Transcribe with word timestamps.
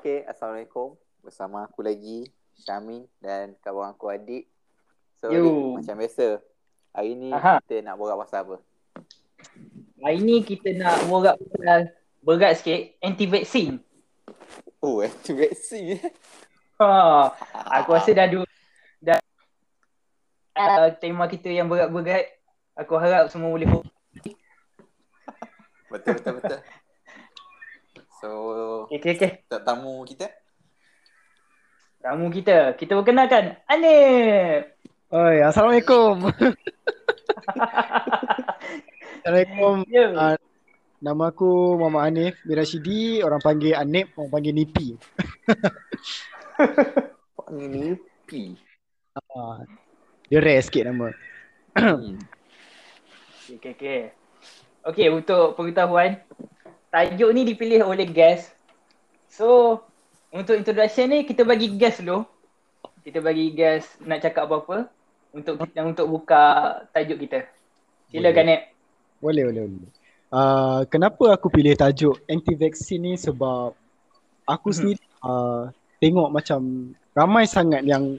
Okay, 0.00 0.24
Assalamualaikum. 0.24 0.96
Bersama 1.20 1.68
aku 1.68 1.84
lagi, 1.84 2.24
Syamin 2.56 3.04
dan 3.20 3.52
kawan 3.60 3.92
aku 3.92 4.08
Adik. 4.08 4.48
So, 5.20 5.28
Yo. 5.28 5.44
Adik, 5.44 5.52
macam 5.76 5.94
biasa. 6.00 6.26
Hari 6.96 7.12
ni 7.20 7.28
Aha. 7.28 7.60
kita 7.60 7.84
nak 7.84 8.00
borak 8.00 8.16
pasal 8.24 8.48
apa? 8.48 8.56
Hari 10.00 10.24
ni 10.24 10.40
kita 10.40 10.72
nak 10.72 11.04
borak 11.04 11.36
pasal 11.36 11.92
berat 12.24 12.56
sikit 12.56 12.96
anti-vaksin. 13.04 13.76
Oh, 14.80 15.00
anti-vaksin 15.04 16.00
eh. 16.00 16.02
Ha, 16.80 16.88
aku 17.84 17.92
rasa 17.92 18.16
dah 18.16 18.24
du, 18.24 18.40
dah 19.04 19.20
uh, 20.56 20.96
tema 20.96 21.28
kita 21.28 21.52
yang 21.52 21.68
berat-berat. 21.68 22.24
Aku 22.72 22.96
harap 22.96 23.28
semua 23.28 23.52
boleh 23.52 23.68
Betul, 25.92 26.16
betul, 26.16 26.40
betul. 26.40 26.60
So, 28.20 28.28
Okay, 28.92 29.00
okay, 29.00 29.12
okay. 29.16 29.30
tak 29.48 29.64
tamu 29.64 30.04
kita. 30.04 30.28
Tamu 32.04 32.28
kita, 32.28 32.76
kita 32.76 32.92
perkenalkan 33.00 33.56
Anip. 33.64 34.76
Oi, 35.08 35.40
Assalamualaikum. 35.40 36.28
Assalamualaikum. 39.24 39.74
Ya. 39.88 40.06
Ah, 40.12 40.36
Nama 41.00 41.32
aku 41.32 41.80
Muhammad 41.80 42.12
Hanif 42.12 42.36
bin 42.44 42.60
Rashidi, 42.60 43.24
orang 43.24 43.40
panggil 43.40 43.72
Anip, 43.72 44.12
orang 44.20 44.36
panggil 44.36 44.52
Nipi. 44.52 45.00
Panggil 47.40 47.68
ni 47.72 47.84
P. 48.28 48.52
Ah, 49.16 49.64
dia 50.28 50.44
rare 50.44 50.60
sikit 50.60 50.92
nama. 50.92 51.08
Hmm. 51.72 52.20
Okay, 53.48 53.56
okay, 53.56 53.72
okay. 53.72 54.00
Okay, 54.84 55.08
untuk 55.08 55.56
pengetahuan, 55.56 56.20
tajuk 56.90 57.30
ni 57.32 57.46
dipilih 57.46 57.86
oleh 57.86 58.06
guest. 58.06 58.52
So, 59.30 59.80
untuk 60.30 60.58
introduction 60.58 61.10
ni 61.10 61.22
kita 61.22 61.46
bagi 61.46 61.70
guest 61.74 62.02
dulu. 62.02 62.26
Kita 63.00 63.22
bagi 63.24 63.54
guest 63.54 63.96
nak 64.04 64.20
cakap 64.20 64.50
apa-apa 64.50 64.90
untuk 65.32 65.62
yang 65.72 65.94
untuk 65.94 66.10
buka 66.10 66.76
tajuk 66.92 67.24
kita. 67.24 67.46
Silakan 68.10 68.44
Nek. 68.50 68.60
Boleh, 69.22 69.46
boleh, 69.48 69.62
boleh. 69.70 69.92
Uh, 70.30 70.86
kenapa 70.86 71.34
aku 71.34 71.50
pilih 71.50 71.74
tajuk 71.74 72.22
anti-vaksin 72.30 73.02
ni 73.02 73.14
sebab 73.18 73.74
aku 74.46 74.70
Mhm. 74.70 74.76
sendiri 74.76 75.04
uh, 75.26 75.70
tengok 75.98 76.28
macam 76.30 76.60
ramai 77.14 77.50
sangat 77.50 77.82
yang 77.82 78.18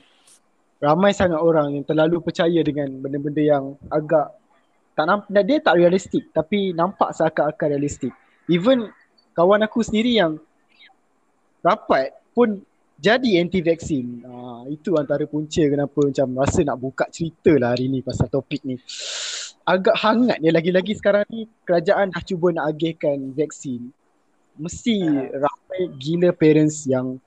ramai 0.84 1.16
sangat 1.16 1.40
orang 1.40 1.72
yang 1.72 1.86
terlalu 1.88 2.20
percaya 2.20 2.60
dengan 2.66 2.92
benda-benda 3.00 3.40
yang 3.40 3.66
agak 3.88 4.36
tak 4.92 5.06
nampak 5.08 5.44
dia 5.48 5.58
tak 5.64 5.80
realistik 5.80 6.28
tapi 6.36 6.76
nampak 6.76 7.16
seakan-akan 7.16 7.68
realistik. 7.80 8.12
Even 8.52 8.92
kawan 9.32 9.64
aku 9.64 9.80
sendiri 9.80 10.20
yang 10.20 10.36
rapat 11.64 12.12
pun 12.36 12.60
jadi 13.00 13.40
anti-vaksin. 13.42 14.28
Uh, 14.28 14.68
itu 14.68 14.94
antara 15.00 15.24
punca 15.24 15.64
kenapa 15.64 16.00
macam 16.04 16.28
rasa 16.38 16.62
nak 16.68 16.78
buka 16.78 17.08
cerita 17.08 17.56
lah 17.56 17.72
hari 17.74 17.88
ni 17.88 18.04
pasal 18.04 18.28
topik 18.28 18.62
ni 18.62 18.76
agak 19.66 19.96
hangat 19.98 20.38
ni 20.44 20.52
lagi-lagi 20.52 20.94
sekarang 21.00 21.24
ni 21.32 21.48
kerajaan 21.66 22.12
dah 22.12 22.22
cuba 22.28 22.52
nak 22.52 22.76
agihkan 22.76 23.32
vaksin. 23.34 23.90
Mesti 24.60 24.96
Ah. 25.00 25.48
ramai 25.48 25.82
gila 25.96 26.30
parents 26.36 26.84
yang 26.86 27.18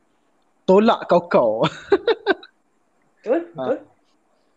tolak 0.69 1.09
kau-kau. 1.09 1.65
Betul? 3.25 3.41
Ah. 3.57 3.73
Betul? 3.73 3.77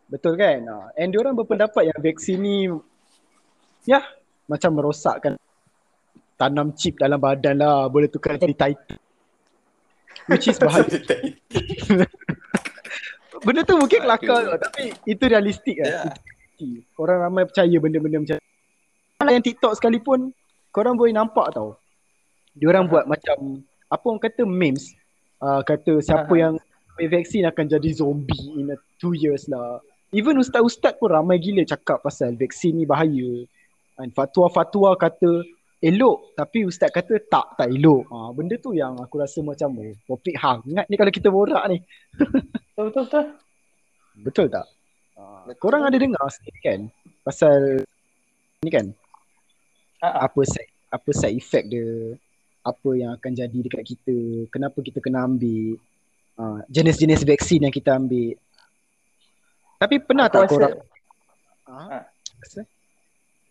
Betul 0.08 0.34
kan? 0.36 0.60
Ah, 0.68 0.88
And 1.00 1.16
diorang 1.16 1.36
berpendapat 1.36 1.88
yang 1.88 2.00
vaksin 2.04 2.38
ni 2.44 2.68
ya 3.88 4.04
macam 4.52 4.76
merosakkan 4.76 5.40
tanam 6.38 6.72
chip 6.78 6.96
dalam 7.02 7.18
badan 7.18 7.60
lah. 7.60 7.90
Boleh 7.90 8.08
tukar 8.08 8.38
jadi 8.38 8.54
title. 8.54 9.02
Which 10.30 10.48
is 10.48 10.62
bahaya. 10.62 10.88
Benda 13.46 13.62
tu 13.62 13.78
mungkin 13.78 14.02
kelakar 14.02 14.42
tau, 14.50 14.58
tapi 14.58 14.94
itu 15.06 15.24
realistik 15.30 15.78
kan. 15.78 16.14
Itu 16.58 16.82
Korang 16.98 17.22
ramai 17.22 17.46
percaya 17.46 17.78
benda-benda 17.78 18.18
macam 18.18 18.38
yang 19.28 19.44
TikTok 19.44 19.78
sekalipun 19.78 20.34
korang 20.74 20.98
boleh 20.98 21.14
nampak 21.14 21.54
tau. 21.54 21.78
Diorang 22.58 22.90
Aha. 22.90 22.92
buat 22.94 23.06
macam 23.06 23.62
apa 23.90 24.04
orang 24.06 24.22
kata 24.22 24.42
memes. 24.46 24.94
Uh, 25.38 25.62
kata 25.62 26.02
siapa 26.02 26.34
Aha. 26.34 26.42
yang 26.42 26.54
ambil 26.98 27.08
vaksin 27.14 27.46
akan 27.46 27.66
jadi 27.70 27.90
zombie 27.94 28.58
in 28.58 28.74
a 28.74 28.78
two 28.98 29.14
years 29.14 29.46
lah. 29.46 29.78
Even 30.10 30.42
ustaz-ustaz 30.42 30.98
pun 30.98 31.14
ramai 31.14 31.38
gila 31.38 31.62
cakap 31.68 32.02
pasal 32.02 32.34
vaksin 32.34 32.82
ni 32.82 32.86
bahaya. 32.90 33.46
And 34.02 34.14
fatwa-fatwa 34.14 34.98
kata 34.98 35.46
elok 35.78 36.34
tapi 36.34 36.66
ustaz 36.66 36.90
kata 36.90 37.22
tak, 37.26 37.54
tak 37.54 37.70
elok. 37.70 38.10
Ha, 38.10 38.34
benda 38.34 38.58
tu 38.58 38.74
yang 38.74 38.98
aku 38.98 39.18
rasa 39.18 39.40
macam 39.42 39.78
oh, 39.78 39.94
topik 40.06 40.34
hangat 40.34 40.86
ni 40.86 40.96
kalau 40.96 41.12
kita 41.12 41.30
borak 41.30 41.64
ni. 41.70 41.78
Betul, 42.74 42.94
betul, 42.94 43.04
betul. 43.06 43.26
Betul 44.18 44.46
tak? 44.50 44.66
Ha, 45.18 45.22
Betul. 45.46 45.58
korang 45.58 45.82
ada 45.82 45.98
dengar 45.98 46.26
sendiri 46.28 46.60
kan 46.62 46.80
pasal 47.22 47.82
ni 48.62 48.70
kan 48.70 48.88
Ha, 49.98 50.30
apa 50.30 50.42
side 50.46 50.70
apa 50.88 51.10
side 51.10 51.34
effect 51.34 51.74
dia 51.74 52.14
apa 52.62 52.90
yang 52.94 53.18
akan 53.18 53.34
jadi 53.34 53.58
dekat 53.66 53.82
kita 53.82 54.14
kenapa 54.54 54.78
kita 54.80 55.02
kena 55.02 55.26
ambil 55.26 55.74
uh, 56.38 56.62
jenis-jenis 56.70 57.26
vaksin 57.26 57.66
yang 57.66 57.74
kita 57.74 57.98
ambil 57.98 58.38
tapi 59.78 59.98
pernah 59.98 60.30
Aku 60.30 60.34
tak 60.34 60.42
rasa- 60.46 60.54
korang 60.54 60.74
Ha. 61.66 61.78
ha? 61.82 62.00
Rasa? 62.38 62.62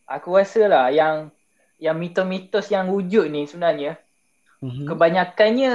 Aku 0.06 0.28
rasa 0.32 0.62
lah 0.70 0.87
yang 0.88 1.34
yang 1.76 1.97
mitos-mitos 1.97 2.72
yang 2.72 2.88
wujud 2.88 3.28
ni 3.28 3.44
sebenarnya 3.44 4.00
Mhm. 4.56 4.88
kebanyakannya 4.88 5.70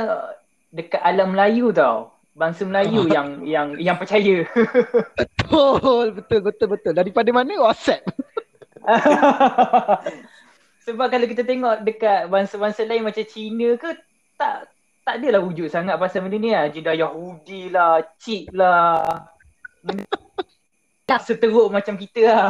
dekat 0.73 1.01
alam 1.05 1.37
Melayu 1.37 1.69
tau. 1.69 2.09
Bangsa 2.33 2.65
Melayu 2.65 3.05
yang 3.15 3.43
yang 3.45 3.67
yang 3.77 3.97
percaya. 3.99 4.41
betul 5.45 6.17
betul 6.17 6.39
betul 6.41 6.67
betul 6.71 6.93
daripada 6.95 7.29
mana 7.29 7.53
WhatsApp 7.61 8.01
Sebab 10.81 11.07
kalau 11.13 11.29
kita 11.29 11.45
tengok 11.45 11.85
dekat 11.85 12.25
bangsa-bangsa 12.25 12.89
lain 12.89 13.05
macam 13.05 13.21
Cina 13.21 13.77
ke 13.77 13.93
tak 14.33 14.65
tak 15.05 15.21
adalah 15.21 15.41
wujud 15.45 15.69
sangat 15.69 15.97
pasal 16.01 16.25
benda 16.25 16.37
ni 16.41 16.49
lah. 16.49 16.65
Jidah 16.73 16.97
Yahudi 16.97 17.69
lah, 17.69 18.01
chip 18.17 18.49
lah. 18.49 19.29
Benda 19.85 20.05
tak 21.09 21.21
seteruk 21.21 21.69
macam 21.69 21.93
kita 21.93 22.21
lah. 22.25 22.49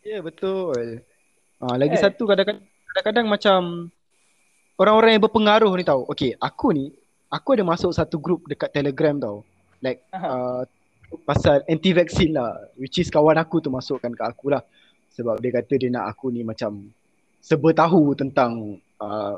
ya 0.00 0.16
yeah, 0.16 0.20
betul 0.24 1.04
ha, 1.60 1.76
lagi 1.76 1.96
Kan? 1.96 2.10
satu 2.10 2.24
kadang-kadang 2.26 2.64
kadang-kadang 2.90 3.26
macam 3.30 3.60
orang-orang 4.80 5.16
yang 5.16 5.22
berpengaruh 5.22 5.72
ni 5.76 5.84
tahu 5.86 6.02
okey 6.10 6.34
aku 6.40 6.74
ni 6.74 6.90
aku 7.30 7.54
ada 7.54 7.64
masuk 7.64 7.94
satu 7.94 8.18
grup 8.18 8.42
dekat 8.50 8.74
Telegram 8.74 9.14
tau. 9.16 9.46
Like 9.80 10.04
uh, 10.12 10.66
pasal 11.24 11.62
anti 11.70 11.94
vaksin 11.94 12.36
lah 12.36 12.58
which 12.76 12.98
is 12.98 13.08
kawan 13.08 13.38
aku 13.38 13.62
tu 13.62 13.70
masukkan 13.70 14.10
kat 14.10 14.26
aku 14.26 14.52
lah. 14.52 14.60
Sebab 15.14 15.38
dia 15.38 15.50
kata 15.54 15.74
dia 15.78 15.90
nak 15.90 16.10
aku 16.10 16.34
ni 16.34 16.42
macam 16.42 16.90
serba 17.40 17.70
tahu 17.72 18.18
tentang 18.18 18.76
uh, 19.00 19.34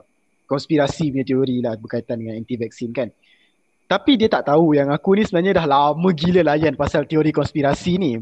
konspirasi 0.49 1.13
punya 1.15 1.25
teori 1.25 1.63
lah 1.63 1.77
berkaitan 1.79 2.19
dengan 2.19 2.41
anti 2.41 2.57
vaksin 2.57 2.91
kan. 2.91 3.09
Tapi 3.87 4.17
dia 4.17 4.33
tak 4.33 4.49
tahu 4.49 4.73
yang 4.73 4.89
aku 4.89 5.21
ni 5.21 5.23
sebenarnya 5.29 5.61
dah 5.61 5.67
lama 5.69 6.09
gila 6.17 6.41
layan 6.49 6.73
pasal 6.73 7.05
teori 7.05 7.29
konspirasi 7.29 8.01
ni 8.01 8.13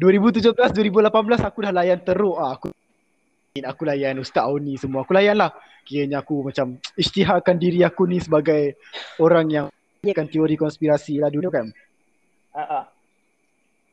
2017 0.00 0.54
2018 0.54 1.48
aku 1.48 1.58
dah 1.60 1.72
layan 1.74 2.00
teruk. 2.00 2.36
Ah 2.38 2.56
aku 2.56 2.70
aku 3.58 3.82
layan 3.84 4.22
Ustaz 4.22 4.46
Auni 4.46 4.78
semua. 4.78 5.02
Aku 5.02 5.12
layan 5.12 5.36
lah. 5.38 5.52
Kiranya 5.84 6.22
aku 6.22 6.46
macam 6.46 6.78
isytiharkan 6.94 7.56
diri 7.58 7.82
aku 7.82 8.06
ni 8.06 8.22
sebagai 8.22 8.78
orang 9.18 9.46
yang 9.50 9.66
kan 10.14 10.28
teori 10.28 10.56
konspirasi 10.56 11.20
lah 11.20 11.28
dulu 11.28 11.52
kan. 11.52 11.68
Ha. 12.50 12.82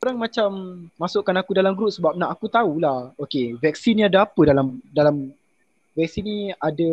orang 0.01 0.17
macam 0.17 0.49
masukkan 0.97 1.35
aku 1.41 1.53
dalam 1.53 1.77
grup 1.77 1.93
sebab 1.93 2.17
nak 2.17 2.33
aku 2.33 2.49
tahulah 2.49 3.13
okey 3.21 3.53
vaksin 3.61 4.01
ni 4.01 4.03
ada 4.05 4.25
apa 4.25 4.41
dalam 4.49 4.81
dalam 4.89 5.29
vaksin 5.97 6.23
ni 6.23 6.37
ada 6.53 6.89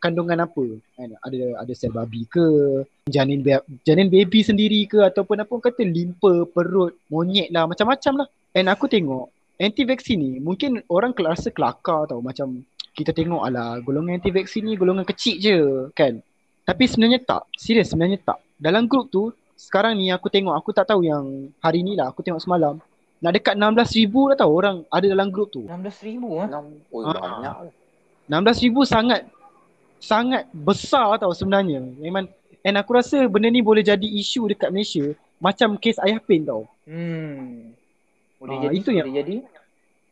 kandungan 0.00 0.40
apa? 0.48 0.64
Kan? 0.96 1.12
Ada 1.20 1.60
ada 1.60 1.72
sel 1.76 1.92
babi 1.92 2.24
ke? 2.24 2.46
Janin 3.12 3.44
janin 3.84 4.08
baby 4.08 4.40
sendiri 4.40 4.88
ke? 4.88 5.04
Ataupun 5.04 5.44
apa? 5.44 5.52
Kata 5.60 5.84
limpa 5.84 6.48
perut 6.48 6.96
monyet 7.12 7.52
lah. 7.52 7.68
Macam-macam 7.68 8.24
lah. 8.24 8.28
And 8.56 8.72
aku 8.72 8.88
tengok 8.88 9.28
anti 9.60 9.84
vaksin 9.84 10.16
ni 10.16 10.32
mungkin 10.40 10.80
orang 10.88 11.12
rasa 11.20 11.52
kelakar 11.52 12.08
tau. 12.08 12.24
Macam 12.24 12.64
kita 12.96 13.12
tengok 13.12 13.44
ala 13.44 13.76
golongan 13.84 14.16
anti 14.16 14.32
vaksin 14.32 14.64
ni 14.64 14.80
golongan 14.80 15.04
kecil 15.04 15.36
je 15.36 15.58
kan? 15.92 16.24
Tapi 16.64 16.82
sebenarnya 16.88 17.20
tak. 17.22 17.44
Serius 17.54 17.92
sebenarnya 17.92 18.18
tak. 18.24 18.40
Dalam 18.56 18.88
grup 18.88 19.12
tu 19.12 19.30
sekarang 19.54 20.00
ni 20.00 20.08
aku 20.08 20.32
tengok 20.32 20.56
aku 20.56 20.72
tak 20.72 20.88
tahu 20.88 21.04
yang 21.04 21.52
hari 21.60 21.84
ni 21.84 21.94
lah. 21.94 22.08
Aku 22.10 22.24
tengok 22.24 22.40
semalam. 22.40 22.80
Nak 23.16 23.32
dekat 23.32 23.56
16,000 23.56 24.12
dah 24.32 24.36
tahu 24.44 24.52
orang 24.52 24.76
ada 24.92 25.06
dalam 25.08 25.32
grup 25.32 25.48
tu. 25.48 25.64
16,000 25.64 26.20
ah. 26.36 26.46
Enam. 26.48 26.64
Oh, 26.92 27.00
Ah. 27.04 27.16
banyak. 27.16 27.85
16,000 28.26 28.72
sangat 28.84 29.20
sangat 29.96 30.44
besar 30.52 31.16
tau 31.16 31.32
sebenarnya 31.32 31.80
memang 31.96 32.26
and 32.60 32.76
aku 32.76 32.94
rasa 32.94 33.24
benda 33.26 33.48
ni 33.48 33.62
boleh 33.62 33.80
jadi 33.80 34.04
isu 34.04 34.50
dekat 34.50 34.68
Malaysia 34.68 35.14
macam 35.38 35.76
kes 35.76 35.98
ayah 36.00 36.18
pin 36.18 36.42
tau 36.42 36.66
Hmm. 36.86 37.74
Boleh 38.38 38.54
Ah, 38.54 38.62
jadi, 38.68 38.74
itu 38.78 38.88
boleh 38.92 38.98
yang- 39.02 39.16
jadi. 39.16 39.36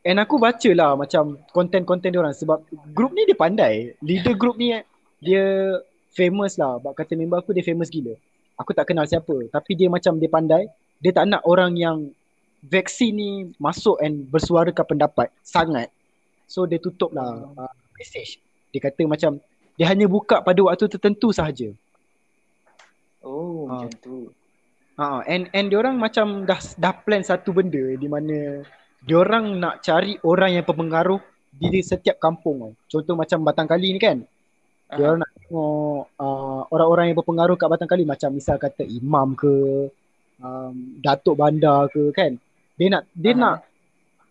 And 0.03 0.19
aku 0.19 0.37
baca 0.37 0.71
lah 0.75 0.99
macam 0.99 1.39
konten-konten 1.49 2.11
dia 2.11 2.19
orang 2.19 2.35
sebab 2.35 2.61
grup 2.91 3.15
ni 3.15 3.23
dia 3.25 3.39
pandai. 3.39 3.95
Leader 4.03 4.35
grup 4.35 4.59
ni 4.59 4.75
dia 5.23 5.45
famous 6.11 6.59
lah. 6.59 6.77
Bak 6.77 6.99
kata 6.99 7.15
member 7.15 7.39
aku 7.39 7.55
dia 7.55 7.63
famous 7.63 7.87
gila. 7.87 8.19
Aku 8.59 8.75
tak 8.75 8.91
kenal 8.91 9.07
siapa. 9.07 9.33
Tapi 9.49 9.73
dia 9.73 9.87
macam 9.87 10.19
dia 10.19 10.27
pandai. 10.27 10.67
Dia 10.99 11.15
tak 11.15 11.31
nak 11.31 11.47
orang 11.47 11.79
yang 11.79 12.11
vaksin 12.61 13.13
ni 13.13 13.31
masuk 13.57 14.03
and 14.03 14.27
bersuarakan 14.27 14.85
pendapat 14.85 15.31
sangat. 15.41 15.89
So 16.45 16.67
dia 16.67 16.77
tutup 16.77 17.15
lah 17.15 17.49
uh, 17.55 17.73
message. 17.99 18.39
Dia 18.75 18.81
kata 18.83 19.07
macam 19.07 19.39
dia 19.75 19.87
hanya 19.91 20.07
buka 20.07 20.39
pada 20.43 20.61
waktu 20.63 20.87
tertentu 20.87 21.35
sahaja. 21.35 21.71
Oh, 23.25 23.67
Ah. 23.67 23.87
macam 23.87 23.91
tu. 23.99 24.17
Ha, 24.95 25.27
and 25.27 25.51
and 25.51 25.67
diorang 25.75 25.99
macam 25.99 26.47
dah 26.47 26.61
dah 26.79 26.95
plan 27.03 27.25
satu 27.27 27.51
benda 27.51 27.83
di 27.99 28.07
mana 28.07 28.63
diorang 29.03 29.59
nak 29.59 29.83
cari 29.83 30.15
orang 30.23 30.55
yang 30.55 30.65
berpengaruh 30.65 31.19
di 31.51 31.83
setiap 31.83 32.23
kampung. 32.23 32.79
Contoh 32.87 33.15
macam 33.19 33.43
Batang 33.43 33.67
Kali 33.67 33.91
ni 33.91 33.99
kan. 33.99 34.23
Aha. 34.91 34.95
Diorang 34.95 35.19
nak 35.19 35.31
tengok 35.35 36.03
uh, 36.15 36.63
orang-orang 36.71 37.11
yang 37.11 37.19
berpengaruh 37.19 37.57
kat 37.59 37.69
Batang 37.71 37.91
Kali 37.91 38.07
macam 38.07 38.31
misal 38.31 38.55
kata 38.55 38.87
imam 38.87 39.35
ke, 39.35 39.55
um, 40.39 40.75
datuk 41.03 41.35
bandar 41.43 41.91
ke 41.91 42.15
kan. 42.15 42.39
Dia 42.79 42.87
nak 42.95 43.03
dia 43.15 43.35
Aha. 43.35 43.43
nak 43.43 43.57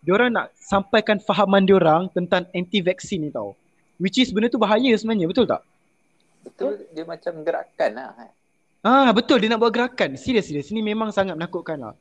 diorang 0.04 0.30
nak 0.30 0.52
sampaikan 0.54 1.16
fahaman 1.18 1.64
diorang 1.64 2.12
tentang 2.12 2.44
anti 2.52 2.84
vaksin 2.84 3.24
ni 3.24 3.30
tau. 3.32 3.56
Which 3.96 4.20
is 4.20 4.28
benda 4.30 4.52
tu 4.52 4.60
bahaya 4.60 4.92
sebenarnya, 4.94 5.26
betul 5.26 5.48
tak? 5.48 5.64
Betul 6.44 6.84
dia 6.92 7.08
macam 7.08 7.40
gerakan 7.40 7.90
lah. 7.96 8.12
Ah 8.84 9.08
betul 9.16 9.40
dia 9.40 9.48
nak 9.48 9.64
buat 9.64 9.72
gerakan. 9.72 10.20
Serius 10.20 10.52
serius. 10.52 10.68
Ini 10.68 10.84
memang 10.84 11.08
sangat 11.08 11.40
menakutkan 11.40 11.80
lah. 11.80 11.94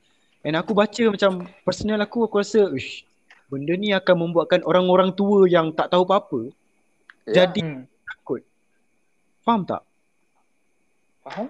And 0.43 0.59
aku 0.59 0.75
baca 0.75 1.03
macam 1.07 1.47
personal 1.63 2.03
aku 2.03 2.27
aku 2.27 2.43
rasa 2.43 2.67
uish 2.67 3.07
benda 3.47 3.71
ni 3.79 3.95
akan 3.95 4.27
membuatkan 4.27 4.59
orang-orang 4.67 5.15
tua 5.15 5.47
yang 5.47 5.71
tak 5.71 5.87
tahu 5.93 6.03
apa-apa 6.03 6.51
Ya, 7.23 7.47
jadi 7.47 7.63
Hmm. 7.63 7.87
takut. 8.03 8.43
Faham 9.47 9.63
tak? 9.63 9.79
Faham? 11.23 11.47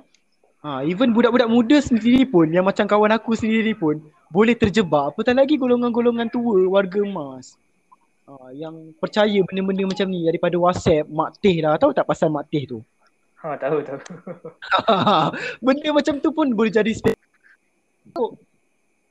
Ha, 0.64 0.80
even 0.88 1.12
budak-budak 1.12 1.52
muda 1.52 1.76
sendiri 1.84 2.24
pun 2.24 2.48
yang 2.48 2.64
macam 2.64 2.88
kawan 2.88 3.12
aku 3.12 3.36
sendiri 3.36 3.76
pun 3.76 4.00
boleh 4.32 4.56
terjebak. 4.56 5.12
Apatah 5.12 5.36
lagi 5.36 5.60
golongan-golongan 5.60 6.32
tua 6.32 6.64
warga 6.72 7.04
emas. 7.04 7.60
Ha, 8.24 8.56
yang 8.56 8.96
percaya 8.96 9.44
benda-benda 9.44 9.84
macam 9.84 10.08
ni 10.08 10.24
daripada 10.24 10.56
WhatsApp, 10.56 11.04
Mak 11.12 11.44
Teh 11.44 11.60
dah. 11.60 11.76
Tahu 11.76 11.92
tak 11.92 12.08
pasal 12.08 12.32
Mak 12.32 12.48
Teh 12.48 12.64
tu? 12.64 12.80
Ha, 13.44 13.60
tahu 13.60 13.84
tahu. 13.84 14.00
benda 15.68 15.90
macam 15.92 16.16
tu 16.24 16.32
pun 16.32 16.48
boleh 16.56 16.72
jadi 16.72 16.96
spe- 16.96 17.20
so, 18.16 18.40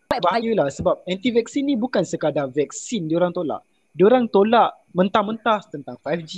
bahayalah 0.08 0.72
sebab 0.72 1.04
anti 1.04 1.28
vaksin 1.36 1.68
ni 1.68 1.76
bukan 1.76 2.00
sekadar 2.00 2.48
vaksin 2.48 3.04
diorang 3.04 3.28
tolak. 3.28 3.60
Diorang 3.92 4.24
tolak 4.24 4.72
mentah-mentah 4.96 5.68
tentang 5.68 6.00
5G 6.00 6.32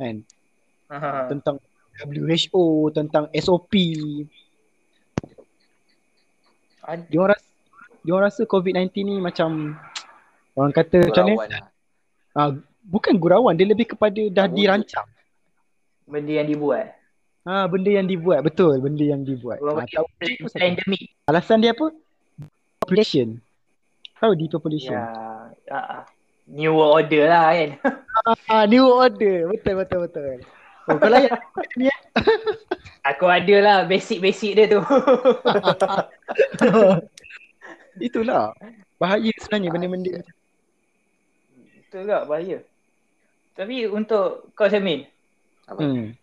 kan, 0.00 0.24
Ha. 0.88 1.28
tentang 1.28 1.60
WHO, 2.02 2.62
tentang 2.90 3.28
SOP. 3.30 3.72
Ad- 6.80 7.06
Diorang 7.08 7.36
rasa 7.36 7.48
diorang 8.00 8.28
rasa 8.32 8.42
COVID-19 8.44 8.88
ni 9.04 9.14
macam 9.18 9.76
orang 10.56 10.72
kata 10.72 11.04
macam 11.04 11.24
ni, 11.24 11.34
Gurauan 11.36 11.50
ah, 12.32 12.50
bukan 12.82 13.14
gurauan, 13.14 13.54
dia 13.54 13.68
lebih 13.68 13.92
kepada 13.92 14.16
dah 14.32 14.48
wujud. 14.48 14.56
dirancang. 14.56 15.06
Benda 16.08 16.32
yang 16.32 16.48
dibuat. 16.48 16.96
Ha, 17.40 17.64
benda 17.68 17.90
yang 17.90 18.04
dibuat, 18.04 18.40
betul, 18.40 18.76
benda 18.80 19.04
yang 19.04 19.22
dibuat. 19.22 19.60
Orang 19.60 19.84
Ha, 19.84 19.86
plan- 19.86 20.04
apa 20.04 20.48
plan 20.50 20.64
endemic. 20.66 21.02
Alasan 21.24 21.60
dia 21.60 21.72
apa? 21.72 21.92
Population. 22.80 23.36
Tahu 24.16 24.32
depopulation. 24.36 24.96
Ya. 24.96 25.04
ah, 25.70 25.76
ah. 25.76 26.02
New 26.50 26.74
World 26.74 27.06
Order 27.06 27.24
lah 27.30 27.44
kan. 27.54 27.70
Ah, 28.50 28.66
new 28.66 28.84
order. 28.84 29.48
Betul 29.48 29.80
betul 29.80 30.04
betul. 30.04 30.42
Oh, 30.90 30.98
kau 30.98 31.06
layan 31.06 31.30
ni 31.78 31.86
eh? 31.86 31.98
Aku 33.14 33.30
ada 33.30 33.56
lah 33.62 33.78
basic-basic 33.86 34.58
dia 34.58 34.66
tu. 34.66 34.82
Itulah. 38.06 38.52
Bahaya 39.00 39.32
sebenarnya 39.40 39.70
benda-benda 39.72 40.10
macam 40.20 40.36
Betul 41.90 42.02
tak? 42.06 42.22
Bahaya. 42.28 42.58
Tapi 43.56 43.88
untuk 43.88 44.52
kau 44.52 44.68
Samin, 44.68 45.06
Apa? 45.66 45.80
hmm. 45.80 46.14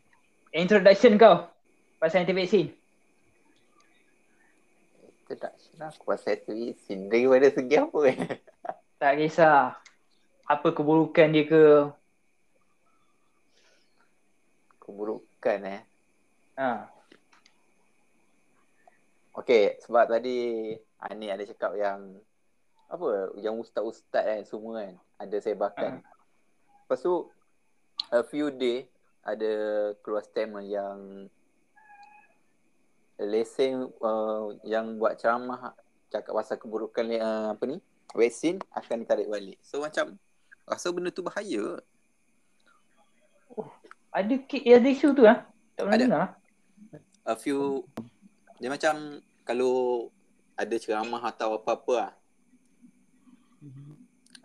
introduction 0.53 1.19
kau 1.19 1.47
pasal 1.99 2.23
anti-vaksin. 2.23 2.71
Itu 5.25 5.33
tak 5.35 5.53
silap 5.59 5.91
aku 5.97 6.13
pasal 6.13 6.39
tu 6.45 6.55
isin 6.55 7.11
daripada 7.11 7.51
segi 7.51 7.75
apa 7.75 7.99
eh? 8.07 8.17
Tak 8.97 9.13
kisah 9.19 9.75
apa 10.47 10.67
keburukan 10.71 11.27
dia 11.35 11.43
ke. 11.45 11.63
Keburukan 14.97 15.59
eh. 15.69 15.81
Ha. 16.57 16.89
Okay, 19.37 19.77
sebab 19.85 20.09
tadi 20.09 20.73
Ani 20.97 21.29
ada 21.29 21.45
cakap 21.45 21.77
yang 21.77 22.17
apa 22.89 23.29
yang 23.37 23.61
ustaz-ustaz 23.61 24.25
kan 24.25 24.41
semua 24.41 24.81
kan 24.81 24.97
ada 25.21 25.37
sebakan. 25.37 26.01
Lepas 26.81 27.05
tu 27.05 27.29
a 28.09 28.25
few 28.25 28.49
day 28.49 28.89
ada 29.21 29.53
keluar 30.01 30.25
statement 30.25 30.65
yang 30.65 31.29
lesen 33.21 33.93
uh, 34.01 34.57
yang 34.65 34.97
buat 34.97 35.21
ceramah 35.21 35.77
cakap 36.09 36.33
pasal 36.33 36.57
keburukan 36.57 37.05
uh, 37.21 37.53
apa 37.53 37.63
ni 37.69 37.77
vaksin 38.17 38.57
akan 38.73 39.05
ditarik 39.05 39.29
balik. 39.29 39.61
So 39.61 39.85
macam 39.85 40.17
rasa 40.65 40.89
benda 40.89 41.13
tu 41.13 41.21
bahaya. 41.21 41.77
Ada 44.11 44.35
ki- 44.43 44.65
ada 44.67 44.87
isu 44.87 45.13
tu 45.13 45.23
ah. 45.27 45.45
Tak 45.77 45.85
pernah 45.85 45.97
Ada. 45.97 46.05
dengar. 46.05 46.25
A 47.27 47.35
few 47.35 47.83
dia 48.57 48.71
macam 48.71 49.21
kalau 49.43 50.07
ada 50.57 50.75
ceramah 50.79 51.21
atau 51.21 51.59
apa-apa 51.59 51.93
lah. 51.93 52.13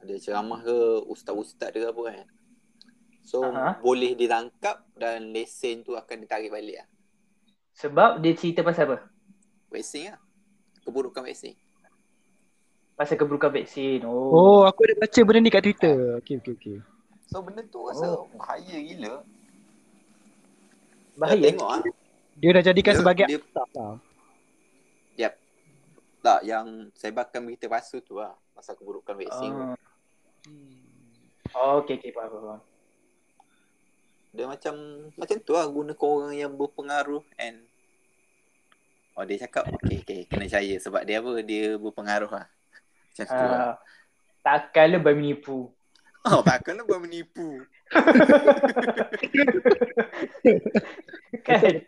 Ada 0.02 0.18
ceramah 0.18 0.60
ke 0.60 0.76
ustaz-ustaz 1.08 1.70
ke 1.70 1.86
apa 1.86 2.02
kan. 2.10 2.26
So 3.22 3.46
Aha. 3.46 3.78
boleh 3.78 4.18
ditangkap 4.18 4.82
dan 4.98 5.30
lesen 5.30 5.86
tu 5.86 5.94
akan 5.94 6.26
ditarik 6.26 6.50
balik 6.50 6.82
lah. 6.82 6.88
Sebab 7.78 8.20
dia 8.20 8.34
cerita 8.34 8.66
pasal 8.66 8.90
apa? 8.90 8.98
Vaksin 9.70 10.12
lah. 10.12 10.20
Keburukan 10.82 11.22
vaksin. 11.24 11.54
Pasal 12.98 13.16
keburukan 13.16 13.48
vaksin. 13.48 14.04
Oh. 14.04 14.34
Oh, 14.34 14.60
aku 14.66 14.84
ada 14.84 14.98
baca 15.00 15.20
benda 15.24 15.38
ni 15.40 15.48
kat 15.54 15.62
Twitter. 15.64 16.19
Okey 16.20 16.42
okey 16.42 16.52
okey. 16.58 16.76
So 17.31 17.40
benda 17.40 17.64
tu 17.64 17.81
rasa 17.88 18.26
bahaya 18.36 18.76
gila. 18.76 19.24
Bahaya. 21.16 21.44
Tengok 21.52 21.69
ah. 21.69 21.81
Dia 22.38 22.50
dah 22.56 22.64
jadikan 22.64 22.92
Dia- 22.96 23.00
sebagai 23.00 23.26
dia- 23.28 23.52
tak 23.52 23.69
lah. 23.76 23.96
Tak 26.22 26.46
yang 26.46 26.86
sebarkan 26.94 27.42
berita 27.42 27.66
palsu 27.66 27.98
tu 27.98 28.22
lah. 28.22 28.31
Pasal 28.54 28.78
keburukan 28.78 29.19
vaksin 29.19 29.50
tu. 29.50 29.64
Ah. 29.66 29.76
Oh, 31.58 31.82
okey 31.82 31.98
okey 31.98 32.14
faham 32.14 32.31
faham. 32.31 32.60
Dia 34.32 34.46
macam 34.46 34.74
macam 35.19 35.36
tu 35.42 35.52
lah 35.52 35.66
gunakan 35.66 36.08
orang 36.08 36.34
yang 36.38 36.52
berpengaruh 36.54 37.26
and 37.36 37.66
Oh 39.12 39.28
dia 39.28 39.44
cakap 39.44 39.69
okay 39.69 40.00
okay 40.00 40.24
kena 40.24 40.48
percaya 40.48 40.74
sebab 40.81 41.04
dia 41.04 41.20
apa 41.20 41.42
dia 41.44 41.76
berpengaruh 41.76 42.31
lah. 42.32 42.46
Macam 43.12 43.24
tu 43.26 43.44
lah. 43.44 43.58
Ah. 43.60 43.74
Takkanlah 44.46 45.02
bayi 45.02 45.19
menipu. 45.19 45.74
Oh 46.22 46.40
takkanlah 46.40 46.86
buat 46.86 47.02
menipu. 47.02 47.66
Kan? 51.43 51.75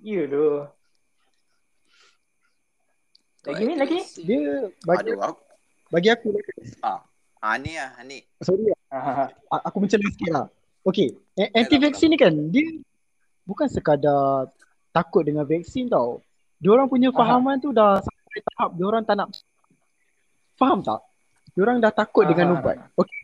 Ya 0.00 0.24
tu. 0.24 0.64
Lagi 3.44 3.62
ni, 3.64 3.74
lagi 3.76 3.92
ni? 3.92 4.04
Dia 4.24 4.40
bagi 4.80 5.12
Aduh 5.12 5.20
aku. 5.20 5.40
bagi 5.92 6.08
aku 6.08 6.28
Ah, 6.80 7.04
ah 7.36 7.56
ni 7.60 7.76
lah 7.76 8.00
ni. 8.04 8.24
sorry 8.40 8.72
Ah, 8.88 9.28
a- 9.28 9.64
aku 9.68 9.76
mencela 9.76 10.00
sikit 10.08 10.32
lah. 10.32 10.46
Okey, 10.82 11.12
a- 11.36 11.52
anti-vaksin 11.52 12.08
ni 12.08 12.16
kan 12.16 12.32
dia 12.48 12.64
bukan 13.44 13.68
sekadar 13.68 14.48
takut 14.88 15.20
dengan 15.20 15.44
vaksin 15.44 15.84
tau. 15.86 16.24
Diorang 16.56 16.88
punya 16.88 17.12
Aha. 17.12 17.16
fahaman 17.20 17.60
tu 17.60 17.68
dah 17.70 18.00
sampai 18.00 18.40
tahap 18.40 18.70
diorang 18.72 19.04
tak 19.04 19.20
nak 19.20 19.28
faham 20.56 20.80
tak? 20.80 21.04
Diorang 21.54 21.82
dah 21.82 21.92
takut 21.92 22.24
dengan 22.26 22.54
Aha. 22.54 22.54
ubat. 22.60 22.76
Okey. 22.94 23.20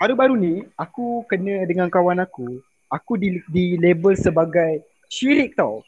Baru-baru 0.00 0.34
ni 0.36 0.54
aku 0.80 1.28
kena 1.28 1.68
dengan 1.68 1.92
kawan 1.92 2.24
aku, 2.24 2.64
aku 2.88 3.20
di, 3.20 3.44
di 3.52 3.76
label 3.76 4.16
sebagai 4.16 4.80
syirik 5.12 5.52
tau. 5.52 5.84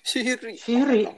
Syirik. 0.00 0.56
Syirik? 0.56 1.12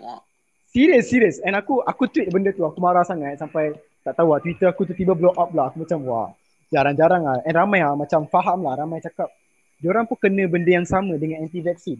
Serius, 0.71 1.11
serius. 1.11 1.37
And 1.43 1.59
aku 1.59 1.83
aku 1.83 2.07
tweet 2.07 2.31
benda 2.31 2.55
tu, 2.55 2.63
aku 2.63 2.79
marah 2.79 3.03
sangat 3.03 3.39
sampai 3.39 3.75
tak 4.07 4.15
tahu 4.15 4.33
lah, 4.33 4.41
Twitter 4.43 4.71
aku 4.71 4.87
tiba-tiba 4.87 5.15
blow 5.19 5.35
up 5.35 5.51
lah. 5.51 5.71
Aku 5.71 5.83
macam 5.83 5.99
wah, 6.07 6.29
jarang-jarang 6.71 7.23
lah. 7.27 7.39
And 7.43 7.55
ramai 7.59 7.83
lah, 7.83 7.99
macam 7.99 8.27
faham 8.31 8.63
lah, 8.63 8.79
ramai 8.79 9.03
cakap. 9.03 9.31
Diorang 9.83 10.07
pun 10.07 10.19
kena 10.19 10.47
benda 10.47 10.71
yang 10.71 10.87
sama 10.87 11.19
dengan 11.19 11.43
anti-vaksin. 11.43 11.99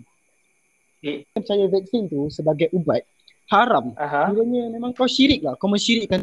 Eh. 1.03 1.27
Percaya 1.35 1.67
vaksin 1.67 2.07
tu 2.07 2.31
sebagai 2.31 2.71
ubat, 2.71 3.03
haram. 3.51 3.91
Aha. 3.99 4.31
Kiranya 4.31 4.71
memang 4.71 4.95
kau 4.95 5.11
syirik 5.11 5.43
lah, 5.43 5.59
kau 5.59 5.67
mensyirikkan. 5.67 6.23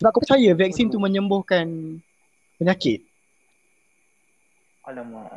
Sebab 0.00 0.10
kau 0.10 0.24
percaya 0.24 0.56
vaksin 0.56 0.88
tu 0.88 0.96
menyembuhkan 0.96 2.00
penyakit. 2.56 3.04
Alamak. 4.80 5.28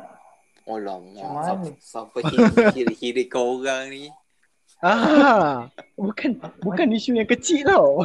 Alamak. 0.64 1.76
Sampai 1.78 2.24
kira-kira 2.72 3.20
kau 3.28 3.60
orang 3.60 3.92
ni. 3.92 4.04
Ah, 4.84 5.64
bukan 5.96 6.36
bukan 6.60 6.92
isu 6.92 7.16
yang 7.16 7.24
kecil 7.24 7.64
tau. 7.64 8.04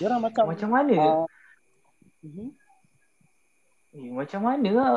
Diorang 0.00 0.18
macam 0.18 0.50
Macam 0.50 0.70
mana? 0.72 0.94
ah, 0.98 1.26
mhm. 2.22 2.50
Eh, 3.94 4.10
macam 4.10 4.40
mana 4.42 4.68
lah? 4.74 4.90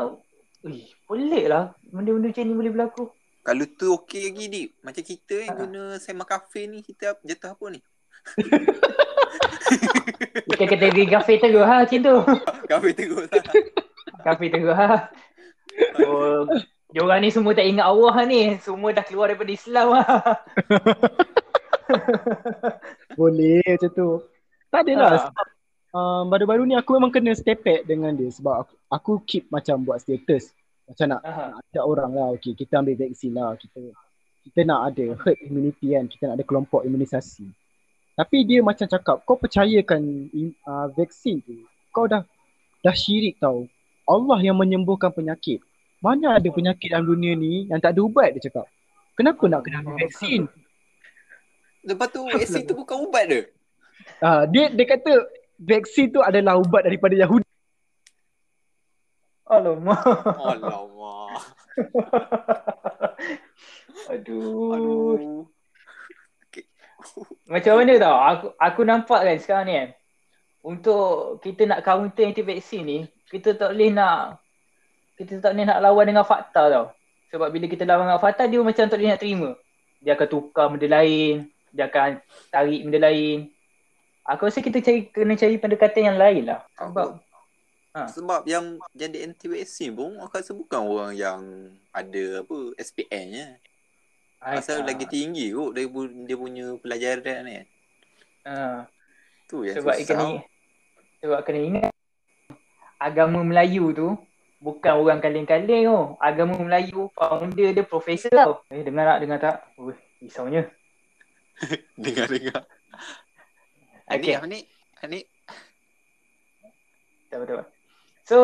Eh, 0.65 0.89
pelik 1.05 1.45
lah 1.45 1.77
benda-benda 1.85 2.33
macam 2.33 2.43
ni 2.43 2.55
boleh 2.55 2.71
berlaku. 2.73 3.03
Kalau 3.45 3.65
tu 3.69 3.93
okey 3.93 4.31
lagi 4.31 4.45
Dik. 4.49 4.67
Macam 4.81 5.03
kita 5.05 5.35
yang 5.37 5.53
Ha. 5.53 5.59
guna 5.61 5.81
sema 6.01 6.25
kafe 6.25 6.65
ni 6.65 6.81
kita 6.81 7.13
jatuh 7.21 7.53
apa 7.53 7.65
ni? 7.69 7.79
Bukan 10.49 10.67
kategori 10.67 11.05
kafe 11.07 11.37
teruk 11.37 11.63
ha 11.63 11.85
macam 11.85 11.99
tu. 12.01 12.15
Kafe 12.67 12.89
teruk 12.93 13.23
lah. 13.29 13.43
Kafe 14.25 14.45
teruk 14.49 14.75
ha. 14.75 15.09
Oh, 16.03 16.43
diorang 16.91 17.23
ni 17.23 17.29
semua 17.31 17.55
tak 17.55 17.69
ingat 17.69 17.87
Allah 17.87 18.15
ni. 18.25 18.57
Semua 18.59 18.91
dah 18.91 19.05
keluar 19.05 19.31
daripada 19.31 19.51
Islam 19.53 19.87
lah. 19.95 20.07
Boleh 23.19 23.61
macam 23.65 23.91
tu. 23.93 24.09
Tak 24.69 24.81
adalah 24.85 25.09
Ah. 25.09 25.19
sebab 25.25 25.45
uh, 25.97 26.21
baru-baru 26.29 26.63
ni 26.69 26.75
aku 26.77 27.01
memang 27.01 27.09
kena 27.09 27.33
step 27.33 27.65
back 27.65 27.89
dengan 27.89 28.13
dia 28.13 28.29
sebab 28.29 28.65
aku, 28.65 28.73
aku 28.93 29.11
keep 29.25 29.49
macam 29.49 29.81
buat 29.81 29.97
status. 30.01 30.53
Macam 30.85 31.17
nak 31.17 31.21
Aha. 31.25 31.43
nak 31.53 31.61
ajak 31.69 31.85
orang 31.85 32.11
lah. 32.13 32.27
Okay, 32.37 32.53
kita 32.57 32.81
ambil 32.81 32.97
vaksin 32.97 33.33
lah. 33.33 33.53
Kita 33.57 33.81
kita 34.49 34.59
nak 34.65 34.93
ada 34.93 35.05
herd 35.21 35.37
immunity 35.45 35.93
kan. 35.93 36.05
Kita 36.09 36.23
nak 36.29 36.35
ada 36.41 36.45
kelompok 36.45 36.81
imunisasi. 36.85 37.45
Tapi 38.19 38.43
dia 38.43 38.59
macam 38.59 38.83
cakap, 38.83 39.23
kau 39.23 39.39
percayakan 39.39 40.27
uh, 40.67 40.91
vaksin 40.91 41.39
tu. 41.39 41.63
Kau 41.95 42.03
dah 42.03 42.27
dah 42.83 42.91
syirik 42.91 43.39
tau. 43.39 43.63
Allah 44.03 44.43
yang 44.43 44.59
menyembuhkan 44.59 45.07
penyakit. 45.07 45.63
Mana 46.03 46.35
ada 46.35 46.51
penyakit 46.51 46.91
dalam 46.91 47.07
dunia 47.07 47.31
ni 47.39 47.71
yang 47.71 47.79
tak 47.79 47.95
ada 47.95 48.03
ubat 48.03 48.35
dia 48.35 48.51
cakap. 48.51 48.67
Kenapa 49.15 49.39
nak 49.47 49.63
kena 49.63 49.79
ambil 49.79 50.03
vaksin? 50.03 50.51
Lepas 51.87 52.11
tu 52.11 52.27
vaksin 52.27 52.67
tu 52.67 52.75
bukan 52.75 53.07
ubat 53.07 53.23
dia. 53.23 53.47
Ah, 54.19 54.43
dia 54.43 54.67
dia 54.67 54.83
kata 54.83 55.23
vaksin 55.55 56.11
tu 56.11 56.19
adalah 56.19 56.59
ubat 56.59 56.83
daripada 56.83 57.15
Yahudi. 57.15 57.47
Alamak. 59.47 60.03
Alamak. 60.43 61.39
Aduh. 64.11 64.75
Aduh. 64.75 65.47
Macam 67.49 67.73
mana 67.81 67.93
tau? 67.97 68.15
Aku 68.15 68.45
aku 68.57 68.81
nampak 68.85 69.21
kan 69.25 69.37
sekarang 69.41 69.65
ni 69.65 69.73
kan. 69.75 69.89
Untuk 70.59 71.39
kita 71.41 71.65
nak 71.65 71.81
counter 71.81 72.27
anti 72.27 72.43
vaksin 72.43 72.83
ni, 72.83 72.99
kita 73.31 73.55
tak 73.55 73.73
boleh 73.73 73.89
nak 73.93 74.41
kita 75.15 75.43
tak 75.43 75.55
boleh 75.55 75.65
nak 75.67 75.79
lawan 75.83 76.05
dengan 76.07 76.25
fakta 76.27 76.63
tau. 76.71 76.85
Sebab 77.29 77.47
bila 77.53 77.65
kita 77.69 77.83
lawan 77.85 78.09
dengan 78.09 78.21
fakta 78.21 78.47
dia 78.47 78.59
macam 78.59 78.85
tak 78.87 78.97
boleh 78.97 79.11
nak 79.11 79.21
terima. 79.21 79.49
Dia 79.99 80.15
akan 80.15 80.27
tukar 80.31 80.65
benda 80.71 80.87
lain, 80.87 81.51
dia 81.75 81.85
akan 81.87 82.23
tarik 82.51 82.81
benda 82.87 82.99
lain. 83.11 83.51
Aku 84.29 84.45
rasa 84.45 84.61
kita 84.61 84.79
cari 84.79 85.09
kena 85.09 85.33
cari 85.33 85.57
pendekatan 85.57 86.13
yang 86.13 86.17
lain 86.17 86.43
lah. 86.47 86.61
Sebab 86.77 87.19
Ha. 87.89 88.05
Sebab 88.05 88.45
yang 88.45 88.77
jadi 88.93 89.25
anti 89.25 89.49
vaksin 89.49 89.97
pun 89.97 90.21
aku 90.21 90.37
rasa 90.37 90.53
bukan 90.53 90.81
orang 90.85 91.11
yang 91.17 91.41
ada 91.89 92.45
apa 92.45 92.57
Pasal 94.39 94.81
Ah, 94.81 94.85
lagi 94.87 95.03
tinggi 95.05 95.51
kot 95.51 95.75
dia, 95.75 95.85
pu- 95.85 96.23
dia 96.23 96.35
punya 96.39 96.65
pelajaran 96.79 97.43
ni. 97.43 97.53
kan. 97.59 97.65
ah. 98.47 98.77
Tu 99.45 99.67
yang 99.67 99.75
sebab 99.75 99.95
susah. 99.99 100.07
kena 100.07 100.27
sebab 101.19 101.39
kena 101.43 101.59
ingat 101.59 101.91
agama 102.95 103.43
Melayu 103.43 103.91
tu 103.91 104.07
bukan 104.59 104.93
orang 104.95 105.19
kaleng-kaleng 105.19 105.83
tu. 105.83 105.99
Agama 106.23 106.55
Melayu 106.55 107.11
founder 107.11 107.75
dia 107.75 107.83
profesor 107.83 108.31
tau. 108.31 108.53
Eh 108.71 108.79
dengar 108.79 109.15
tak 109.15 109.19
dengar 109.19 109.39
tak? 109.39 109.55
Ui, 109.75 109.95
risaunya. 110.23 110.67
Dengar-dengar. 111.99 112.63
Okay. 114.09 114.41
Anik, 114.41 114.41
Anik, 114.41 114.63
Anik. 115.05 115.25
Betul 117.29 117.39
betul. 117.45 117.61
So 118.25 118.37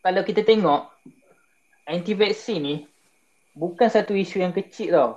kalau 0.00 0.24
kita 0.24 0.40
tengok 0.40 0.88
anti 1.84 2.16
vaksin 2.16 2.64
ni 2.64 2.74
bukan 3.54 3.88
satu 3.88 4.12
isu 4.12 4.42
yang 4.42 4.52
kecil 4.52 4.90
tau. 4.92 5.10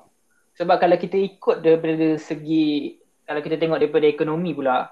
Sebab 0.58 0.78
kalau 0.78 0.98
kita 0.98 1.18
ikut 1.18 1.62
daripada 1.62 2.18
segi 2.18 2.98
kalau 3.28 3.44
kita 3.44 3.60
tengok 3.60 3.82
daripada 3.82 4.06
ekonomi 4.08 4.56
pula 4.56 4.90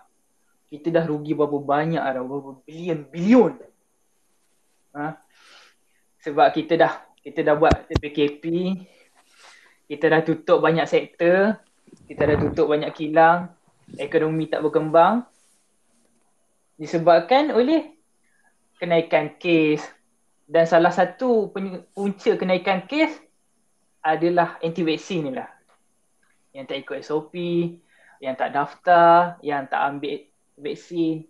kita 0.68 0.92
dah 0.92 1.06
rugi 1.08 1.32
berapa 1.38 1.62
banyak 1.62 2.02
dah 2.02 2.24
berapa 2.26 2.52
bilion 2.66 3.00
bilion. 3.08 3.54
Ha? 4.98 5.16
Sebab 6.26 6.48
kita 6.52 6.74
dah 6.76 6.94
kita 7.22 7.42
dah 7.42 7.56
buat 7.58 7.90
PKP 7.90 8.44
kita 9.86 10.06
dah 10.10 10.22
tutup 10.26 10.62
banyak 10.62 10.86
sektor 10.90 11.58
kita 12.06 12.22
dah 12.26 12.38
tutup 12.38 12.70
banyak 12.70 12.94
kilang 12.94 13.54
ekonomi 13.98 14.50
tak 14.50 14.66
berkembang 14.66 15.26
disebabkan 16.78 17.54
oleh 17.54 17.94
kenaikan 18.82 19.38
kes 19.42 19.82
dan 20.46 20.70
salah 20.70 20.94
satu 20.94 21.50
punca 21.94 22.32
kenaikan 22.38 22.86
kes 22.86 23.25
adalah 24.06 24.62
anti 24.62 24.86
vaksin 24.86 25.26
ni 25.26 25.32
lah 25.34 25.50
yang 26.54 26.70
tak 26.70 26.86
ikut 26.86 27.02
SOP 27.02 27.34
yang 28.22 28.38
tak 28.38 28.54
daftar 28.54 29.42
yang 29.42 29.66
tak 29.66 29.82
ambil 29.82 30.22
vaksin 30.62 31.26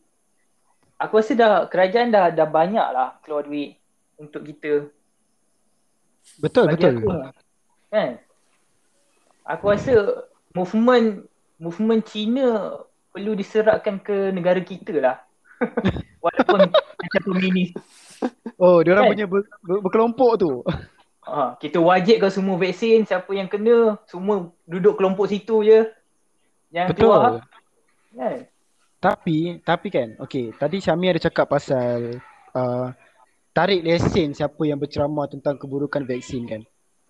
aku 0.99 1.23
rasa 1.23 1.33
dah 1.39 1.51
kerajaan 1.71 2.11
dah 2.11 2.35
dah 2.35 2.47
banyak 2.47 2.87
lah 2.91 3.15
keluar 3.23 3.47
duit 3.47 3.79
untuk 4.19 4.43
kita 4.43 4.91
Betul 6.41 6.67
bagi 6.67 6.83
betul. 6.83 6.95
aku 6.99 7.09
kan 7.89 8.11
aku 9.47 9.65
rasa 9.71 9.93
movement 10.51 11.23
movement 11.55 12.03
Cina 12.03 12.75
perlu 13.15 13.31
diserahkan 13.39 14.03
ke 14.03 14.35
negara 14.35 14.59
kita 14.59 14.93
lah 14.99 15.17
walaupun 16.23 16.67
macam 16.75 17.21
komunis 17.23 17.71
Oh, 18.55 18.79
dia 18.79 18.95
orang 18.95 19.11
Kan? 19.11 19.11
punya 19.11 19.25
ber, 19.27 19.41
ber, 19.61 19.77
berkelompok 19.83 20.31
tu. 20.39 20.51
Ha, 21.25 21.57
kita 21.57 21.81
wajibkan 21.81 22.31
semua 22.31 22.55
vaksin 22.55 23.03
siapa 23.03 23.33
yang 23.33 23.49
kena 23.49 23.97
semua 24.05 24.49
duduk 24.69 24.95
kelompok 24.97 25.29
situ 25.29 25.65
je 25.65 25.89
yang 26.69 26.89
keluar 26.93 27.41
Betul. 27.41 27.55
kan 28.15 28.39
Tapi 29.05 29.61
tapi 29.61 29.87
kan, 29.93 30.17
okey, 30.17 30.55
tadi 30.57 30.81
Syami 30.81 31.13
ada 31.13 31.21
cakap 31.21 31.45
pasal 31.45 32.17
uh, 32.57 32.89
tarik 33.53 33.85
lesen 33.85 34.33
siapa 34.33 34.57
yang 34.65 34.81
berceramah 34.81 35.29
tentang 35.29 35.61
keburukan 35.61 36.01
vaksin 36.09 36.49
kan. 36.49 36.61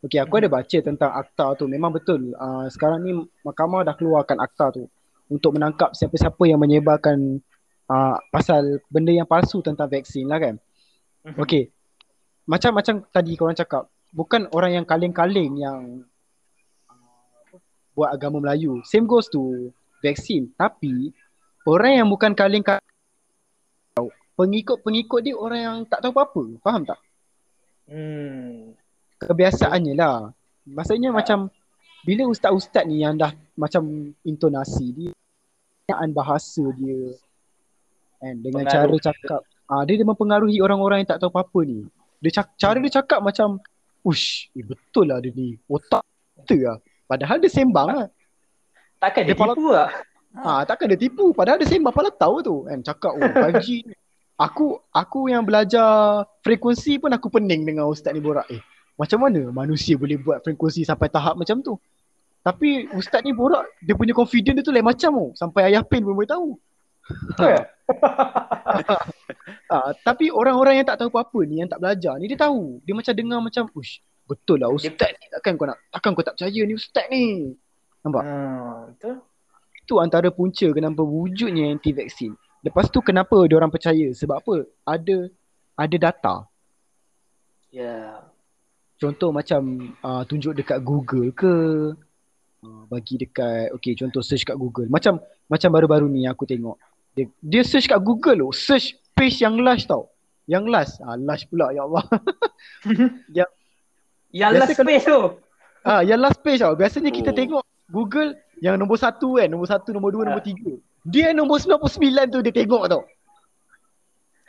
Okey, 0.04 0.20
aku 0.20 0.44
ada 0.44 0.52
baca 0.52 0.78
tentang 0.84 1.12
akta 1.16 1.56
tu. 1.56 1.72
Memang 1.72 1.96
betul. 1.96 2.36
Uh, 2.36 2.68
sekarang 2.68 3.00
ni 3.00 3.16
mahkamah 3.48 3.88
dah 3.88 3.96
keluarkan 3.96 4.38
akta 4.44 4.76
tu 4.76 4.92
untuk 5.32 5.56
menangkap 5.56 5.96
siapa-siapa 5.96 6.44
yang 6.46 6.60
menyebarkan 6.60 7.40
uh, 7.88 8.20
pasal 8.30 8.84
benda 8.92 9.16
yang 9.16 9.26
palsu 9.26 9.64
tentang 9.64 9.88
vaksin 9.88 10.28
lah 10.28 10.38
kan. 10.38 10.60
Mhm. 11.26 11.40
Okey. 11.42 11.72
Macam-macam 12.46 13.08
tadi 13.10 13.32
korang 13.34 13.58
cakap, 13.58 13.90
bukan 14.16 14.48
orang 14.56 14.80
yang 14.82 14.86
kaleng-kaleng 14.88 15.60
yang 15.60 15.80
uh, 16.88 17.60
buat 17.92 18.16
agama 18.16 18.40
Melayu. 18.40 18.80
Same 18.88 19.04
goes 19.04 19.28
to 19.28 19.76
vaksin. 20.00 20.56
Tapi 20.56 21.12
orang 21.68 22.00
yang 22.00 22.08
bukan 22.08 22.32
kaleng-kaleng 22.32 22.80
pengikut-pengikut 24.36 25.20
dia 25.24 25.36
orang 25.36 25.60
yang 25.60 25.78
tak 25.88 26.04
tahu 26.04 26.12
apa-apa. 26.16 26.44
Faham 26.64 26.84
tak? 26.88 27.00
hmm. 27.92 28.76
Kebiasaannya 29.20 29.94
lah. 29.96 30.32
Maksudnya 30.68 31.12
Ha. 31.12 31.16
macam 31.16 31.48
bila 32.04 32.28
ustaz-ustaz 32.30 32.84
ni 32.86 33.02
yang 33.02 33.16
dah 33.18 33.32
macam 33.58 34.12
intonasi 34.28 34.92
dia, 34.94 35.12
penggunaan 35.88 36.12
bahasa 36.14 36.64
dia 36.78 37.16
kan 38.20 38.36
dengan 38.42 38.64
Pengaruh. 38.68 39.00
cara 39.00 39.12
cakap 39.12 39.42
ah 39.66 39.82
dia, 39.88 39.96
dia 39.98 40.08
mempengaruhi 40.08 40.58
orang-orang 40.62 41.02
yang 41.02 41.10
tak 41.10 41.20
tahu 41.24 41.32
apa-apa 41.34 41.60
ni. 41.66 41.88
Dia 42.22 42.32
cak, 42.42 42.48
cara 42.60 42.78
dia 42.78 42.94
cakap 43.02 43.20
macam 43.24 43.58
ush, 44.06 44.54
eh, 44.54 44.62
betul 44.62 45.10
lah 45.10 45.18
dia 45.18 45.34
ni. 45.34 45.58
Otak 45.66 46.06
betul 46.38 46.62
lah. 46.70 46.78
Padahal 47.10 47.42
dia 47.42 47.50
sembang 47.50 47.88
lah. 47.90 48.08
takkan 49.02 49.26
dia 49.26 49.34
Dia 49.34 49.38
pala- 49.38 49.56
tipu 49.58 49.70
lah 49.74 49.90
Ha, 50.36 50.68
takkan 50.68 50.92
dia 50.92 51.00
tipu. 51.00 51.32
Padahal 51.32 51.58
dia 51.58 51.68
sembang 51.68 51.96
pala 51.96 52.12
tahu 52.12 52.44
tu 52.44 52.56
kan. 52.68 52.80
Cakap 52.84 53.12
oh 53.16 53.32
5G 53.34 53.88
ni. 53.88 53.96
Aku 54.36 54.76
aku 54.92 55.32
yang 55.32 55.48
belajar 55.48 56.22
frekuensi 56.44 57.00
pun 57.00 57.08
aku 57.16 57.32
pening 57.32 57.64
dengan 57.64 57.88
ustaz 57.88 58.12
ni 58.12 58.20
borak. 58.20 58.44
Eh, 58.52 58.60
macam 59.00 59.24
mana 59.24 59.48
manusia 59.48 59.96
boleh 59.96 60.20
buat 60.20 60.44
frekuensi 60.44 60.84
sampai 60.84 61.08
tahap 61.08 61.40
macam 61.40 61.64
tu? 61.64 61.80
Tapi 62.44 62.92
ustaz 62.94 63.24
ni 63.24 63.32
borak, 63.32 63.64
dia 63.80 63.96
punya 63.96 64.12
confident 64.12 64.60
dia 64.60 64.66
tu 64.68 64.76
lain 64.76 64.84
macam 64.84 65.10
tu. 65.16 65.26
Sampai 65.40 65.72
ayah 65.72 65.88
pin 65.88 66.04
pun 66.04 66.14
boleh 66.14 66.28
tahu. 66.28 66.60
Ha, 69.70 69.94
tapi 70.08 70.34
orang-orang 70.34 70.82
yang 70.82 70.88
tak 70.88 70.98
tahu 71.02 71.10
apa-apa 71.14 71.40
ni, 71.46 71.62
yang 71.62 71.70
tak 71.70 71.78
belajar 71.82 72.18
ni, 72.18 72.26
dia 72.26 72.40
tahu. 72.40 72.82
Dia 72.82 72.94
macam 72.98 73.14
dengar 73.14 73.40
macam, 73.42 73.64
ush, 73.78 74.02
betul 74.26 74.58
lah 74.62 74.70
ustaz 74.74 75.14
ni. 75.14 75.26
Takkan 75.30 75.54
kau 75.58 75.70
nak, 75.70 75.78
takkan 75.94 76.12
kau 76.18 76.26
tak 76.26 76.34
percaya 76.38 76.62
ni 76.66 76.74
ustaz 76.74 77.06
ni. 77.14 77.54
Nampak? 78.06 78.24
hmm, 78.26 78.74
betul 78.94 79.16
Itu 79.86 79.94
antara 80.02 80.30
punca 80.34 80.66
kenapa 80.74 81.02
wujudnya 81.06 81.74
anti-vaksin. 81.74 82.34
Lepas 82.66 82.90
tu 82.90 83.02
kenapa 83.06 83.38
dia 83.46 83.58
orang 83.62 83.70
percaya? 83.70 84.10
Sebab 84.10 84.42
apa? 84.42 84.56
Ada 84.90 85.30
ada 85.78 85.96
data. 86.02 86.36
Ya. 87.70 88.26
Contoh 88.98 89.30
macam 89.30 89.94
uh, 90.02 90.24
tunjuk 90.26 90.58
dekat 90.58 90.82
Google 90.82 91.30
ke 91.36 91.54
uh, 92.64 92.84
bagi 92.90 93.20
dekat 93.20 93.76
okay 93.76 93.94
contoh 93.94 94.26
search 94.26 94.48
kat 94.48 94.58
Google. 94.58 94.90
Macam 94.90 95.22
macam 95.46 95.70
baru-baru 95.70 96.10
ni 96.10 96.26
aku 96.26 96.50
tengok. 96.50 96.80
Dia, 97.16 97.26
dia 97.40 97.62
search 97.64 97.88
kat 97.88 98.00
Google 98.00 98.44
loh. 98.44 98.52
Search 98.52 98.94
page 99.16 99.40
yang 99.40 99.56
last 99.58 99.88
tau. 99.88 100.12
Yang 100.46 100.66
last. 100.68 100.94
Ah 101.02 101.16
last 101.16 101.48
pula 101.48 101.72
ya 101.72 101.88
Allah. 101.88 102.04
yang 103.38 103.50
Yang 104.30 104.52
last 104.60 104.72
kalau- 104.76 104.84
space 104.84 105.06
tu. 105.08 105.20
ah 105.82 106.02
yang 106.04 106.20
last 106.20 106.40
page 106.44 106.60
tau. 106.60 106.76
Biasanya 106.76 107.10
kita 107.10 107.32
Oh. 107.32 107.38
tengok 107.38 107.64
Google 107.88 108.36
yang 108.60 108.76
nombor 108.76 109.00
satu 109.00 109.40
kan. 109.40 109.48
Nombor 109.48 109.72
satu, 109.72 109.96
nombor 109.96 110.12
dua, 110.12 110.22
Ah. 110.22 110.36
nombor 110.36 110.44
tiga. 110.44 110.76
Dia 111.06 111.32
nombor 111.32 111.62
99 111.62 112.28
tu 112.28 112.40
dia 112.42 112.52
tengok 112.52 112.84
tau. 112.90 113.02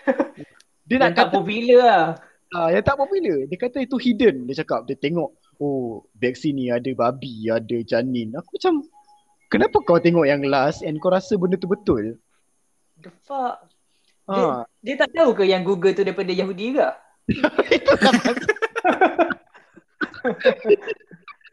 Dia 0.87 1.02
nak 1.02 1.12
Yang 1.12 1.18
tak 1.18 1.26
kata 1.28 1.35
popular 1.35 1.78
lah. 1.82 2.04
Ah, 2.54 2.68
yang 2.70 2.85
tak 2.87 2.96
popular. 2.96 3.38
Dia 3.44 3.58
kata 3.58 3.78
itu 3.82 3.96
hidden. 3.99 4.46
Dia 4.46 4.62
cakap, 4.62 4.87
dia 4.87 4.94
tengok, 4.94 5.35
oh, 5.58 6.06
vaksin 6.14 6.54
ni 6.54 6.70
ada 6.70 6.87
babi, 6.94 7.50
ada 7.50 7.76
janin. 7.82 8.30
Aku 8.38 8.54
macam, 8.54 8.87
kenapa 9.50 9.82
kau 9.82 9.99
tengok 9.99 10.25
yang 10.25 10.46
last 10.46 10.87
and 10.87 11.02
kau 11.02 11.11
rasa 11.11 11.35
benda 11.35 11.58
tu 11.58 11.66
betul? 11.66 12.16
The 13.06 13.12
fuck? 13.22 13.56
Dia, 14.26 14.42
Ah, 14.42 14.66
dia 14.82 14.94
tak 14.98 15.14
tahu 15.14 15.30
ke 15.38 15.46
yang 15.46 15.62
Google 15.62 15.94
tu 15.94 16.02
daripada 16.02 16.34
Yahudi 16.34 16.75
ke? 16.75 16.82
itulah 17.78 18.10
masalah. 18.10 19.38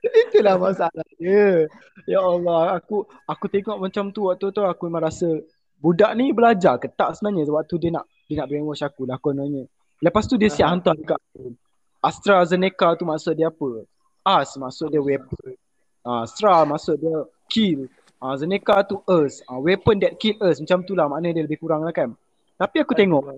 itulah 0.01 0.55
masalah 0.57 1.05
dia. 1.21 1.69
Ya 2.09 2.19
Allah, 2.25 2.81
aku 2.81 3.05
aku 3.29 3.45
tengok 3.45 3.77
macam 3.77 4.09
tu 4.09 4.25
waktu 4.25 4.49
tu 4.49 4.61
aku 4.65 4.89
memang 4.89 5.05
rasa 5.05 5.29
budak 5.77 6.17
ni 6.17 6.33
belajar 6.33 6.81
ke 6.81 6.89
tak 6.89 7.13
sebenarnya 7.13 7.45
waktu 7.53 7.75
dia 7.77 7.91
nak 7.93 8.09
dia 8.25 8.41
nak 8.41 8.47
brainwash 8.49 8.81
aku 8.81 9.05
lah 9.05 9.21
kononnya. 9.21 9.69
Lepas 10.01 10.25
tu 10.25 10.41
dia 10.41 10.49
siap 10.49 10.67
Aha. 10.67 10.73
hantar 10.73 10.97
dekat 10.97 11.21
aku. 11.21 11.53
AstraZeneca 12.01 12.97
tu 12.97 13.05
maksud 13.05 13.37
dia 13.37 13.53
apa? 13.53 13.85
As 14.25 14.57
maksud 14.57 14.89
dia 14.89 14.99
weapon. 14.99 15.53
Ah, 16.01 16.25
Astra 16.25 16.65
maksud 16.65 16.97
dia 16.99 17.17
kill. 17.47 17.85
Ah, 18.23 18.39
Zeneca 18.39 18.79
tu 18.87 19.03
us. 19.03 19.43
Ah, 19.51 19.59
weapon 19.59 19.99
that 19.99 20.15
kill 20.15 20.39
us. 20.39 20.63
Macam 20.63 20.79
tu 20.87 20.95
lah 20.95 21.11
maknanya 21.11 21.43
dia 21.43 21.43
lebih 21.43 21.59
kurang 21.59 21.83
lah 21.83 21.91
kan. 21.91 22.15
Tapi 22.55 22.79
aku 22.79 22.95
tengok 22.95 23.35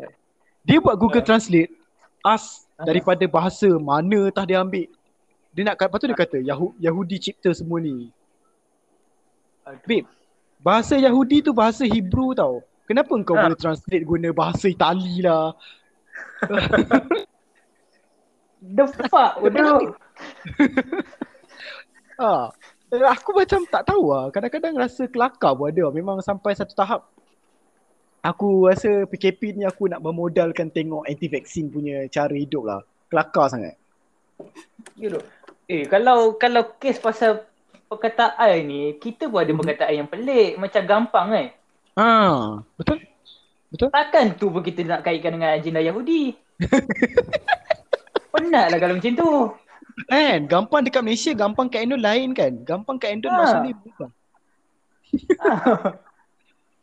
dia 0.62 0.78
buat 0.78 0.94
Google 0.94 1.26
Ah. 1.26 1.28
Translate 1.34 1.74
as 2.22 2.70
Ah. 2.78 2.86
daripada 2.86 3.26
bahasa 3.26 3.66
mana 3.82 4.30
tah 4.30 4.46
dia 4.46 4.62
ambil. 4.62 4.86
Dia 5.56 5.64
nak 5.66 5.82
lepas 5.82 5.98
tu 5.98 6.06
dia 6.06 6.14
kata 6.14 6.38
Yahu, 6.38 6.78
Yahudi 6.78 7.18
cipta 7.18 7.50
semua 7.56 7.82
ni. 7.82 8.14
Babe, 9.90 10.06
bahasa 10.62 10.94
Yahudi 11.02 11.42
tu 11.42 11.50
bahasa 11.50 11.82
Hebrew 11.82 12.38
tau. 12.38 12.62
Kenapa 12.86 13.10
kau 13.26 13.34
Ah. 13.34 13.50
boleh 13.50 13.58
translate 13.58 14.06
guna 14.06 14.30
bahasa 14.30 14.70
Itali 14.70 15.26
lah? 15.26 15.58
The 18.62 18.86
fuck? 19.10 19.42
Bodoh. 19.42 19.98
Ha. 22.16 22.48
Aku 22.94 23.34
macam 23.34 23.66
tak 23.66 23.84
tahu 23.88 24.14
lah. 24.14 24.30
Kadang-kadang 24.30 24.78
rasa 24.78 25.10
kelakar 25.10 25.58
pun 25.58 25.74
ada. 25.74 25.90
Memang 25.90 26.22
sampai 26.22 26.54
satu 26.54 26.74
tahap 26.78 27.02
aku 28.26 28.66
rasa 28.66 29.06
PKP 29.06 29.54
ni 29.54 29.64
aku 29.70 29.86
nak 29.86 30.02
memodalkan 30.02 30.74
tengok 30.74 31.06
anti-vaksin 31.06 31.70
punya 31.70 32.10
cara 32.10 32.34
hidup 32.34 32.66
lah. 32.66 32.82
Kelakar 33.14 33.54
sangat. 33.54 33.78
Know. 34.98 35.22
Eh 35.70 35.86
kalau 35.86 36.34
kalau 36.42 36.74
kes 36.82 36.98
pasal 36.98 37.46
perkataan 37.86 38.66
ni, 38.66 38.98
kita 38.98 39.30
pun 39.30 39.46
ada 39.46 39.54
Mhm. 39.54 39.60
perkataan 39.62 39.94
yang 39.94 40.10
pelik, 40.10 40.58
macam 40.58 40.82
gampang 40.90 41.28
kan. 41.30 41.48
Ha, 41.96 42.08
betul? 42.76 42.98
Takkan 43.94 44.36
tu 44.36 44.50
pun 44.50 44.66
kita 44.66 44.82
nak 44.84 45.06
kaitkan 45.06 45.38
dengan 45.38 45.54
agenda 45.54 45.80
Yahudi. 45.80 46.34
Penat 48.34 48.68
lah 48.74 48.80
kalau 48.82 48.98
macam 48.98 49.14
tu. 49.16 49.32
Kan, 49.96 50.44
gampang 50.52 50.84
dekat 50.84 51.00
Malaysia, 51.00 51.32
gampang 51.32 51.72
kat 51.72 51.88
Indo 51.88 51.96
lain 51.96 52.36
kan. 52.36 52.52
Gampang 52.68 53.00
kat 53.00 53.16
Indo 53.16 53.32
Ha. 53.32 53.36
maksudnya 53.40 53.74
bukan. 53.80 54.10
Ah, 55.40 55.96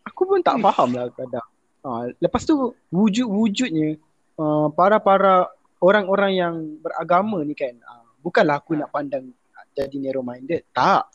Aku 0.09 0.25
pun 0.25 0.41
tak 0.41 0.59
faham 0.59 0.97
lah 0.97 1.13
kadang. 1.13 1.47
Ha, 1.85 2.09
lepas 2.19 2.43
tu 2.43 2.73
wujud-wujudnya 2.91 4.01
uh, 4.41 4.67
para-para 4.73 5.47
orang-orang 5.79 6.33
yang 6.41 6.55
beragama 6.81 7.45
ni 7.45 7.53
kan. 7.53 7.77
Uh, 7.77 8.07
bukanlah 8.25 8.59
aku 8.59 8.75
nak 8.75 8.89
pandang 8.89 9.31
jadi 9.77 9.97
narrow 10.01 10.25
minded. 10.25 10.65
Tak. 10.73 11.07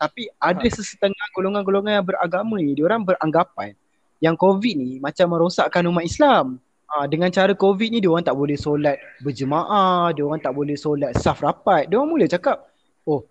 Tapi 0.00 0.26
ada 0.40 0.66
Ha. 0.66 0.72
sesetengah 0.72 1.26
golongan-golongan 1.36 2.02
yang 2.02 2.06
beragama 2.06 2.56
ni, 2.58 2.72
diorang 2.74 3.04
beranggapan 3.04 3.76
yang 4.18 4.34
COVID 4.38 4.74
ni 4.78 4.90
macam 4.98 5.30
merosakkan 5.30 5.84
umat 5.86 6.06
Islam. 6.06 6.58
Ah 6.92 7.08
dengan 7.08 7.32
cara 7.32 7.56
COVID 7.56 7.88
ni 7.88 8.04
diorang 8.04 8.20
tak 8.20 8.36
boleh 8.36 8.52
solat 8.52 9.00
berjemaah, 9.24 10.12
diorang 10.12 10.36
tak 10.44 10.52
boleh 10.52 10.76
solat 10.76 11.16
saf 11.16 11.40
rapat. 11.40 11.88
Diorang 11.88 12.12
mula 12.12 12.28
cakap, 12.28 12.68
"Oh, 13.08 13.24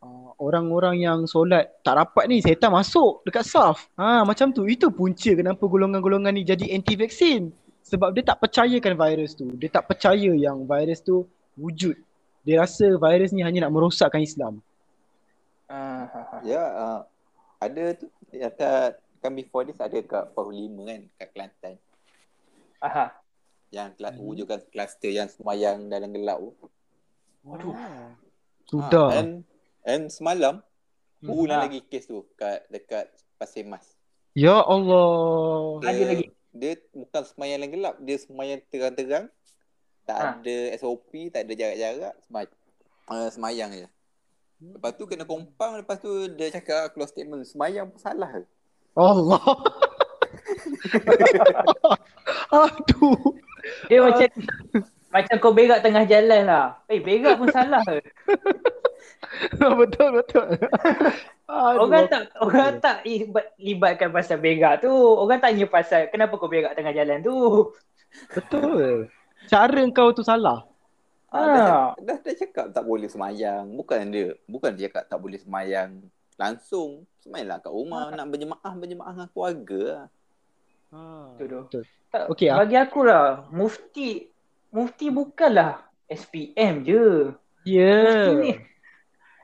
ah, 0.00 0.32
orang-orang 0.40 1.04
yang 1.04 1.28
solat 1.28 1.76
tak 1.84 2.00
rapat 2.00 2.24
ni 2.24 2.40
setan 2.40 2.72
masuk 2.72 3.20
dekat 3.28 3.44
saf." 3.44 3.92
Ha 4.00 4.24
macam 4.24 4.48
tu. 4.48 4.64
Itu 4.64 4.88
punca 4.88 5.28
kenapa 5.36 5.60
golongan-golongan 5.60 6.32
ni 6.32 6.48
jadi 6.48 6.72
anti 6.72 6.96
vaksin. 6.96 7.52
Sebab 7.84 8.16
dia 8.16 8.24
tak 8.24 8.40
percayakan 8.40 8.96
virus 8.96 9.36
tu. 9.36 9.44
Dia 9.60 9.68
tak 9.68 9.92
percaya 9.92 10.32
yang 10.32 10.64
virus 10.64 11.04
tu 11.04 11.28
wujud. 11.60 12.00
Dia 12.48 12.64
rasa 12.64 12.96
virus 12.96 13.30
ni 13.36 13.44
hanya 13.44 13.68
nak 13.68 13.76
merosakkan 13.76 14.24
Islam. 14.24 14.64
ah. 15.68 16.40
Ya, 16.40 16.64
uh, 16.64 17.00
ada 17.60 17.92
tu 17.92 18.08
dekat 18.32 18.96
kan 19.20 19.32
before 19.36 19.68
this 19.68 19.80
ada 19.80 20.00
kat 20.00 20.32
Pahul 20.32 20.54
5 20.70 20.88
kan 20.88 21.00
kat 21.18 21.28
Kelantan 21.34 21.74
Aha. 22.78 23.06
yang 23.68 23.90
kelas 23.92 24.14
Hmm. 24.14 24.24
wujudkan 24.24 24.62
kluster 24.68 25.10
yang 25.10 25.26
semayang 25.26 25.86
dalam 25.86 26.08
gelap 26.08 26.38
tu. 26.38 26.70
Waduh. 27.42 27.74
Sudah. 28.64 29.10
Ha, 29.10 29.18
and, 29.18 29.30
and 29.82 30.04
semalam 30.06 30.62
Hmm. 31.18 31.34
ulang 31.34 31.60
Ha. 31.60 31.64
lagi 31.66 31.82
kes 31.82 32.06
tu 32.06 32.22
kat 32.34 32.62
dekat 32.68 33.08
Pasir 33.34 33.62
Mas. 33.62 33.84
Ya 34.32 34.54
Allah. 34.54 35.82
Ada 35.82 36.04
lagi? 36.06 36.26
Dia 36.50 36.72
bukan 36.90 37.22
semayang 37.26 37.58
dalam 37.58 37.70
gelap, 37.70 37.94
dia 37.98 38.16
semayang 38.16 38.60
terang-terang. 38.66 39.26
Tak 40.04 40.16
Ha. 40.16 40.26
ada 40.36 40.56
SOP, 40.74 41.10
tak 41.28 41.44
ada 41.44 41.52
jarak-jarak, 41.52 42.14
semay 42.22 42.46
uh, 43.06 43.28
semayang 43.28 43.70
je. 43.74 43.88
Lepas 44.58 44.94
tu 44.94 45.04
kena 45.04 45.24
kompang, 45.24 45.76
lepas 45.76 45.98
tu 45.98 46.08
dia 46.30 46.48
cakap 46.50 46.90
keluar 46.90 47.06
statement, 47.06 47.44
semayang 47.44 47.86
pun 47.86 47.98
salah 47.98 48.30
ke? 48.30 48.42
Allah. 48.94 49.42
Aduh. 52.54 53.34
Dia 53.90 53.98
macam 54.02 54.28
macam 55.10 55.34
kau 55.40 55.54
berak 55.54 55.80
tengah 55.80 56.04
jalan 56.04 56.42
lah. 56.46 56.66
Eh 56.90 57.00
berak 57.00 57.40
pun 57.40 57.48
salah 57.50 57.82
ke? 57.82 57.98
betul 59.80 60.08
betul. 60.22 60.46
Aduh. 61.46 61.88
Orang 61.88 62.04
tak 62.10 62.22
orang 62.42 62.72
tak 62.82 63.06
libat, 63.06 63.54
libatkan 63.56 64.10
pasal 64.12 64.38
berak 64.42 64.84
tu. 64.84 64.92
Orang 64.92 65.40
tanya 65.40 65.66
pasal 65.66 66.10
kenapa 66.12 66.36
kau 66.36 66.50
berak 66.50 66.76
tengah 66.76 66.92
jalan 66.92 67.22
tu. 67.22 67.70
Betul. 68.34 69.08
Cara 69.46 69.82
kau 69.94 70.10
tu 70.12 70.26
salah. 70.26 70.66
Ah, 71.26 71.42
Ah. 71.42 71.52
dah, 71.98 72.16
dah, 72.16 72.18
dah 72.22 72.34
cakap 72.38 72.66
tak 72.70 72.84
boleh 72.86 73.10
semayang. 73.10 73.66
Bukan 73.74 73.98
dia, 74.14 74.38
bukan 74.46 74.70
dia 74.72 74.88
cakap 74.88 75.04
tak 75.10 75.18
boleh 75.18 75.38
semayang 75.42 75.90
langsung. 76.38 77.04
Semayanglah 77.20 77.58
kat 77.60 77.72
rumah, 77.74 78.14
nak 78.14 78.26
berjemaah, 78.30 78.72
berjemaah 78.78 79.12
dengan 79.12 79.28
keluarga 79.34 79.82
lah. 79.90 80.06
Betul 81.36 81.46
tu. 81.48 81.60
Betul. 81.68 81.82
Tak, 82.06 82.24
Okey, 82.32 82.48
ah. 82.48 82.56
bagi 82.62 82.76
aku 82.78 82.98
lah, 83.02 83.26
mufti 83.50 84.30
mufti 84.70 85.06
bukanlah 85.10 85.84
SPM 86.06 86.86
je. 86.86 87.34
Ya. 87.66 87.96
Mufti 88.02 88.32
ni 88.40 88.52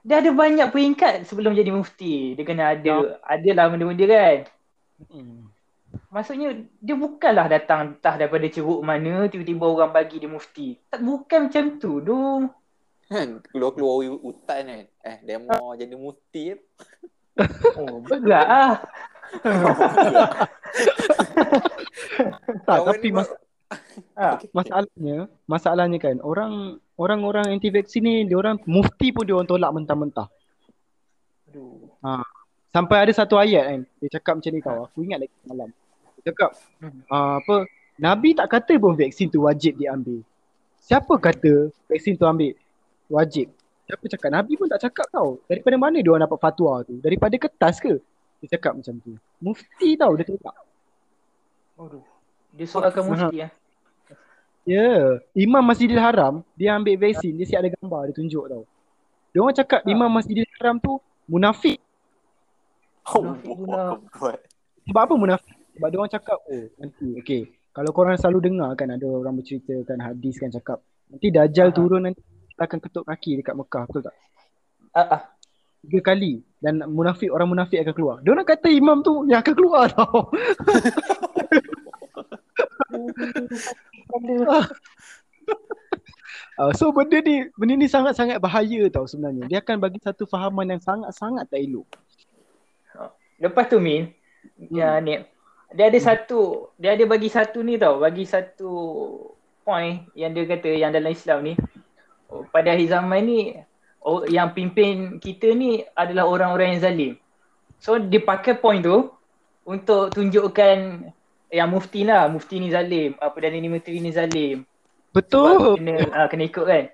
dia 0.03 0.19
ada 0.19 0.31
banyak 0.35 0.69
peringkat 0.75 1.31
sebelum 1.31 1.55
jadi 1.55 1.71
mufti. 1.71 2.35
Dia 2.35 2.43
kena 2.43 2.75
ada 2.75 3.23
adalah 3.23 3.71
benda-benda 3.71 4.07
kan. 4.11 4.39
Hmm. 5.07 5.47
Maksudnya 6.11 6.59
dia 6.83 6.97
bukanlah 6.99 7.47
datang 7.47 7.95
entah 7.95 8.19
daripada 8.19 8.45
ceruk 8.51 8.83
mana 8.83 9.31
tiba-tiba 9.31 9.63
orang 9.63 9.95
bagi 9.95 10.19
dia 10.19 10.27
mufti. 10.27 10.75
Tak 10.91 11.01
bukan 11.01 11.49
macam 11.49 11.65
tu 11.79 12.03
doh. 12.03 12.51
Kan, 13.07 13.45
keluar-keluar 13.53 14.09
hu- 14.09 14.23
hutan 14.25 14.63
kan. 14.67 14.85
Eh, 15.07 15.17
demo 15.23 15.77
jadi 15.79 15.95
mufti. 15.95 16.57
Oh, 17.79 18.03
berat 18.03 18.47
ah. 18.49 18.75
Tak, 22.63 22.77
Kawan 22.79 22.87
tapi 22.93 23.09
mas- 23.13 23.35
Ah. 24.13 24.37
masalahnya, 24.53 25.33
masalahnya 25.49 25.97
kan 25.97 26.21
orang 26.21 26.77
orang-orang 27.01 27.57
anti 27.57 27.73
vaksin 27.73 28.05
ni 28.05 28.15
dia 28.29 28.37
orang 28.37 28.61
mufti 28.69 29.09
pun 29.17 29.25
dia 29.25 29.33
orang 29.33 29.49
tolak 29.49 29.73
mentah-mentah. 29.73 30.29
Aduh. 31.49 31.89
Sampai 32.69 33.01
ada 33.01 33.13
satu 33.17 33.41
ayat 33.41 33.65
kan 33.65 33.81
dia 33.97 34.09
cakap 34.13 34.37
macam 34.37 34.53
ni 34.53 34.61
tau. 34.61 34.79
Aku 34.85 35.01
ingat 35.01 35.25
lagi 35.25 35.33
malam. 35.49 35.73
Dia 36.21 36.33
cakap 36.33 36.51
Hmm. 36.85 37.01
uh, 37.09 37.41
apa 37.41 37.65
Nabi 37.97 38.37
tak 38.37 38.49
kata 38.53 38.77
pun 38.77 38.93
vaksin 38.93 39.33
tu 39.33 39.49
wajib 39.49 39.81
diambil. 39.81 40.21
Siapa 40.85 41.17
kata 41.17 41.73
vaksin 41.89 42.21
tu 42.21 42.29
ambil 42.29 42.53
wajib? 43.09 43.49
Siapa 43.89 44.05
cakap? 44.05 44.31
Nabi 44.37 44.53
pun 44.61 44.69
tak 44.69 44.85
cakap 44.85 45.09
tau. 45.09 45.41
Daripada 45.49 45.81
mana 45.81 45.97
dia 45.97 46.13
orang 46.13 46.29
dapat 46.29 46.39
fatwa 46.41 46.85
tu? 46.85 47.01
Daripada 47.01 47.33
kertas 47.41 47.81
ke? 47.81 48.05
Dia 48.43 48.59
cakap 48.59 48.75
macam 48.75 48.99
tu. 48.99 49.15
Mufti 49.39 49.95
tau 49.95 50.19
dia 50.19 50.27
tolak. 50.27 50.57
Aduh. 51.79 52.03
Dia 52.53 52.67
soalkan 52.67 53.07
mufti 53.07 53.39
ah. 53.47 53.53
Ya, 54.63 54.79
yeah. 54.79 55.03
Imam 55.35 55.63
Masjidil 55.63 55.99
Haram 55.99 56.43
dia 56.55 56.75
ambil 56.79 56.95
vaksin, 56.95 57.35
dia 57.35 57.47
siap 57.47 57.67
ada 57.67 57.71
gambar 57.75 58.11
dia 58.11 58.15
tunjuk 58.15 58.45
tau. 58.47 58.63
Dia 59.35 59.39
orang 59.43 59.57
cakap 59.59 59.81
Ha. 59.83 59.91
Imam 59.91 60.11
Masjidil 60.11 60.47
Haram 60.59 60.79
tu 60.79 60.99
munafik. 61.27 61.79
Oh, 63.11 63.35
Munafik 63.35 63.51
pula. 63.59 63.83
buat. 64.19 64.39
Sebab 64.87 65.03
apa 65.03 65.15
munafik? 65.19 65.55
Sebab 65.79 65.87
dia 65.91 65.99
orang 65.99 66.13
cakap 66.15 66.39
oh 66.47 66.67
nanti 66.79 67.07
okey. 67.23 67.43
Kalau 67.73 67.91
korang 67.91 68.19
selalu 68.21 68.39
dengar 68.53 68.71
kan 68.79 68.91
ada 68.91 69.07
orang 69.07 69.35
bercerita 69.39 69.73
kan 69.87 69.99
hadis 69.99 70.37
kan 70.39 70.51
cakap 70.51 70.79
nanti 71.11 71.27
Dajjal 71.31 71.71
Ha. 71.71 71.75
turun 71.75 72.03
nanti 72.07 72.23
akan 72.55 72.79
ketuk 72.79 73.03
kaki 73.03 73.43
dekat 73.43 73.55
Mekah 73.59 73.83
betul 73.91 74.03
tak? 74.07 74.15
Ah, 74.95 75.01
ah. 75.19 75.23
Tiga 75.83 76.15
kali 76.15 76.47
dan 76.63 76.79
munafik 76.87 77.31
orang 77.35 77.51
munafik 77.51 77.83
akan 77.83 77.95
keluar. 77.95 78.17
Dia 78.23 78.31
orang 78.39 78.47
kata 78.47 78.71
imam 78.71 79.03
tu 79.03 79.27
yang 79.27 79.43
akan 79.43 79.55
keluar 79.59 79.91
tau. 79.91 80.31
Uh, 86.55 86.71
so 86.79 86.95
benda 86.95 87.19
ni 87.19 87.51
benda 87.59 87.75
ni 87.75 87.91
sangat-sangat 87.91 88.39
bahaya 88.39 88.87
tau 88.95 89.11
sebenarnya. 89.11 89.51
Dia 89.51 89.59
akan 89.59 89.83
bagi 89.83 89.99
satu 89.99 90.23
fahaman 90.23 90.71
yang 90.71 90.83
sangat-sangat 90.83 91.51
tak 91.51 91.61
elok. 91.61 91.89
Lepas 93.43 93.67
tu 93.67 93.83
Min, 93.83 94.15
ya 94.71 95.03
ni 95.03 95.19
dia 95.73 95.89
ada 95.89 95.99
satu, 95.99 96.71
dia 96.77 96.95
ada 96.95 97.05
bagi 97.09 97.33
satu 97.33 97.65
ni 97.65 97.81
tau, 97.81 97.99
bagi 97.99 98.29
satu 98.29 98.71
point 99.65 100.05
yang 100.13 100.37
dia 100.37 100.45
kata 100.45 100.69
yang 100.69 100.93
dalam 100.93 101.11
Islam 101.11 101.39
ni 101.43 101.55
oh, 102.29 102.45
pada 102.53 102.77
akhir 102.77 102.93
zaman 102.93 103.21
ni 103.25 103.41
oh, 104.05 104.27
yang 104.27 104.53
pimpin 104.53 105.19
kita 105.23 105.55
ni 105.55 105.83
adalah 105.95 106.27
orang-orang 106.29 106.77
yang 106.77 106.83
zalim. 106.83 107.13
So 107.83 107.99
dia 107.99 108.23
pakai 108.23 108.59
point 108.59 108.83
tu 108.83 109.11
untuk 109.67 110.11
tunjukkan 110.15 111.09
yang 111.53 111.69
mufti 111.69 112.07
lah, 112.07 112.31
mufti 112.31 112.63
ni 112.63 112.73
zalim, 112.73 113.15
apa 113.19 113.37
dan 113.39 113.53
ini 113.59 113.69
menteri 113.69 113.99
ni 113.99 114.15
zalim. 114.15 114.65
Sebab 115.13 115.21
Betul. 115.21 115.77
kena, 115.77 115.95
uh, 116.09 116.27
kena 116.33 116.45
ikut 116.49 116.65
kan. 116.65 116.85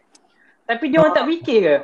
Tapi 0.66 0.85
dia 0.90 0.99
orang 0.99 1.14
tak 1.14 1.29
fikir 1.31 1.59
ke? 1.62 1.77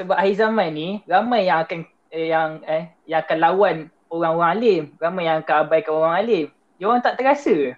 Sebab 0.00 0.16
akhir 0.16 0.34
zaman 0.40 0.68
ni 0.72 0.88
ramai 1.04 1.46
yang 1.46 1.62
akan 1.62 1.78
eh, 2.08 2.28
yang 2.32 2.64
eh 2.64 2.88
yang 3.04 3.20
akan 3.20 3.38
lawan 3.38 3.76
orang-orang 4.08 4.50
alim, 4.56 4.82
ramai 4.96 5.28
yang 5.28 5.44
akan 5.44 5.56
abaikan 5.68 5.92
orang 5.92 6.14
alim. 6.16 6.46
Dia 6.80 6.84
orang 6.88 7.04
tak 7.04 7.16
terasa 7.20 7.52
ke? 7.52 7.72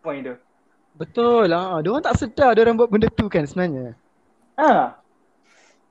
Point 0.00 0.22
tu. 0.22 0.34
Betul 0.96 1.50
lah. 1.50 1.82
Dia 1.82 1.90
orang 1.92 2.06
tak 2.06 2.16
sedar 2.18 2.54
dia 2.54 2.62
orang 2.62 2.78
buat 2.78 2.88
benda 2.88 3.10
tu 3.10 3.26
kan 3.26 3.42
sebenarnya. 3.44 3.98
Ha. 4.56 4.96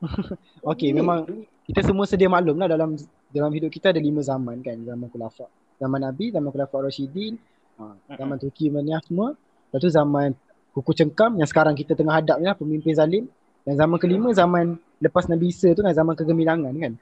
Okey, 0.72 0.94
memang 0.94 1.26
kita 1.66 1.82
semua 1.82 2.06
sedia 2.06 2.30
maklum 2.30 2.58
lah 2.62 2.70
dalam 2.70 2.94
dalam 3.30 3.52
hidup 3.52 3.70
kita 3.74 3.92
ada 3.92 4.02
lima 4.02 4.22
zaman 4.22 4.62
kan. 4.62 4.78
Zaman 4.78 5.08
khulafak. 5.10 5.50
Zaman 5.82 6.00
Nabi, 6.00 6.32
zaman 6.32 6.50
khulafak 6.54 6.80
Rashidin, 6.88 7.36
ha, 7.82 7.96
zaman 8.16 8.38
Turki 8.40 8.72
Mania 8.72 9.02
semua. 9.04 9.36
Lepas 9.70 9.80
tu 9.82 9.90
zaman 9.92 10.30
kuku 10.72 10.92
cengkam 10.96 11.36
yang 11.40 11.50
sekarang 11.50 11.76
kita 11.76 11.96
tengah 11.96 12.16
hadap 12.16 12.40
ni 12.40 12.46
lah 12.48 12.56
pemimpin 12.56 12.94
zalim. 12.96 13.26
Dan 13.66 13.82
zaman 13.82 13.98
kelima 13.98 14.30
zaman 14.30 14.78
lepas 15.02 15.26
Nabi 15.26 15.50
Isa 15.50 15.74
tu 15.74 15.82
kan 15.82 15.92
zaman 15.92 16.14
kegemilangan 16.14 16.74
kan. 16.78 16.94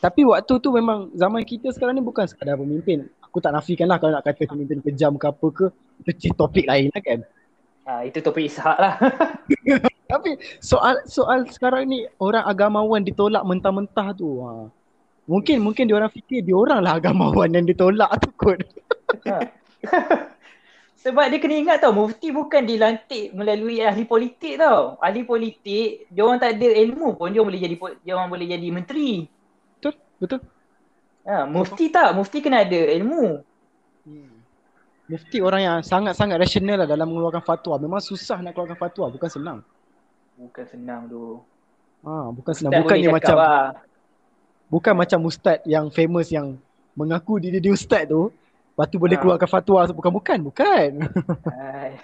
Tapi 0.00 0.20
waktu 0.28 0.52
tu 0.60 0.68
memang 0.68 1.08
zaman 1.16 1.40
kita 1.48 1.72
sekarang 1.72 1.96
ni 1.96 2.04
bukan 2.04 2.28
sekadar 2.28 2.60
pemimpin. 2.60 3.08
Aku 3.24 3.40
tak 3.40 3.56
nafikan 3.56 3.88
lah 3.88 3.96
kalau 3.96 4.12
nak 4.16 4.24
kata 4.24 4.44
pemimpin 4.44 4.84
kejam 4.84 5.16
ke 5.16 5.26
apa 5.28 5.46
ke. 5.48 5.66
Itu 6.04 6.32
topik 6.36 6.68
lain 6.68 6.92
lah 6.92 7.00
kan. 7.00 7.20
Ha, 7.84 8.00
itu 8.08 8.18
topik 8.24 8.48
Ishak 8.48 8.76
lah. 8.80 8.96
Tapi 10.12 10.40
soal 10.64 11.04
soal 11.04 11.44
sekarang 11.52 11.92
ni 11.92 12.08
orang 12.16 12.44
agamawan 12.48 13.04
ditolak 13.04 13.44
mentah-mentah 13.44 14.16
tu. 14.16 14.40
Ha. 14.40 14.72
Mungkin 15.28 15.60
mungkin 15.60 15.88
dia 15.88 15.96
orang 15.96 16.12
fikir 16.12 16.44
dia 16.44 16.56
orang 16.56 16.80
lah 16.80 16.96
agamawan 16.96 17.52
yang 17.52 17.68
ditolak 17.68 18.08
tu 18.24 18.32
kot. 18.40 18.60
ha. 19.28 19.44
Sebab 21.04 21.28
dia 21.28 21.36
kena 21.36 21.60
ingat 21.60 21.84
tau, 21.84 21.92
mufti 21.92 22.32
bukan 22.32 22.64
dilantik 22.64 23.36
melalui 23.36 23.84
ahli 23.84 24.08
politik 24.08 24.56
tau. 24.56 24.96
Ahli 25.04 25.20
politik, 25.20 26.08
dia 26.08 26.22
orang 26.24 26.40
tak 26.40 26.56
ada 26.56 26.64
ilmu 26.64 27.20
pun 27.20 27.28
dia 27.28 27.44
boleh 27.44 27.60
jadi 27.60 27.76
dia 28.00 28.12
orang 28.16 28.32
boleh 28.32 28.48
jadi 28.48 28.68
menteri. 28.72 29.28
Betul? 29.76 29.94
Betul? 30.16 30.40
Ha, 31.28 31.44
mufti 31.44 31.92
tak, 31.92 32.16
mufti 32.16 32.40
kena 32.40 32.64
ada 32.64 32.80
ilmu. 32.96 33.44
Mufti 35.04 35.36
orang 35.38 35.60
yang 35.60 35.78
sangat-sangat 35.80 36.40
rasional 36.40 36.80
lah 36.80 36.88
dalam 36.88 37.12
mengeluarkan 37.12 37.44
fatwa. 37.44 37.76
Memang 37.76 38.00
susah 38.00 38.40
nak 38.40 38.56
keluarkan 38.56 38.78
fatwa, 38.78 39.12
bukan 39.12 39.28
senang. 39.28 39.58
Bukan 40.34 40.64
senang 40.64 41.00
tu. 41.06 41.44
Ha, 42.02 42.32
bukan 42.32 42.52
senang. 42.52 42.72
Bukan 42.80 42.96
cakap 42.96 43.12
macam 43.12 43.36
lah. 43.36 43.64
bukan 44.66 44.94
macam 44.96 45.18
ustaz 45.24 45.60
yang 45.62 45.86
famous 45.88 46.32
yang 46.32 46.56
mengaku 46.92 47.36
diri 47.36 47.60
dia 47.60 47.70
ustaz 47.70 48.08
tu. 48.08 48.32
Lepas 48.74 48.86
tu 48.88 48.96
boleh 48.96 49.14
Ha. 49.14 49.22
keluarkan 49.22 49.46
fatwa. 49.46 49.84
Bukan, 49.86 50.10
bukan, 50.10 50.38
bukan. 50.42 50.88
Hai. 51.46 52.00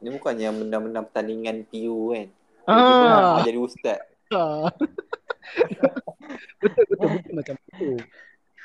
Ni 0.00 0.08
bukannya 0.10 0.48
menang-menang 0.52 1.04
pertandingan 1.04 1.68
PU 1.68 2.10
kan. 2.10 2.26
Ah. 2.64 3.44
Jadi 3.44 3.58
ustaz. 3.60 4.00
Ha. 4.32 4.72
betul 6.60 6.84
betul 6.90 7.08
betul 7.12 7.32
macam 7.34 7.54
tu. 7.76 7.90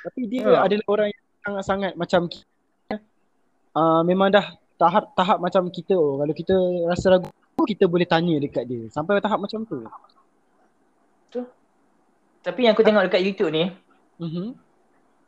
Tapi 0.01 0.21
dia 0.25 0.41
Ha. 0.49 0.65
adalah 0.65 0.85
orang 0.87 1.07
yang 1.11 1.23
sangat-sangat 1.43 1.91
macam 1.93 2.21
kita. 2.25 2.47
Uh, 3.71 4.03
memang 4.03 4.27
dah 4.33 4.51
tahap-tahap 4.75 5.37
macam 5.39 5.71
kita 5.71 5.95
oh. 5.95 6.19
Kalau 6.19 6.33
kita 6.35 6.55
rasa 6.91 7.15
ragu 7.15 7.29
kita 7.63 7.85
boleh 7.85 8.09
tanya 8.09 8.35
dekat 8.41 8.65
dia. 8.67 8.89
Sampai 8.89 9.21
tahap 9.21 9.39
macam 9.39 9.63
tu. 9.63 9.85
Tapi 12.41 12.65
yang 12.65 12.73
aku 12.73 12.81
tengok 12.81 13.05
dekat 13.05 13.21
YouTube 13.21 13.53
ni, 13.53 13.69
Mhm. 14.17 14.57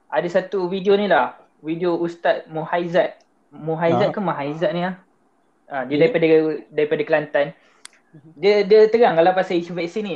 ada 0.09 0.27
satu 0.29 0.65
video 0.65 0.97
ni 0.97 1.05
lah. 1.05 1.37
Video 1.61 1.93
Ustaz 1.93 2.41
Muhaizat. 2.49 3.21
Muhaizat 3.53 4.09
Ha. 4.09 4.13
ke 4.13 4.19
Mahaizat 4.19 4.71
ni 4.73 4.81
lah. 4.81 4.97
Ha, 5.69 5.85
dia 5.85 5.93
Okay. 5.93 5.97
daripada 6.01 6.25
daripada 6.73 7.01
Kelantan. 7.05 7.47
Dia 8.33 8.65
dia 8.65 8.89
terang 8.89 9.13
lah 9.17 9.33
pasal 9.33 9.61
isu 9.61 9.77
vaksin 9.77 10.03
ni. 10.05 10.13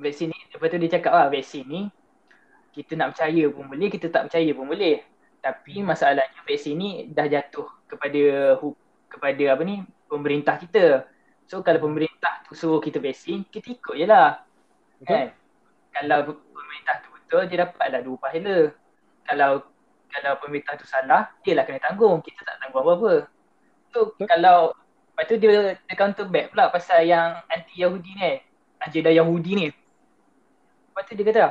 Vaksin 0.00 0.32
ni, 0.32 0.38
lepas 0.48 0.72
tu 0.72 0.80
dia 0.80 0.90
cakap 0.96 1.12
lah 1.12 1.28
vaksin 1.28 1.64
ni 1.68 1.92
kita 2.72 2.96
nak 2.96 3.12
percaya 3.12 3.44
pun 3.52 3.66
boleh, 3.68 3.88
kita 3.92 4.06
tak 4.08 4.32
percaya 4.32 4.50
pun 4.56 4.64
boleh. 4.64 5.04
Tapi 5.40 5.80
masalahnya 5.80 6.40
vaksin 6.44 6.76
ni 6.76 6.90
dah 7.08 7.24
jatuh 7.24 7.64
kepada 7.88 8.56
kepada 9.08 9.44
apa 9.56 9.62
ni 9.64 9.82
pemerintah 10.06 10.60
kita. 10.60 11.08
So 11.48 11.64
kalau 11.64 11.82
pemerintah 11.82 12.44
tu 12.46 12.54
suruh 12.54 12.78
kita 12.78 13.00
vaksin, 13.02 13.48
kita 13.48 13.74
ikut 13.74 13.96
je 13.96 14.06
lah. 14.06 14.44
Kan? 15.02 15.32
Kalau 15.90 16.36
pemerintah 16.36 16.94
tu 17.02 17.08
betul, 17.16 17.42
dia 17.48 17.66
dapatlah 17.66 18.00
dua 18.04 18.16
pahala. 18.20 18.58
Kalau 19.26 19.50
kalau 20.10 20.32
pemerintah 20.42 20.74
tu 20.76 20.86
salah, 20.86 21.30
dia 21.42 21.54
lah 21.56 21.64
kena 21.64 21.80
tanggung. 21.82 22.20
Kita 22.22 22.42
tak 22.42 22.56
tanggung 22.62 22.82
apa-apa. 22.84 23.30
So 23.90 24.14
Betul. 24.14 24.26
kalau 24.30 24.58
lepas 25.14 25.24
tu 25.26 25.34
dia, 25.36 25.74
dia 25.74 25.94
counter 25.98 26.26
back 26.30 26.54
pula 26.54 26.70
pasal 26.70 27.02
yang 27.06 27.42
anti 27.50 27.82
Yahudi 27.82 28.10
ni, 28.14 28.32
agenda 28.78 29.10
Yahudi 29.10 29.50
ni. 29.58 29.66
Lepas 30.90 31.02
tu 31.06 31.12
dia 31.18 31.24
kata, 31.26 31.46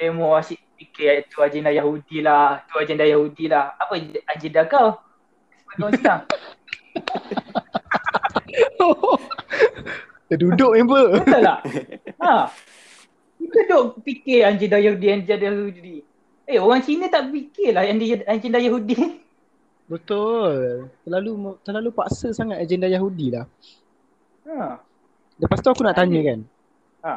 eh 0.00 0.10
mau 0.12 0.36
asyik 0.36 0.60
fikir 0.76 1.26
tu 1.32 1.40
agenda 1.40 1.72
Yahudi 1.72 2.20
lah, 2.22 2.62
tu 2.68 2.78
agenda 2.78 3.04
Yahudi 3.08 3.48
lah. 3.48 3.74
Apa 3.80 3.98
agenda 4.30 4.62
kau? 4.68 5.00
Islam. 5.76 6.20
Dia 10.26 10.36
duduk 10.42 10.72
member. 10.74 11.22
Betul 11.22 11.40
tak? 11.44 11.60
Ha. 12.18 12.50
Kita 13.36 13.60
duk 13.70 14.02
fikir 14.02 14.42
agenda 14.42 14.78
Yahudi, 14.80 15.06
agenda 15.12 15.46
Yahudi. 15.46 16.02
Eh 16.46 16.58
orang 16.58 16.82
Cina 16.82 17.06
tak 17.10 17.30
fikir 17.30 17.74
lah 17.74 17.86
yang 17.86 17.98
dia 17.98 18.22
agenda 18.26 18.58
Yahudi. 18.58 19.22
Betul. 19.86 20.90
Terlalu 21.06 21.58
terlalu 21.62 21.90
paksa 21.94 22.34
sangat 22.34 22.58
agenda 22.58 22.90
Yahudi 22.90 23.34
lah. 23.34 23.46
Ha. 24.50 24.82
Lepas 25.38 25.58
tu 25.62 25.70
aku 25.70 25.82
nak 25.86 25.94
tanya 25.94 26.20
kan. 26.26 26.40
Ha. 27.06 27.12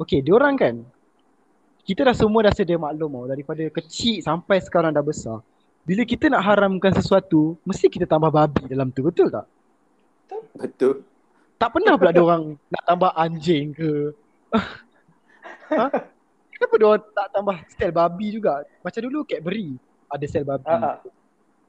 Okay, 0.00 0.24
diorang 0.24 0.58
kan. 0.58 0.82
Kita 1.90 2.06
dah 2.06 2.14
semua 2.14 2.46
dah 2.46 2.54
sedia 2.54 2.78
maklum 2.78 3.10
tau. 3.10 3.26
Daripada 3.26 3.66
kecil 3.66 4.22
sampai 4.22 4.62
sekarang 4.62 4.94
dah 4.94 5.02
besar. 5.02 5.42
Bila 5.82 6.06
kita 6.06 6.30
nak 6.30 6.46
haramkan 6.46 6.94
sesuatu, 6.94 7.58
mesti 7.66 7.90
kita 7.90 8.06
tambah 8.06 8.30
babi 8.30 8.62
dalam 8.70 8.94
tu. 8.94 9.02
Betul 9.02 9.26
tak? 9.26 9.50
Betul. 10.54 11.02
Tak 11.58 11.74
pernah 11.74 11.98
pula 11.98 12.14
diorang 12.14 12.54
nak 12.70 12.82
tambah 12.86 13.10
anjing 13.10 13.74
ke. 13.74 14.14
ha? 15.82 15.90
Kenapa 16.54 16.74
diorang 16.78 17.02
tak 17.10 17.26
tambah 17.34 17.56
sel 17.74 17.90
babi 17.90 18.38
juga? 18.38 18.62
Macam 18.86 19.00
dulu 19.10 19.26
Cadbury 19.26 19.74
ada 20.06 20.24
sel 20.30 20.46
babi. 20.46 20.70
Ha. 20.70 20.78
ha. 20.78 20.92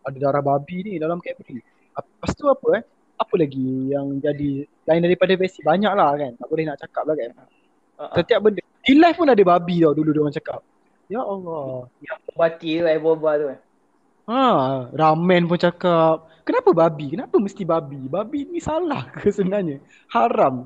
Ada 0.05 0.17
darah 0.21 0.45
babi 0.45 0.85
ni 0.85 0.93
dalam 1.01 1.17
Cadbury. 1.17 1.65
Lepas 1.97 2.31
tu 2.37 2.45
apa 2.45 2.77
eh? 2.77 2.83
Apa 3.17 3.33
lagi 3.41 3.89
yang 3.89 4.21
jadi 4.21 4.69
lain 4.85 5.01
daripada 5.01 5.33
basic? 5.33 5.65
Banyak 5.65 5.97
lah 5.97 6.13
kan. 6.13 6.37
Tak 6.37 6.45
boleh 6.45 6.69
nak 6.69 6.77
cakap 6.77 7.09
lah 7.09 7.17
kan. 7.17 7.29
Ha. 7.33 7.43
ha. 8.05 8.13
Setiap 8.21 8.45
benda. 8.45 8.61
Di 8.81 8.93
live 8.97 9.17
pun 9.17 9.29
ada 9.29 9.43
babi 9.45 9.85
tau 9.85 9.93
dulu 9.93 10.09
diorang 10.09 10.33
cakap. 10.33 10.61
Ya 11.05 11.21
Allah. 11.21 11.91
Yang 12.01 12.19
bati 12.33 12.69
tu, 12.81 12.85
air 12.87 13.01
boba 13.01 13.31
tu. 13.37 13.45
Ha, 14.31 14.43
ramen 14.95 15.43
pun 15.45 15.59
cakap. 15.59 16.25
Kenapa 16.41 16.73
babi? 16.73 17.13
Kenapa 17.13 17.35
mesti 17.37 17.61
babi? 17.61 18.01
Babi 18.09 18.49
ni 18.49 18.57
salah 18.57 19.05
ke 19.13 19.29
sebenarnya? 19.29 19.77
Haram. 20.09 20.65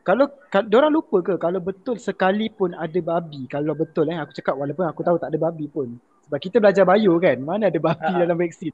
Kalau 0.00 0.32
ka, 0.48 0.64
orang 0.64 0.92
lupa 0.96 1.20
ke 1.20 1.36
kalau 1.36 1.60
betul 1.60 2.00
sekalipun 2.00 2.72
ada 2.72 3.00
babi, 3.04 3.44
kalau 3.44 3.76
betul 3.76 4.08
eh 4.08 4.16
aku 4.16 4.32
cakap 4.32 4.56
walaupun 4.56 4.88
aku 4.88 5.04
tahu 5.04 5.20
tak 5.20 5.28
ada 5.28 5.38
babi 5.38 5.68
pun. 5.68 5.92
Sebab 6.24 6.38
kita 6.40 6.56
belajar 6.56 6.88
bio 6.88 7.20
kan, 7.20 7.36
mana 7.36 7.68
ada 7.68 7.76
babi 7.76 8.08
Ha. 8.08 8.16
dalam 8.24 8.40
vaksin. 8.40 8.72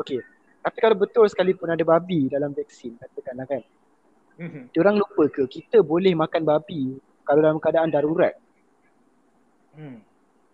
Okey. 0.00 0.24
Tapi 0.64 0.78
kalau 0.80 0.96
betul 0.96 1.28
sekalipun 1.28 1.68
ada 1.68 1.84
babi 1.84 2.32
dalam 2.32 2.56
vaksin 2.56 2.96
katakanlah 2.96 3.44
kan. 3.44 3.62
Mhm. 4.40 4.72
Diorang 4.72 4.96
lupa 4.96 5.28
ke 5.28 5.44
kita 5.46 5.84
boleh 5.84 6.16
makan 6.16 6.42
babi 6.48 6.96
kalau 7.24 7.40
dalam 7.40 7.58
keadaan 7.58 7.90
darurat. 7.90 8.36
Hmm. 9.74 9.98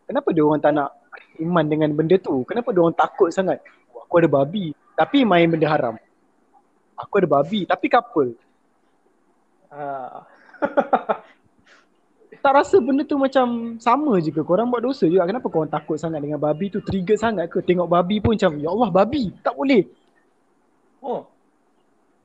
Kenapa 0.09 0.33
dia 0.33 0.43
orang 0.43 0.63
tak 0.63 0.73
nak 0.75 0.91
iman 1.39 1.65
dengan 1.67 1.91
benda 1.93 2.17
tu? 2.19 2.43
Kenapa 2.49 2.73
dia 2.73 2.81
orang 2.83 2.97
takut 2.97 3.29
sangat? 3.31 3.61
Oh, 3.93 4.03
aku 4.03 4.23
ada 4.23 4.31
babi 4.31 4.73
tapi 4.97 5.23
main 5.23 5.51
benda 5.51 5.69
haram. 5.69 5.95
Aku 6.97 7.21
ada 7.21 7.29
babi 7.29 7.69
tapi 7.69 7.87
couple. 7.91 8.35
Ah. 9.71 10.25
Tak 12.41 12.57
rasa 12.57 12.81
benda 12.81 13.05
tu 13.05 13.21
macam 13.21 13.77
sama 13.77 14.17
je 14.17 14.33
ke? 14.33 14.41
Korang 14.41 14.73
buat 14.73 14.81
dosa 14.81 15.05
juga. 15.05 15.29
Kenapa 15.29 15.53
korang 15.53 15.69
takut 15.69 16.01
sangat 16.01 16.25
dengan 16.25 16.41
babi 16.41 16.73
tu? 16.73 16.81
Trigger 16.81 17.13
sangat 17.21 17.53
ke? 17.53 17.61
Tengok 17.61 17.85
babi 17.85 18.17
pun 18.17 18.33
macam, 18.33 18.57
Ya 18.57 18.73
Allah 18.73 18.89
babi. 18.89 19.29
Tak 19.45 19.53
boleh. 19.53 19.85
oh, 21.05 21.29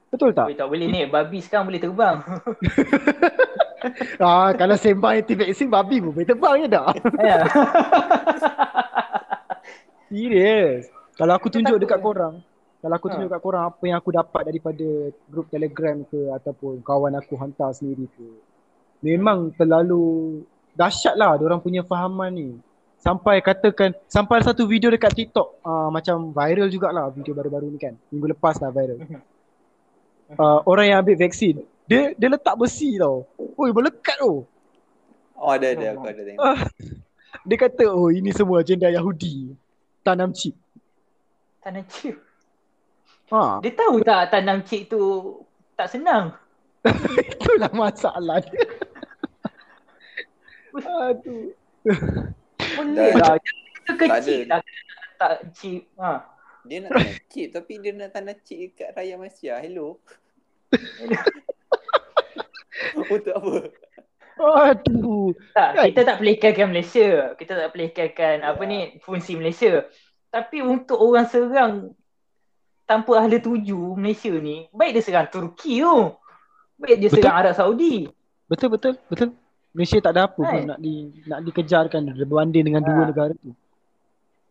Betul 0.08 0.32
tak? 0.32 0.56
tak? 0.56 0.64
tak 0.64 0.68
boleh 0.72 0.88
ni. 0.88 1.04
Babi 1.04 1.44
sekarang 1.44 1.68
boleh 1.68 1.82
terbang. 1.84 2.24
Ah, 4.24 4.50
kalau 4.56 4.76
sembang 4.76 5.22
anti-vaksin, 5.22 5.70
babi 5.70 6.02
pun 6.02 6.12
boleh 6.16 6.28
terbang 6.28 6.56
je 6.66 6.68
tak? 6.72 6.88
Ya. 7.22 7.40
Serius. 10.10 10.90
Kalau 11.16 11.34
aku 11.36 11.48
tunjuk 11.48 11.80
dekat 11.80 12.00
korang, 12.04 12.44
kalau 12.84 12.96
aku 12.96 13.08
Ha. 13.08 13.12
tunjuk 13.16 13.28
dekat 13.32 13.42
korang 13.42 13.64
apa 13.66 13.84
yang 13.88 13.98
aku 13.98 14.12
dapat 14.12 14.42
daripada 14.46 14.88
grup 15.32 15.48
telegram 15.50 16.04
ke 16.06 16.20
ataupun 16.36 16.84
kawan 16.84 17.16
aku 17.18 17.34
hantar 17.40 17.72
sendiri 17.72 18.06
ke. 18.14 18.28
Memang 19.02 19.56
terlalu 19.56 20.44
dahsyat 20.76 21.16
lah 21.16 21.40
orang 21.40 21.64
punya 21.64 21.82
fahaman 21.82 22.32
ni. 22.36 22.50
Sampai 23.00 23.38
katakan, 23.38 23.94
sampai 24.10 24.42
ada 24.42 24.50
satu 24.50 24.66
video 24.66 24.90
dekat 24.90 25.14
TikTok 25.14 25.62
uh, 25.62 25.94
macam 25.94 26.34
viral 26.34 26.66
jugalah 26.74 27.14
video 27.14 27.38
baru-baru 27.38 27.70
ni 27.70 27.78
kan. 27.78 27.94
Minggu 28.10 28.34
lepas 28.34 28.58
lah 28.58 28.74
viral. 28.74 28.98
Uh, 30.34 30.60
orang 30.70 30.86
yang 30.90 30.98
ambil 31.06 31.14
vaksin, 31.22 31.62
dia 31.86 32.14
dia 32.18 32.28
letak 32.28 32.56
besi 32.58 32.98
tau. 32.98 33.26
Oi, 33.38 33.70
melekat 33.72 34.18
tu. 34.18 34.46
Oh 35.36 35.50
ada 35.52 35.68
ada 35.72 35.94
aku 35.94 36.06
ada 36.08 36.22
tengok. 36.24 36.42
Ah, 36.42 36.60
dia 37.44 37.58
kata, 37.60 37.86
oh 37.92 38.10
ini 38.10 38.32
semua 38.32 38.64
agenda 38.64 38.88
Yahudi. 38.88 39.54
Tanam 40.02 40.32
chip. 40.32 40.56
Tanam 41.60 41.84
chip. 41.86 42.16
Ha, 43.34 43.58
Dia 43.60 43.74
tahu 43.74 44.06
tak 44.06 44.30
tanam 44.30 44.62
chip 44.62 44.86
tu 44.86 45.02
tak 45.74 45.90
senang. 45.90 46.34
itulah 47.34 47.74
masalah 47.74 48.38
dia. 48.40 48.62
Aduh. 50.76 51.50
Boleh 52.78 53.10
Dah- 53.14 53.18
lah. 53.18 53.34
Kita 53.86 54.06
kecil 54.18 54.42
ada. 54.46 54.58
lah 54.58 54.62
tak 55.16 55.34
chip. 55.58 55.90
Ha. 55.98 56.22
Dia 56.66 56.78
nak 56.86 56.92
tanam 56.94 57.18
chip 57.30 57.48
tapi 57.54 57.74
dia 57.78 57.92
nak 57.94 58.10
tanam 58.14 58.38
chip 58.42 58.58
dekat 58.74 58.90
Raya 58.94 59.16
Malaysia. 59.18 59.54
Hello. 59.58 59.98
Untuk 63.14 63.34
apa? 63.34 63.54
Aduh. 64.36 65.32
Tak, 65.56 65.70
Kan? 65.74 65.84
kita 65.88 66.02
tak 66.04 66.18
pelihkankan 66.20 66.68
Malaysia. 66.68 67.10
Kita 67.40 67.54
tak 67.56 67.70
pelihkankan 67.72 68.44
apa 68.44 68.62
ni 68.68 69.00
fungsi 69.00 69.40
Malaysia. 69.40 69.88
Tapi 70.28 70.60
untuk 70.60 71.00
orang 71.00 71.24
serang 71.26 71.96
tanpa 72.84 73.24
ahli 73.24 73.40
tuju 73.40 73.96
Malaysia 73.96 74.36
ni, 74.36 74.68
baik 74.70 74.92
dia 74.92 75.04
serang 75.04 75.32
Turki 75.32 75.80
tu. 75.80 76.12
Baik 76.76 76.96
dia 77.00 77.08
Betul. 77.08 77.24
serang 77.24 77.36
Arab 77.40 77.54
Saudi. 77.56 77.96
Betul 78.46 78.70
betul 78.76 78.94
betul. 79.08 79.30
Malaysia 79.72 80.00
tak 80.00 80.12
ada 80.14 80.28
apa 80.28 80.36
pun 80.36 80.48
Hai. 80.48 80.68
nak 80.68 80.80
di 80.80 80.94
nak 81.26 81.40
dikejarkan 81.42 82.16
berbanding 82.16 82.64
dengan 82.68 82.84
dua 82.84 83.02
Ha. 83.04 83.08
negara 83.08 83.34
tu. 83.36 83.52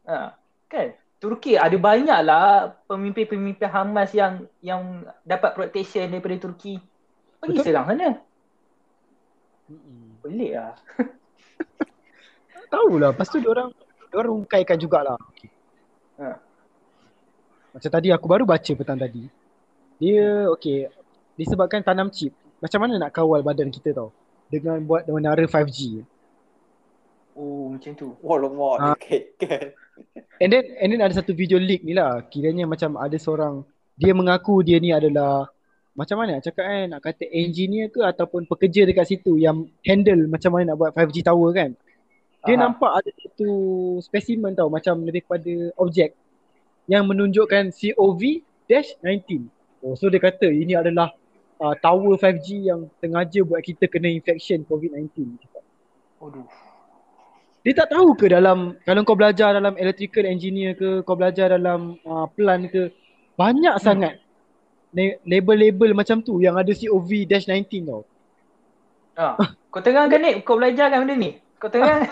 Ha, 0.04 0.32
kan? 0.66 0.88
Turki 1.16 1.56
ada 1.56 1.72
banyak 1.72 2.20
lah 2.20 2.76
pemimpin-pemimpin 2.84 3.68
Hamas 3.68 4.12
yang 4.12 4.44
yang 4.60 5.04
dapat 5.24 5.52
protection 5.52 6.08
daripada 6.08 6.36
Turki. 6.36 6.76
Pergi 7.44 7.60
Betul. 7.60 7.66
serang 7.68 7.86
sana. 7.92 8.10
Mm-mm. 9.68 10.02
Pelik 10.24 10.52
lah. 10.56 10.72
Tahulah, 12.72 13.12
lepas 13.12 13.28
tu 13.28 13.38
diorang 13.44 13.68
diorang 14.08 14.40
rungkaikan 14.40 14.80
jugalah. 14.80 15.20
Ha. 16.16 16.40
Macam 17.76 17.90
tadi 17.92 18.08
aku 18.08 18.26
baru 18.26 18.48
baca 18.48 18.72
petang 18.72 18.96
tadi. 18.96 19.28
Dia 20.00 20.48
okey, 20.56 20.88
disebabkan 21.36 21.84
tanam 21.84 22.08
chip. 22.08 22.32
Macam 22.64 22.80
mana 22.80 22.96
nak 22.96 23.12
kawal 23.12 23.44
badan 23.44 23.68
kita 23.68 23.92
tau? 23.92 24.08
Dengan 24.48 24.80
buat 24.80 25.04
menara 25.10 25.44
5G. 25.44 26.00
Oh, 27.34 27.74
macam 27.74 27.92
tu. 27.92 28.14
Wah 28.22 28.38
lemak 28.40 28.96
kan. 28.96 29.74
And 30.42 30.50
then 30.50 30.64
and 30.78 30.88
then 30.94 31.02
ada 31.02 31.14
satu 31.14 31.34
video 31.34 31.58
leak 31.58 31.82
ni 31.82 31.94
lah. 31.94 32.22
Kiranya 32.30 32.64
macam 32.66 32.96
ada 32.96 33.14
seorang 33.18 33.66
dia 33.94 34.10
mengaku 34.14 34.62
dia 34.62 34.78
ni 34.82 34.90
adalah 34.90 35.50
macam 35.94 36.18
mana 36.18 36.38
nak 36.38 36.44
cakap 36.50 36.66
kan 36.66 36.84
nak 36.90 37.00
kata 37.06 37.24
engineer 37.30 37.86
ke 37.86 38.02
ataupun 38.02 38.50
pekerja 38.50 38.82
dekat 38.82 39.06
situ 39.06 39.38
yang 39.38 39.70
handle 39.86 40.26
macam 40.26 40.50
mana 40.50 40.74
nak 40.74 40.76
buat 40.82 40.90
5G 40.90 41.22
tower 41.22 41.54
kan. 41.54 41.70
Dia 42.44 42.58
Aha. 42.58 42.62
nampak 42.66 42.92
ada 42.98 43.10
satu 43.22 43.48
spesimen 44.02 44.52
tau 44.58 44.68
macam 44.68 45.00
lebih 45.06 45.24
kepada 45.24 45.70
objek 45.78 46.12
yang 46.90 47.06
menunjukkan 47.06 47.70
COV-19. 47.70 49.48
Oh 49.86 49.94
so 49.94 50.10
dia 50.10 50.18
kata 50.18 50.50
ini 50.50 50.74
adalah 50.74 51.14
uh, 51.62 51.74
tower 51.78 52.18
5G 52.18 52.74
yang 52.74 52.90
sengaja 52.98 53.46
buat 53.46 53.62
kita 53.62 53.86
kena 53.86 54.10
infection 54.10 54.66
COVID-19. 54.66 55.38
Aduh. 56.20 56.46
Dia 57.64 57.72
tak 57.72 57.96
tahu 57.96 58.12
ke 58.18 58.28
dalam 58.28 58.76
kalau 58.84 59.06
kau 59.06 59.16
belajar 59.16 59.56
dalam 59.56 59.72
electrical 59.80 60.26
engineer 60.28 60.76
ke 60.76 61.00
kau 61.06 61.16
belajar 61.16 61.54
dalam 61.54 61.96
uh, 62.04 62.28
plan 62.34 62.66
ke 62.68 62.92
banyak 63.38 63.78
hmm. 63.78 63.84
sangat 63.84 64.23
label-label 65.26 65.90
macam 65.92 66.22
tu 66.22 66.38
yang 66.38 66.54
ada 66.54 66.70
COV-19 66.70 67.66
tau. 67.84 68.02
Ha. 69.14 69.38
Kau 69.70 69.82
terangkan 69.82 70.18
ni, 70.18 70.32
kau 70.42 70.58
belajarkan 70.58 71.02
benda 71.02 71.14
ni. 71.14 71.30
Kau 71.58 71.70
terang. 71.70 72.02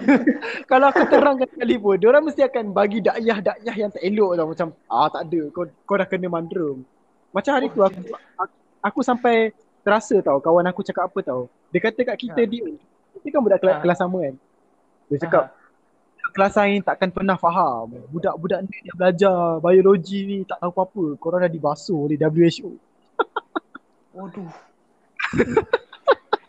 Kalau 0.70 0.86
aku 0.90 1.04
terangkan 1.08 1.48
sekali 1.48 1.76
pun, 1.76 1.96
dia 1.96 2.08
orang 2.08 2.24
mesti 2.24 2.42
akan 2.44 2.64
bagi 2.72 2.98
dakyah-dakyah 3.04 3.74
yang 3.76 3.90
tak 3.92 4.02
elok 4.02 4.30
tau 4.36 4.46
macam 4.48 4.68
ah 4.88 5.08
tak 5.12 5.22
ada 5.28 5.40
kau 5.52 5.64
kau 5.86 5.96
dah 5.96 6.08
kena 6.08 6.28
mandrum. 6.28 6.84
Macam 7.32 7.52
hari 7.56 7.72
tu 7.72 7.80
aku 7.80 8.00
aku, 8.36 8.54
aku 8.82 9.00
sampai 9.04 9.52
terasa 9.86 10.18
tau 10.20 10.40
kawan 10.40 10.66
aku 10.68 10.84
cakap 10.84 11.08
apa 11.08 11.20
tau. 11.24 11.48
Dia 11.72 11.80
kata 11.80 12.00
kat 12.12 12.16
kita 12.16 12.40
Ha. 12.44 12.48
dia 12.48 12.60
kita 13.22 13.26
kan 13.28 13.40
budak 13.44 13.58
Ha. 13.60 13.80
kelas 13.80 13.98
sama 14.00 14.18
kan. 14.24 14.34
Dia 15.08 15.18
cakap 15.20 15.44
kelas 16.32 16.56
lain 16.56 16.80
takkan 16.80 17.12
pernah 17.12 17.36
faham. 17.36 17.92
Budak-budak 18.08 18.64
ni 18.64 18.76
dia 18.82 18.94
belajar 18.96 19.60
biologi 19.60 20.18
ni 20.24 20.36
tak 20.48 20.58
tahu 20.58 20.72
apa-apa. 20.72 21.04
Korang 21.20 21.40
dah 21.44 21.52
dibasuh 21.52 22.08
oleh 22.08 22.16
WHO. 22.16 22.72
Waduh. 24.16 24.50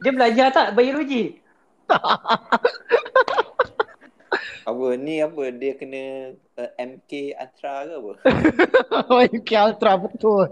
Dia 0.04 0.12
belajar 0.12 0.48
tak 0.52 0.74
biologi? 0.74 1.38
Apa 4.64 4.96
ni 4.96 5.20
apa 5.20 5.44
dia 5.52 5.76
kena 5.76 6.32
uh, 6.56 6.72
MK 6.80 7.36
Ultra 7.36 7.84
ke 7.84 7.94
apa? 8.00 8.12
UK 9.36 9.50
Ultra 9.60 9.92
betul. 10.00 10.48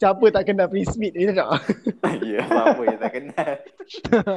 Siapa 0.00 0.24
tak 0.32 0.48
kenal 0.48 0.64
Prince 0.72 0.96
Smith 0.96 1.12
ni 1.12 1.28
tak? 1.28 1.60
ya, 2.24 2.40
apa 2.48 2.82
yang 2.88 2.96
tak 2.96 3.12
kenal. 3.20 3.52
Ha. 4.16 4.36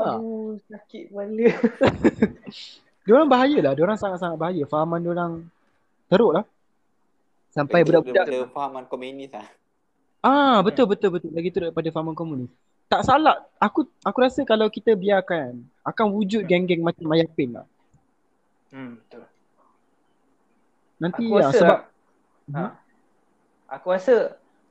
Aduh, 0.16 0.56
sakit 0.64 1.12
kepala. 1.12 1.48
Diorang 3.04 3.28
bahaya 3.28 3.58
lah. 3.60 3.72
Diorang 3.76 4.00
sangat-sangat 4.00 4.40
bahaya. 4.40 4.64
Fahaman 4.64 5.04
diorang 5.04 5.32
teruk 6.08 6.40
lah. 6.40 6.44
Sampai 7.52 7.84
budak-budak. 7.84 8.24
Daripada 8.24 8.52
fahaman 8.52 8.84
komunis 8.88 9.28
lah. 9.32 9.48
Ah 10.24 10.60
betul 10.64 10.88
betul 10.88 11.16
betul. 11.16 11.32
Lagi 11.36 11.48
teruk 11.52 11.72
daripada 11.72 11.88
fahaman 11.92 12.16
komunis. 12.16 12.52
Tak 12.88 13.04
salah. 13.04 13.44
Aku 13.60 13.88
aku 14.04 14.18
rasa 14.24 14.40
kalau 14.44 14.68
kita 14.72 14.96
biarkan 14.96 15.68
akan 15.84 16.06
wujud 16.16 16.44
geng-geng 16.48 16.84
macam 16.84 17.08
Mayapin 17.08 17.56
lah. 17.60 17.66
Hmm, 18.72 19.00
betul. 19.00 19.24
Nanti 21.00 21.24
Aku 21.28 21.36
ya, 21.36 21.44
rasa 21.44 21.56
sebab 21.60 21.78
ha. 22.56 22.64
Aku 23.72 23.86
rasa 23.92 24.14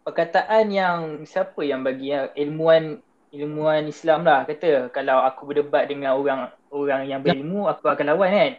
perkataan 0.08 0.66
yang 0.80 1.00
siapa 1.32 1.62
yang 1.72 1.82
bagi 1.88 2.06
yang 2.16 2.26
ilmuwan 2.42 2.84
ilmuwan 3.38 3.84
Islam 3.94 4.20
lah 4.28 4.40
kata 4.50 4.68
kalau 4.96 5.18
aku 5.30 5.42
berdebat 5.50 5.84
dengan 5.92 6.12
orang 6.20 6.40
orang 6.80 7.02
yang 7.12 7.20
berilmu 7.26 7.60
aku 7.72 7.86
akan 7.94 8.06
lawan 8.12 8.32
kan. 8.40 8.52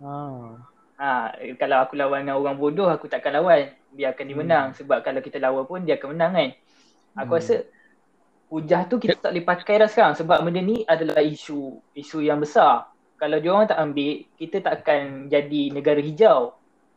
ah, 0.00 0.72
Ha, 1.00 1.34
kalau 1.60 1.76
aku 1.82 1.94
lawan 2.00 2.22
dengan 2.24 2.38
orang 2.38 2.56
bodoh 2.62 2.88
aku 2.88 3.06
takkan 3.10 3.34
lawan. 3.36 3.72
Dia 3.92 4.14
Hmm. 4.32 4.38
menang 4.40 4.72
sebab 4.78 4.98
kalau 5.06 5.20
kita 5.26 5.38
lawan 5.42 5.64
pun 5.68 5.80
dia 5.86 5.98
akan 5.98 6.08
menang 6.16 6.32
kan. 6.38 6.50
Aku 7.24 7.32
Hmm. 7.32 7.38
rasa 7.38 7.54
hujah 8.52 8.82
tu 8.90 8.96
kita 9.02 9.16
tak 9.22 9.30
boleh 9.34 9.46
pakai 9.46 9.74
dah 9.82 9.88
sekarang 9.90 10.14
sebab 10.20 10.38
benda 10.46 10.60
ni 10.62 10.84
adalah 10.86 11.20
isu 11.24 11.80
isu 11.96 12.18
yang 12.24 12.38
besar. 12.44 12.86
Kalau 13.20 13.38
dia 13.42 13.50
orang 13.54 13.70
tak 13.70 13.80
ambil, 13.80 14.12
kita 14.36 14.56
tak 14.66 14.74
akan 14.82 15.00
jadi 15.30 15.62
negara 15.76 16.00
hijau. 16.02 16.40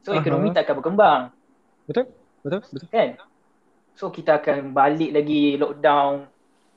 So 0.06 0.12
Aha. 0.12 0.22
ekonomi 0.22 0.52
tak 0.56 0.66
akan 0.70 0.76
berkembang. 0.82 1.22
betul 1.88 2.06
betul 2.44 2.62
betul. 2.74 2.90
kan? 2.94 3.18
So 3.96 4.12
kita 4.12 4.44
akan 4.44 4.76
balik 4.76 5.16
lagi 5.16 5.56
lockdown 5.56 6.28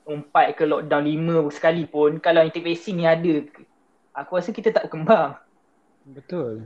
empat 0.09 0.57
ke 0.57 0.63
lockdown 0.65 1.05
lima 1.05 1.37
sekali 1.53 1.85
pun 1.85 2.17
kalau 2.17 2.41
anti 2.41 2.63
vaksin 2.63 2.97
ni 2.97 3.05
ada 3.05 3.45
aku 4.17 4.41
rasa 4.41 4.49
kita 4.49 4.73
tak 4.73 4.89
berkembang 4.89 5.37
Betul. 6.09 6.65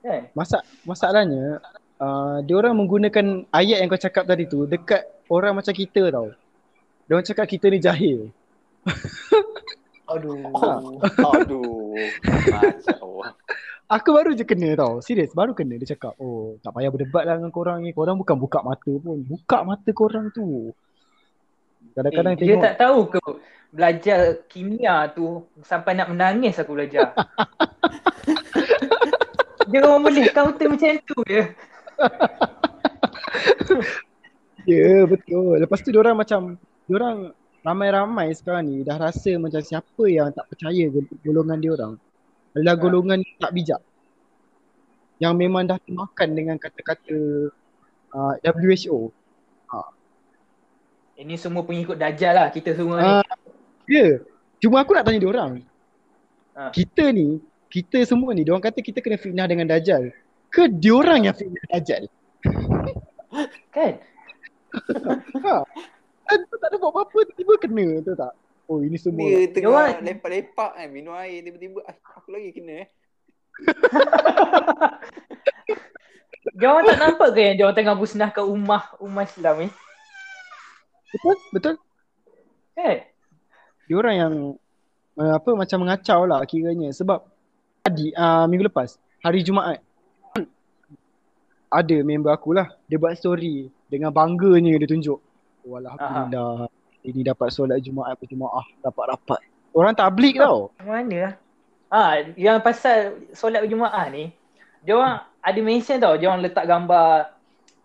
Kan? 0.00 0.30
Masa 0.32 0.64
masalahnya 0.86 1.60
uh, 2.00 2.40
dia 2.40 2.56
orang 2.56 2.78
menggunakan 2.78 3.44
ayat 3.52 3.82
yang 3.82 3.88
kau 3.90 4.00
cakap 4.00 4.24
tadi 4.24 4.48
tu 4.48 4.64
dekat 4.64 5.04
orang 5.28 5.58
macam 5.58 5.74
kita 5.74 6.08
tau. 6.08 6.32
Dia 7.06 7.12
orang 7.18 7.26
cakap 7.26 7.46
kita 7.50 7.66
ni 7.68 7.78
jahil. 7.82 8.18
Aduh. 10.06 10.38
Oh, 10.54 11.02
aduh. 11.34 11.98
Macam. 12.22 13.34
Aku 13.86 14.10
baru 14.10 14.34
je 14.34 14.42
kena 14.42 14.74
tau. 14.74 14.98
Serius, 14.98 15.30
baru 15.30 15.54
kena 15.54 15.78
dia 15.78 15.94
cakap, 15.94 16.18
"Oh, 16.18 16.58
tak 16.58 16.74
payah 16.74 16.90
berdebat 16.90 17.24
lah 17.26 17.38
dengan 17.38 17.54
korang 17.54 17.82
ni. 17.82 17.94
Korang 17.94 18.18
bukan 18.18 18.36
buka 18.38 18.58
mata 18.62 18.92
pun. 18.98 19.22
Buka 19.22 19.62
mata 19.62 19.90
korang 19.94 20.30
tu." 20.34 20.74
Kadang-kadang 21.94 22.34
Eh, 22.34 22.38
dia 22.42 22.54
tengok 22.54 22.64
tak 22.66 22.76
tahu 22.82 22.98
ke 23.08 23.20
belajar 23.70 24.18
kimia 24.50 25.06
tu 25.14 25.46
sampai 25.62 25.94
nak 25.94 26.10
menangis 26.10 26.58
aku 26.58 26.74
belajar. 26.74 27.14
dia 29.70 29.80
orang 29.82 30.02
boleh 30.02 30.24
counter 30.34 30.66
macam 30.70 30.98
tu 31.02 31.18
je. 31.26 31.42
Ya 34.66 35.06
betul. 35.06 35.62
Lepas 35.62 35.78
tu 35.78 35.94
diorang 35.94 36.18
macam 36.18 36.58
diorang 36.90 37.30
ramai-ramai 37.66 38.30
sekarang 38.30 38.62
ni 38.64 38.86
dah 38.86 38.94
rasa 38.94 39.34
macam 39.36 39.58
siapa 39.58 40.04
yang 40.06 40.30
tak 40.30 40.46
percaya 40.46 40.86
gol- 40.86 41.18
golongan 41.20 41.58
diorang 41.58 41.92
adalah 42.54 42.78
Ha. 42.78 42.80
golongan 42.80 43.18
yang 43.20 43.36
tak 43.36 43.52
bijak. 43.52 43.80
Yang 45.18 45.34
memang 45.34 45.66
dah 45.66 45.78
termakan 45.82 46.28
dengan 46.32 46.56
kata-kata 46.56 47.18
uh, 48.14 48.34
WHO. 48.38 49.10
Ini 51.16 51.40
semua 51.40 51.64
pengikut 51.64 51.96
Dajjal 51.96 52.36
lah 52.36 52.52
kita 52.52 52.76
semua 52.76 53.00
ni. 53.00 53.08
Ah, 53.08 53.24
Ya. 53.88 54.20
Cuma 54.60 54.84
aku 54.84 54.92
nak 54.92 55.08
tanya 55.08 55.16
diorang. 55.16 55.64
Ha. 56.52 56.68
Kita 56.68 57.08
ni, 57.08 57.40
kita 57.72 58.04
semua 58.04 58.36
ni, 58.36 58.44
diorang 58.44 58.60
kata 58.60 58.84
kita 58.84 59.00
kena 59.00 59.16
fitnah 59.16 59.48
dengan 59.48 59.64
Dajjal. 59.64 60.12
Ke 60.52 60.68
diorang 60.68 61.24
yang 61.24 61.32
fitnah 61.32 61.64
Dajjal? 61.72 62.04
Kan? 63.72 63.92
Ha. 65.40 65.56
Kan 66.26 66.38
tu 66.46 66.56
tak 66.58 66.68
ada 66.74 66.76
buat 66.82 66.92
apa-apa 66.92 67.18
tiba-tiba 67.30 67.54
kena 67.62 67.86
tu 68.02 68.12
tak? 68.18 68.34
Oh 68.66 68.82
ini 68.82 68.98
semua. 68.98 69.22
Dia 69.22 69.46
tengah 69.54 69.70
orang- 69.70 70.02
lepak-lepak 70.02 70.70
kan 70.74 70.86
minum 70.90 71.14
air 71.14 71.38
tiba-tiba 71.46 71.86
ah, 71.86 71.94
aku 72.18 72.34
lagi 72.34 72.50
kena 72.50 72.82
eh. 72.82 72.88
Dia 76.56 76.72
orang 76.72 76.88
tak 76.88 76.98
nampak 77.02 77.28
ke 77.36 77.40
yang 77.42 77.54
dia 77.58 77.64
orang 77.66 77.76
tengah 77.76 77.96
musnahkan 77.98 78.44
ummah 78.46 78.94
ummah 79.02 79.26
Islam 79.28 79.66
ni? 79.66 79.68
Betul? 81.12 81.36
Betul? 81.52 81.74
Kan? 82.72 82.96
Diorang 83.90 84.16
yang 84.16 84.34
uh, 85.18 85.32
apa 85.36 85.50
macam 85.52 85.78
mengacau 85.84 86.24
lah 86.24 86.40
kiranya 86.46 86.92
sebab 86.92 87.24
tadi 87.82 88.14
uh, 88.14 88.46
minggu 88.46 88.68
lepas 88.68 88.98
hari 89.22 89.42
Jumaat 89.42 89.82
ada 91.66 91.96
member 92.02 92.30
aku 92.30 92.54
lah 92.54 92.70
dia 92.86 92.96
buat 92.96 93.18
story 93.18 93.68
dengan 93.90 94.14
bangganya 94.14 94.78
dia 94.78 94.88
tunjuk 94.88 95.18
oh, 95.66 95.76
Alhamdulillah 95.76 96.70
ini 97.02 97.20
dapat 97.22 97.50
solat 97.50 97.78
Jumaat 97.82 98.18
berjemaah 98.18 98.66
dapat 98.80 99.04
rapat 99.14 99.40
orang 99.74 99.94
tablik 99.94 100.38
tau 100.38 100.70
Mana 100.80 101.30
lah? 101.30 101.34
Ah, 101.86 102.18
yang 102.34 102.58
pasal 102.58 103.30
solat 103.30 103.62
berjemaah 103.62 104.10
ni, 104.10 104.34
dia 104.82 104.98
orang 104.98 105.22
ada 105.38 105.60
mention 105.62 106.02
tau, 106.02 106.18
dia 106.18 106.26
orang 106.26 106.42
letak 106.42 106.66
gambar 106.66 107.30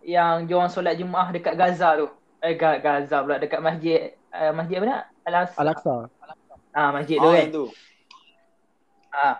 yang 0.02 0.50
dia 0.50 0.58
orang 0.58 0.74
solat 0.74 0.98
Jumaah 0.98 1.30
dekat 1.30 1.54
Gaza 1.54 1.94
tu. 1.94 2.10
Eh 2.42 2.58
Ga- 2.58 2.82
Gaza 2.82 3.22
pula 3.22 3.38
dekat 3.38 3.62
masjid 3.62 4.18
uh, 4.34 4.50
masjid 4.58 4.82
apa 4.82 4.86
nak? 4.90 5.04
Al-Aqsa. 5.30 5.58
Al-Aqsa 5.62 5.96
Ah, 6.74 6.90
masjid 6.90 7.22
tu 7.22 7.30
Ah, 7.30 7.34
kan. 7.38 7.48
tu. 7.54 7.66
Ah. 9.14 9.36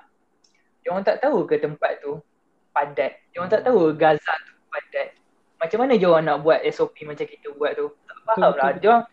Dia 0.86 0.90
orang 0.94 1.06
tak 1.10 1.18
tahu 1.26 1.50
ke 1.50 1.58
tempat 1.58 1.98
tu 1.98 2.22
padat. 2.70 3.18
Dia 3.34 3.38
orang 3.42 3.52
tak 3.58 3.66
tahu 3.66 3.98
Gaza 3.98 4.34
tu 4.46 4.54
padat. 4.70 5.08
Macam 5.58 5.78
mana 5.82 5.94
dia 5.98 6.06
orang 6.06 6.26
nak 6.30 6.38
buat 6.46 6.62
SOP 6.70 7.02
macam 7.10 7.26
kita 7.26 7.50
buat 7.58 7.74
tu? 7.74 7.90
Tak 8.22 8.36
faham 8.38 8.54
lah. 8.54 8.72
Dia 8.76 8.90
orang 8.90 9.04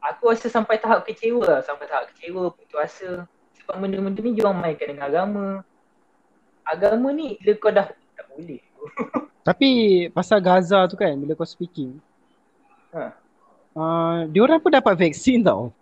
aku 0.00 0.22
rasa 0.28 0.46
sampai 0.48 0.76
tahap 0.76 1.04
kecewa 1.04 1.42
lah. 1.44 1.60
Sampai 1.60 1.86
tahap 1.86 2.08
kecewa, 2.12 2.50
putus 2.50 2.78
asa. 2.78 3.10
Sebab 3.58 3.74
benda-benda 3.78 4.20
ni 4.20 4.32
dia 4.32 4.42
orang 4.44 4.60
mainkan 4.60 4.86
dengan 4.86 5.04
agama. 5.06 5.46
Agama 6.62 7.06
ni 7.10 7.34
bila 7.38 7.52
kau 7.56 7.70
dah 7.70 7.86
tak 8.14 8.24
boleh. 8.30 8.60
tapi 9.44 9.68
pasal 10.08 10.40
Gaza 10.40 10.84
tu 10.84 10.94
kan 10.94 11.12
bila 11.14 11.32
kau 11.32 11.44
speaking 11.44 12.00
Ha. 12.94 13.10
uh, 13.74 14.16
diorang 14.30 14.56
pun 14.56 14.70
dapat 14.70 14.94
vaksin 14.94 15.42
tau 15.42 15.74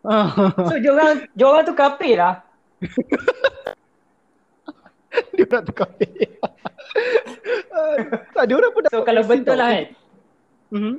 Ah, 0.00 0.30
So 0.54 0.78
dia 0.78 0.88
orang 0.88 1.26
dia 1.34 1.44
orang 1.44 1.66
tu 1.66 1.74
kafir 1.74 2.14
lah. 2.14 2.46
diorang 5.34 5.62
tu 5.64 5.72
kafir 5.74 6.06
tak 8.36 8.44
diorang 8.46 8.70
pun 8.70 8.80
dapat 8.86 8.94
So 8.94 9.02
kalau 9.02 9.22
betul 9.24 9.50
tau. 9.50 9.58
lah 9.58 9.68
kan. 9.72 9.86
Mhm. 10.72 10.94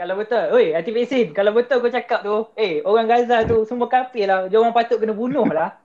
Kalau 0.00 0.16
betul, 0.16 0.56
oi 0.56 0.72
anti 0.72 0.96
vaksin. 0.96 1.36
Kalau 1.36 1.52
betul 1.52 1.84
kau 1.84 1.92
cakap 1.92 2.24
tu, 2.24 2.48
eh 2.56 2.80
orang 2.88 3.04
Gaza 3.04 3.44
tu 3.44 3.68
semua 3.68 3.84
kafir 3.84 4.24
lah. 4.24 4.48
Dia 4.48 4.56
orang 4.56 4.72
patut 4.72 4.96
kena 4.96 5.12
bunuh 5.12 5.44
lah. 5.44 5.76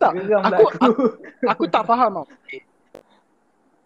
tak 0.00 0.16
Geram 0.16 0.40
pula 0.40 0.56
aku, 0.56 0.64
aku. 0.64 0.80
aku 0.80 1.04
aku 1.44 1.64
tak 1.68 1.84
faham 1.84 2.16
tau. 2.16 2.24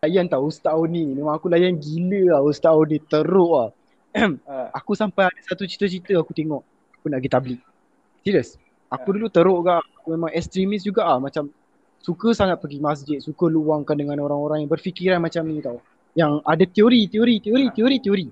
Layan 0.06 0.30
tau 0.30 0.46
Ustaz 0.46 0.78
Oni 0.78 1.18
memang 1.18 1.34
aku 1.34 1.50
layan 1.50 1.74
gila 1.82 2.38
lah 2.38 2.46
Ustaz 2.46 2.78
Oni 2.78 3.02
teruk 3.02 3.50
lah. 3.50 3.74
Ah. 4.46 4.70
aku 4.70 4.94
sampai 4.94 5.26
ada 5.26 5.40
satu 5.42 5.66
cita-cita 5.66 6.14
aku 6.14 6.30
tengok. 6.30 6.62
Aku 7.02 7.10
nak 7.10 7.18
pergi 7.18 7.34
tablik. 7.34 7.58
Serius. 8.22 8.54
Aku 8.86 9.10
dulu 9.10 9.26
teruk 9.26 9.66
gak 9.66 9.82
aku 9.98 10.14
memang 10.14 10.30
ekstremis 10.30 10.86
juga 10.86 11.10
ah 11.10 11.18
macam 11.18 11.50
suka 11.98 12.30
sangat 12.38 12.62
pergi 12.62 12.78
masjid. 12.78 13.18
Suka 13.18 13.50
luangkan 13.50 13.98
dengan 13.98 14.22
orang-orang 14.22 14.62
yang 14.62 14.70
berfikiran 14.70 15.18
macam 15.18 15.42
ni 15.50 15.58
tau 15.58 15.82
yang 16.14 16.38
ada 16.46 16.64
teori 16.66 17.10
teori 17.10 17.42
teori 17.42 17.66
teori 17.74 17.96
teori 17.98 18.26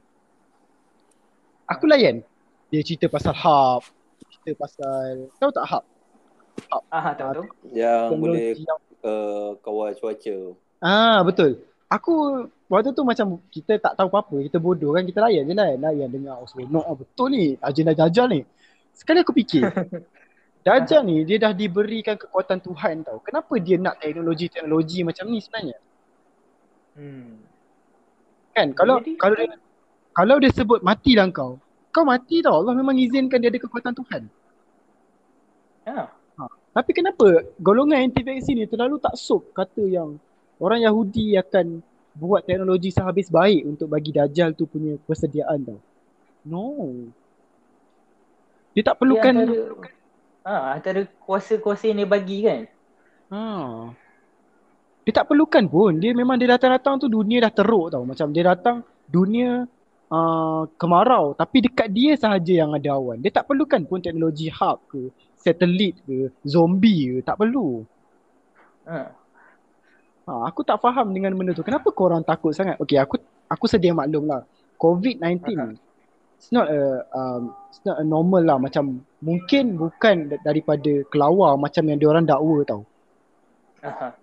aku 1.67 1.85
layan 1.87 2.23
dia 2.71 2.81
cerita 2.83 3.11
pasal 3.11 3.35
hub 3.35 3.83
cerita 4.31 4.51
pasal 4.59 5.29
tahu 5.39 5.51
tak 5.51 5.67
hub 5.67 5.85
Ah, 6.93 7.13
tahu 7.17 7.43
tu. 7.43 7.45
Yang 7.73 8.17
boleh 8.17 8.49
yang 8.57 8.81
uh, 9.05 9.57
kawal 9.61 9.93
cuaca. 9.97 10.37
Ah 10.81 11.21
betul. 11.25 11.61
Aku 11.93 12.47
waktu 12.73 12.97
tu 12.97 13.05
macam 13.05 13.37
kita 13.53 13.77
tak 13.77 13.93
tahu 14.01 14.09
apa-apa, 14.09 14.41
kita 14.49 14.57
bodoh 14.57 14.97
kan, 14.97 15.05
kita 15.05 15.21
layan 15.21 15.45
je 15.45 15.53
lah, 15.53 15.77
layan 15.77 16.09
dengar 16.09 16.41
oh 16.41 16.49
seronok 16.49 16.85
ah, 16.89 16.97
betul 16.97 17.29
ni, 17.29 17.53
agenda 17.61 17.93
Dajjal 17.93 18.27
ni. 18.33 18.41
Sekali 18.97 19.21
aku 19.21 19.37
fikir, 19.37 19.69
Dajjal 20.65 21.05
ni 21.05 21.29
dia 21.29 21.37
dah 21.37 21.53
diberikan 21.53 22.17
kekuatan 22.17 22.65
Tuhan 22.65 23.05
tau. 23.05 23.21
Kenapa 23.21 23.53
dia 23.61 23.77
nak 23.77 24.01
teknologi-teknologi 24.01 25.05
macam 25.05 25.25
ni 25.29 25.39
sebenarnya? 25.45 25.79
Hmm. 26.97 27.45
Kan 28.53 28.77
kalau 28.77 29.01
Jadi- 29.01 29.17
kalau 29.17 29.35
dia 29.37 29.49
kalau 30.13 30.37
dia 30.37 30.53
sebut 30.53 30.85
matilah 30.85 31.25
kau, 31.33 31.57
kau 31.89 32.05
mati 32.05 32.45
tau. 32.45 32.61
Allah 32.61 32.77
memang 32.77 32.93
izinkan 33.01 33.41
dia 33.41 33.49
ada 33.49 33.57
kekuatan 33.57 33.97
Tuhan. 33.97 34.23
Ha. 35.89 36.05
Tapi 36.73 36.91
kenapa 36.97 37.49
golongan 37.61 38.09
anti 38.09 38.25
vaksin 38.25 38.61
ni 38.61 38.69
terlalu 38.69 38.97
tak 39.01 39.17
sop 39.17 39.53
kata 39.53 39.85
yang 39.89 40.17
orang 40.61 40.85
Yahudi 40.85 41.37
akan 41.37 41.81
buat 42.13 42.45
teknologi 42.45 42.93
sehabis 42.93 43.33
baik 43.33 43.65
untuk 43.65 43.89
bagi 43.89 44.13
Dajjal 44.13 44.53
tu 44.53 44.69
punya 44.69 45.01
persediaan 45.05 45.65
tau. 45.65 45.81
No. 46.45 46.93
Dia 48.77 48.85
tak 48.85 48.97
Dia 48.97 49.01
perlukan 49.01 49.33
antara, 49.37 49.57
ha, 50.45 50.53
antara 50.77 51.01
kuasa-kuasa 51.25 51.89
yang 51.93 52.05
dia 52.05 52.09
bagi 52.09 52.39
kan. 52.45 52.63
ha. 53.33 53.43
Dia 55.03 55.13
tak 55.23 55.35
perlukan 55.35 55.65
pun. 55.67 55.99
Dia 55.99 56.15
memang 56.15 56.39
dia 56.39 56.55
datang-datang 56.55 57.03
tu 57.03 57.07
dunia 57.11 57.43
dah 57.43 57.53
teruk 57.53 57.91
tau. 57.91 58.07
Macam 58.07 58.31
dia 58.31 58.55
datang 58.55 58.87
dunia 59.11 59.67
uh, 60.13 60.63
kemarau 60.79 61.35
tapi 61.35 61.65
dekat 61.65 61.89
dia 61.91 62.15
sahaja 62.15 62.53
yang 62.65 62.71
ada 62.77 62.95
awan. 62.95 63.19
Dia 63.19 63.35
tak 63.35 63.51
perlukan 63.51 63.83
pun 63.89 63.99
teknologi 63.99 64.53
hub 64.53 64.79
ke, 64.87 65.11
satelit 65.35 65.99
ke, 66.07 66.31
zombie 66.47 67.19
ke, 67.19 67.27
tak 67.27 67.41
perlu. 67.41 67.83
Ha. 68.87 68.99
Ha, 70.23 70.33
aku 70.47 70.63
tak 70.63 70.79
faham 70.79 71.11
dengan 71.11 71.35
benda 71.35 71.51
tu. 71.51 71.67
Kenapa 71.67 71.91
korang 71.91 72.23
takut 72.23 72.55
sangat? 72.55 72.79
Okay, 72.79 72.95
aku 72.95 73.19
aku 73.51 73.67
sedia 73.67 73.91
maklum 73.91 74.31
lah. 74.31 74.47
COVID-19 74.79 75.43
Aha. 75.59 75.75
it's 76.39 76.51
not 76.55 76.67
a 76.71 77.07
um, 77.11 77.51
it's 77.71 77.83
not 77.83 77.99
a 77.99 78.07
normal 78.07 78.43
lah. 78.43 78.59
Macam 78.59 79.03
mungkin 79.19 79.75
bukan 79.75 80.31
da- 80.31 80.43
daripada 80.47 81.03
kelawar 81.11 81.59
macam 81.59 81.83
yang 81.91 81.99
diorang 81.99 82.23
dakwa 82.23 82.63
tau. 82.63 82.83
Ha. 83.83 84.22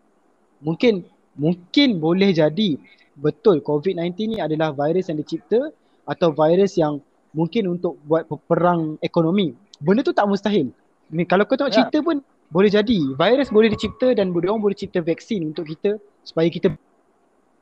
Mungkin 0.59 1.03
mungkin 1.35 1.89
boleh 1.97 2.31
jadi 2.31 2.75
betul 3.15 3.59
COVID-19 3.59 3.99
ni 4.27 4.37
adalah 4.37 4.71
virus 4.71 5.07
yang 5.07 5.17
dicipta 5.17 5.71
atau 6.03 6.29
virus 6.31 6.75
yang 6.75 6.99
mungkin 7.31 7.69
untuk 7.69 7.99
buat 8.03 8.25
perang 8.45 8.97
ekonomi. 8.99 9.53
Benda 9.77 10.01
tu 10.01 10.11
tak 10.11 10.25
mustahil. 10.25 10.71
Ni 11.09 11.23
kalau 11.23 11.43
kau 11.43 11.55
tengok 11.55 11.71
Ya. 11.71 11.77
cerita 11.83 11.99
pun 11.99 12.19
boleh 12.47 12.67
jadi. 12.67 12.99
Virus 13.13 13.49
boleh 13.49 13.69
dicipta 13.69 14.11
dan 14.11 14.29
dia 14.29 14.49
orang 14.49 14.59
boleh 14.59 14.73
cipta 14.73 14.99
vaksin 14.99 15.45
untuk 15.45 15.63
kita 15.65 15.95
supaya 16.21 16.49
kita 16.49 16.73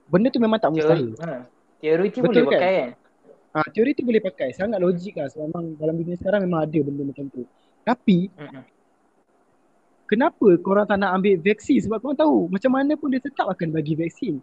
benda 0.07 0.27
tu 0.27 0.39
memang 0.39 0.57
tak 0.57 0.71
Teori, 0.71 0.79
mustahil. 0.79 1.09
ha. 1.19 1.43
teori 1.77 2.07
tu 2.09 2.19
Betul 2.23 2.31
boleh 2.31 2.43
kan? 2.43 2.51
pakai 2.55 2.73
kan. 2.73 2.89
Ha, 3.53 3.67
teori 3.73 3.91
tu 3.91 4.03
boleh 4.03 4.21
pakai. 4.21 4.49
Sangat 4.51 4.77
logik 4.77 5.17
lah. 5.17 5.27
So, 5.27 5.41
memang 5.41 5.75
dalam 5.75 5.97
dunia 5.97 6.13
sekarang 6.13 6.45
memang 6.45 6.63
ada 6.63 6.79
benda 6.79 7.03
macam 7.03 7.25
tu. 7.27 7.41
Tapi. 7.83 8.17
Kenapa 10.08 10.47
korang 10.58 10.88
tak 10.88 10.97
nak 10.97 11.14
ambil 11.14 11.36
vaksin 11.38 11.84
sebab 11.84 11.99
korang 11.99 12.18
tahu 12.18 12.47
macam 12.47 12.72
mana 12.72 12.95
pun 12.95 13.12
dia 13.12 13.20
tetap 13.20 13.45
akan 13.45 13.68
bagi 13.70 13.93
vaksin. 13.93 14.39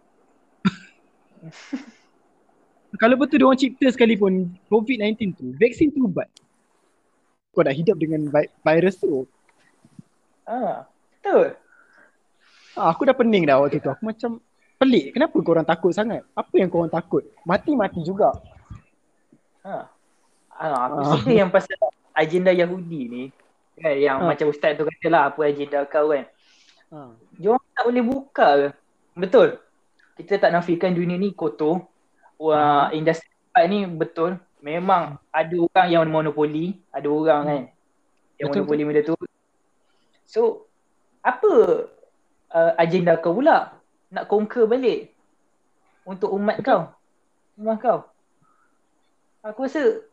Kalau 2.95 3.19
betul 3.19 3.43
dia 3.43 3.47
orang 3.47 3.59
cipta 3.59 3.91
sekalipun 3.91 4.55
COVID-19 4.71 5.35
tu, 5.35 5.51
vaksin 5.59 5.91
tu 5.91 6.07
ubat. 6.07 6.31
Kau 7.51 7.63
dah 7.63 7.75
hidup 7.75 7.99
dengan 7.99 8.31
vi- 8.31 8.51
virus 8.63 8.95
tu. 8.99 9.27
Ha, 10.47 10.87
betul. 11.19 11.59
Ah, 12.75 12.91
aku 12.91 13.03
dah 13.03 13.15
pening 13.15 13.43
dah 13.43 13.59
waktu 13.59 13.79
tu. 13.79 13.91
Aku 13.91 14.03
macam 14.03 14.39
pelik. 14.75 15.11
Kenapa 15.11 15.35
korang 15.39 15.67
takut 15.67 15.91
sangat? 15.91 16.23
Apa 16.35 16.55
yang 16.55 16.71
korang 16.71 16.91
takut? 16.91 17.23
Mati-mati 17.43 17.99
juga. 18.03 18.31
Ha. 19.63 19.87
Ha, 20.55 20.65
aku 20.87 20.97
Ah. 20.99 21.07
suka 21.19 21.31
yang 21.31 21.51
pasal 21.51 21.75
agenda 22.15 22.51
Yahudi 22.51 23.01
ni. 23.11 23.23
Kan, 23.75 23.95
yang 23.99 24.23
Ah. 24.23 24.31
macam 24.31 24.47
ustaz 24.51 24.79
tu 24.79 24.87
kata 24.87 25.07
lah 25.11 25.23
apa 25.31 25.39
agenda 25.51 25.83
kau 25.87 26.11
kan. 26.15 26.25
Ha. 26.95 27.11
Diorang 27.35 27.67
tak 27.75 27.83
boleh 27.83 28.03
buka 28.03 28.47
ke? 28.55 28.69
Betul. 29.19 29.47
Kita 30.15 30.39
tak 30.39 30.51
nafikan 30.55 30.95
dunia 30.95 31.19
ni 31.19 31.35
kotor. 31.35 31.83
Wah, 32.39 32.91
industri 32.95 33.27
tempat 33.27 33.63
ni 33.67 33.79
betul. 33.87 34.39
Memang 34.63 35.19
ada 35.29 35.55
orang 35.59 35.87
yang 35.91 36.03
monopoli, 36.07 36.79
ada 36.91 37.07
orang 37.07 37.43
kan 37.43 37.61
yang 38.39 38.51
Betul, 38.51 38.63
monopoli 38.63 38.83
benda 38.83 39.01
tu. 39.03 39.15
So, 40.27 40.67
apa 41.23 41.51
uh, 42.51 42.71
agenda 42.79 43.15
kau 43.19 43.35
pula? 43.35 43.75
Nak 44.11 44.27
conquer 44.27 44.67
balik 44.67 45.11
untuk 46.07 46.31
umat 46.35 46.59
kau. 46.63 46.91
Umat 47.59 47.77
kau. 47.79 47.99
Aku 49.45 49.67
rasa 49.67 50.03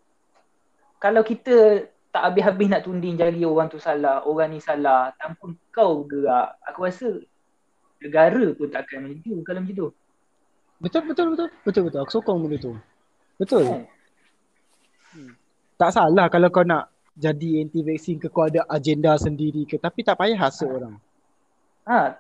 kalau 1.03 1.25
kita 1.25 1.89
tak 2.13 2.23
habis-habis 2.29 2.69
nak 2.69 2.85
tunding 2.85 3.17
jari 3.17 3.41
orang 3.41 3.73
tu 3.73 3.81
salah, 3.81 4.21
orang 4.29 4.53
ni 4.53 4.61
salah, 4.61 5.17
tanpa 5.17 5.49
kau 5.73 6.05
gerak, 6.05 6.61
aku 6.61 6.85
rasa 6.85 7.09
negara 8.05 8.53
pun 8.53 8.69
tak 8.69 8.85
akan 8.85 9.09
maju 9.09 9.35
kalau 9.41 9.61
macam 9.65 9.75
tu. 9.75 9.89
Betul, 10.83 11.03
betul, 11.09 11.27
betul. 11.33 11.49
Betul, 11.65 11.83
betul. 11.89 12.01
Aku 12.05 12.13
sokong 12.13 12.43
benda 12.45 12.59
tu. 12.61 12.73
Betul. 13.41 13.65
Kan? 13.65 13.83
Tak 15.79 15.91
salah 15.95 16.27
kalau 16.29 16.51
kau 16.53 16.67
nak 16.67 16.91
jadi 17.15 17.63
anti 17.65 17.81
vaksin 17.81 18.19
ke 18.19 18.29
kau 18.29 18.45
ada 18.47 18.67
agenda 18.69 19.15
sendiri 19.17 19.65
ke 19.65 19.79
tapi 19.79 20.03
tak 20.03 20.19
payah 20.19 20.37
hasut 20.37 20.69
orang. 20.69 20.99
Ha, 21.87 22.19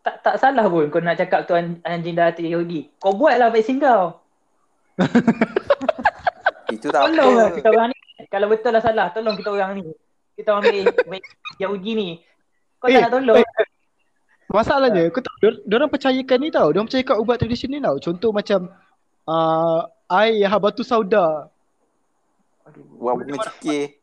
tak 0.00 0.16
tak 0.24 0.36
salah 0.40 0.64
pun 0.68 0.88
kau 0.88 1.00
nak 1.00 1.16
cakap 1.16 1.44
tu 1.44 1.52
an- 1.52 1.80
agenda 1.84 2.32
hati 2.32 2.48
Yahudi. 2.48 2.88
Kau 2.96 3.12
buatlah 3.12 3.52
vaksin 3.52 3.78
kau. 3.78 4.16
Itu 6.74 6.88
tak 6.88 7.12
Tolong 7.12 7.32
lah 7.36 7.46
apa. 7.50 7.56
kita 7.56 7.68
orang 7.68 7.88
ni. 7.92 7.99
Kalau 8.30 8.46
betul 8.46 8.70
lah 8.70 8.80
salah, 8.80 9.10
tolong 9.10 9.34
kita 9.34 9.50
orang 9.50 9.82
ni. 9.82 9.90
Kita 10.38 10.54
orang 10.54 10.62
ambil 10.70 10.84
vaksin 11.10 11.22
Yahudi 11.58 11.90
ni. 11.92 12.08
Kau 12.78 12.86
Eh, 12.86 12.96
tak 12.96 13.10
nak 13.10 13.12
tolong. 13.18 13.36
eh, 13.36 13.46
Masalahnya 14.50 15.06
kau 15.10 15.22
tahu 15.22 15.36
dia 15.62 15.74
orang 15.78 15.90
percayakan 15.90 16.38
ni 16.42 16.48
tau. 16.50 16.68
Dia 16.70 16.78
orang 16.78 16.88
percayakan 16.90 17.16
ubat 17.22 17.36
tradisional 17.38 17.82
tau. 17.86 17.96
Contoh 18.10 18.30
macam 18.30 18.60
uh, 19.26 19.80
air 20.10 20.46
habatu 20.46 20.82
sauda. 20.82 21.46
Buat 22.98 23.14
bunga 23.22 23.38
cekir. 23.46 23.98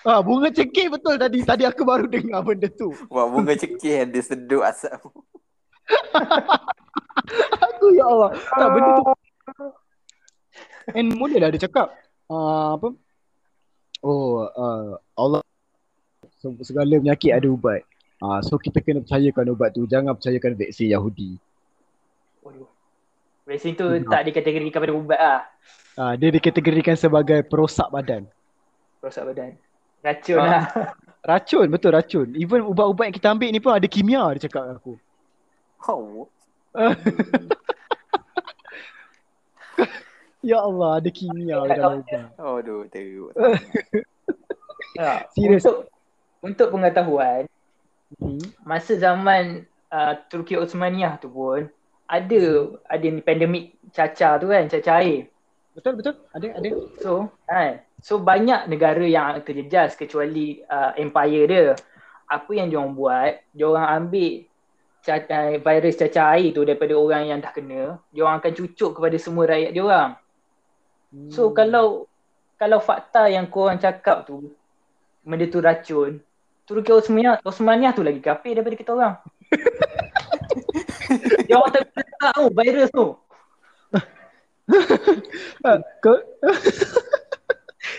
Ah 0.00 0.24
bunga 0.24 0.48
cekik 0.48 0.88
betul 0.88 1.20
tadi. 1.20 1.44
Tadi 1.44 1.68
aku 1.68 1.84
baru 1.84 2.08
dengar 2.08 2.40
benda 2.40 2.68
tu. 2.72 2.96
Buat 3.12 3.26
bunga 3.28 3.52
cekir 3.52 4.04
yang 4.04 4.08
dia 4.08 4.24
sedut 4.24 4.64
asap. 4.64 4.96
Aku 7.60 7.86
ya 7.92 8.04
Allah. 8.08 8.30
Tak 8.36 8.68
benda 8.72 8.90
tu. 8.96 9.02
And 10.96 11.12
mula 11.12 11.36
lah 11.38 11.48
dia 11.52 11.68
cakap 11.68 11.92
uh, 12.32 12.80
apa? 12.80 12.88
Oh 14.00 14.48
uh, 14.48 14.96
Allah 15.14 15.40
segala 16.60 16.96
penyakit 16.96 17.36
ada 17.36 17.48
ubat. 17.48 17.84
Uh, 18.20 18.40
so 18.40 18.56
kita 18.56 18.80
kena 18.80 19.00
percayakan 19.00 19.52
ubat 19.52 19.72
tu. 19.72 19.84
Jangan 19.84 20.16
percayakan 20.16 20.56
vaksin 20.56 20.88
Yahudi. 20.88 21.36
Waduh. 22.40 22.68
Vaksin 23.44 23.76
tu 23.76 23.84
Hmm. 23.84 24.08
tak 24.08 24.24
dikategorikan 24.24 24.78
pada 24.80 24.94
ubat 24.96 25.20
lah. 25.20 25.40
Ah 25.96 26.00
uh, 26.00 26.12
dia 26.16 26.32
dikategorikan 26.32 26.96
sebagai 26.96 27.44
perosak 27.44 27.88
badan. 27.92 28.24
Rosak 29.00 29.24
badan. 29.28 29.56
Racun 30.00 30.38
Ah. 30.40 30.48
lah. 30.48 30.64
Racun 31.36 31.68
betul 31.68 31.92
racun. 31.92 32.32
Even 32.32 32.64
ubat-ubat 32.64 33.12
yang 33.12 33.16
kita 33.16 33.28
ambil 33.28 33.52
ni 33.52 33.60
pun 33.60 33.76
ada 33.76 33.84
kimia 33.84 34.24
dia 34.32 34.48
cakap 34.48 34.64
dengan 34.64 34.76
aku. 34.80 34.94
Oh. 35.84 36.24
Ya 40.40 40.58
Allah 40.60 41.00
ada 41.00 41.10
kimia 41.12 41.60
dalam 41.68 42.00
ubat. 42.04 42.32
Aduh, 42.36 42.88
teruk. 42.88 43.32
Ha, 44.98 45.24
Serius. 45.32 45.64
Untuk 45.64 45.76
untuk 46.42 46.68
pengetahuan, 46.74 47.46
Hmm. 48.18 48.42
masa 48.66 48.98
zaman 48.98 49.62
uh, 49.86 50.18
Turki 50.26 50.58
Osmaniyah 50.58 51.22
tu 51.22 51.30
pun 51.30 51.70
ada 52.10 52.42
ada 52.90 53.06
ni 53.06 53.22
pandemik 53.22 53.78
cacar 53.94 54.42
tu 54.42 54.50
kan, 54.50 54.66
cacar 54.66 55.06
air. 55.06 55.30
Betul 55.78 55.94
betul. 55.94 56.18
Ada 56.34 56.58
ada. 56.58 56.68
So, 56.98 57.30
kan. 57.46 57.86
So 58.02 58.18
banyak 58.18 58.66
negara 58.66 59.06
yang 59.06 59.38
terjejas 59.46 59.94
kecuali 59.94 60.58
uh, 60.66 60.90
empire 60.98 61.44
dia. 61.46 61.66
Apa 62.26 62.50
yang 62.50 62.66
diorang 62.66 62.98
buat, 62.98 63.46
diorang 63.54 63.86
ambil 63.86 64.42
cacar, 65.06 65.62
virus 65.62 65.94
cacar 65.94 66.34
air 66.34 66.50
tu 66.50 66.66
daripada 66.66 66.98
orang 66.98 67.30
yang 67.30 67.38
dah 67.38 67.54
kena, 67.54 67.94
diorang 68.10 68.42
akan 68.42 68.52
cucuk 68.58 68.98
kepada 68.98 69.16
semua 69.22 69.46
rakyat 69.46 69.70
diorang. 69.70 70.18
Hmm. 71.10 71.50
kalau 71.50 72.06
kalau 72.54 72.78
fakta 72.78 73.26
yang 73.26 73.50
korang 73.50 73.76
cakap 73.76 74.22
tu 74.22 74.54
benda 75.20 75.44
tu 75.44 75.58
racun, 75.58 76.22
Turki 76.62 76.90
Osmaniyah, 76.90 77.42
Osmaniyah 77.42 77.90
tu 77.90 78.00
lagi 78.00 78.22
kafir 78.22 78.54
daripada 78.54 78.76
kita 78.78 78.90
orang. 78.94 79.14
Dia 81.48 81.58
orang 81.58 81.82
tak 81.90 82.06
tahu 82.16 82.44
virus 82.54 82.90
tu. 82.94 83.06
Ah, 85.66 85.82
kau- 85.98 86.22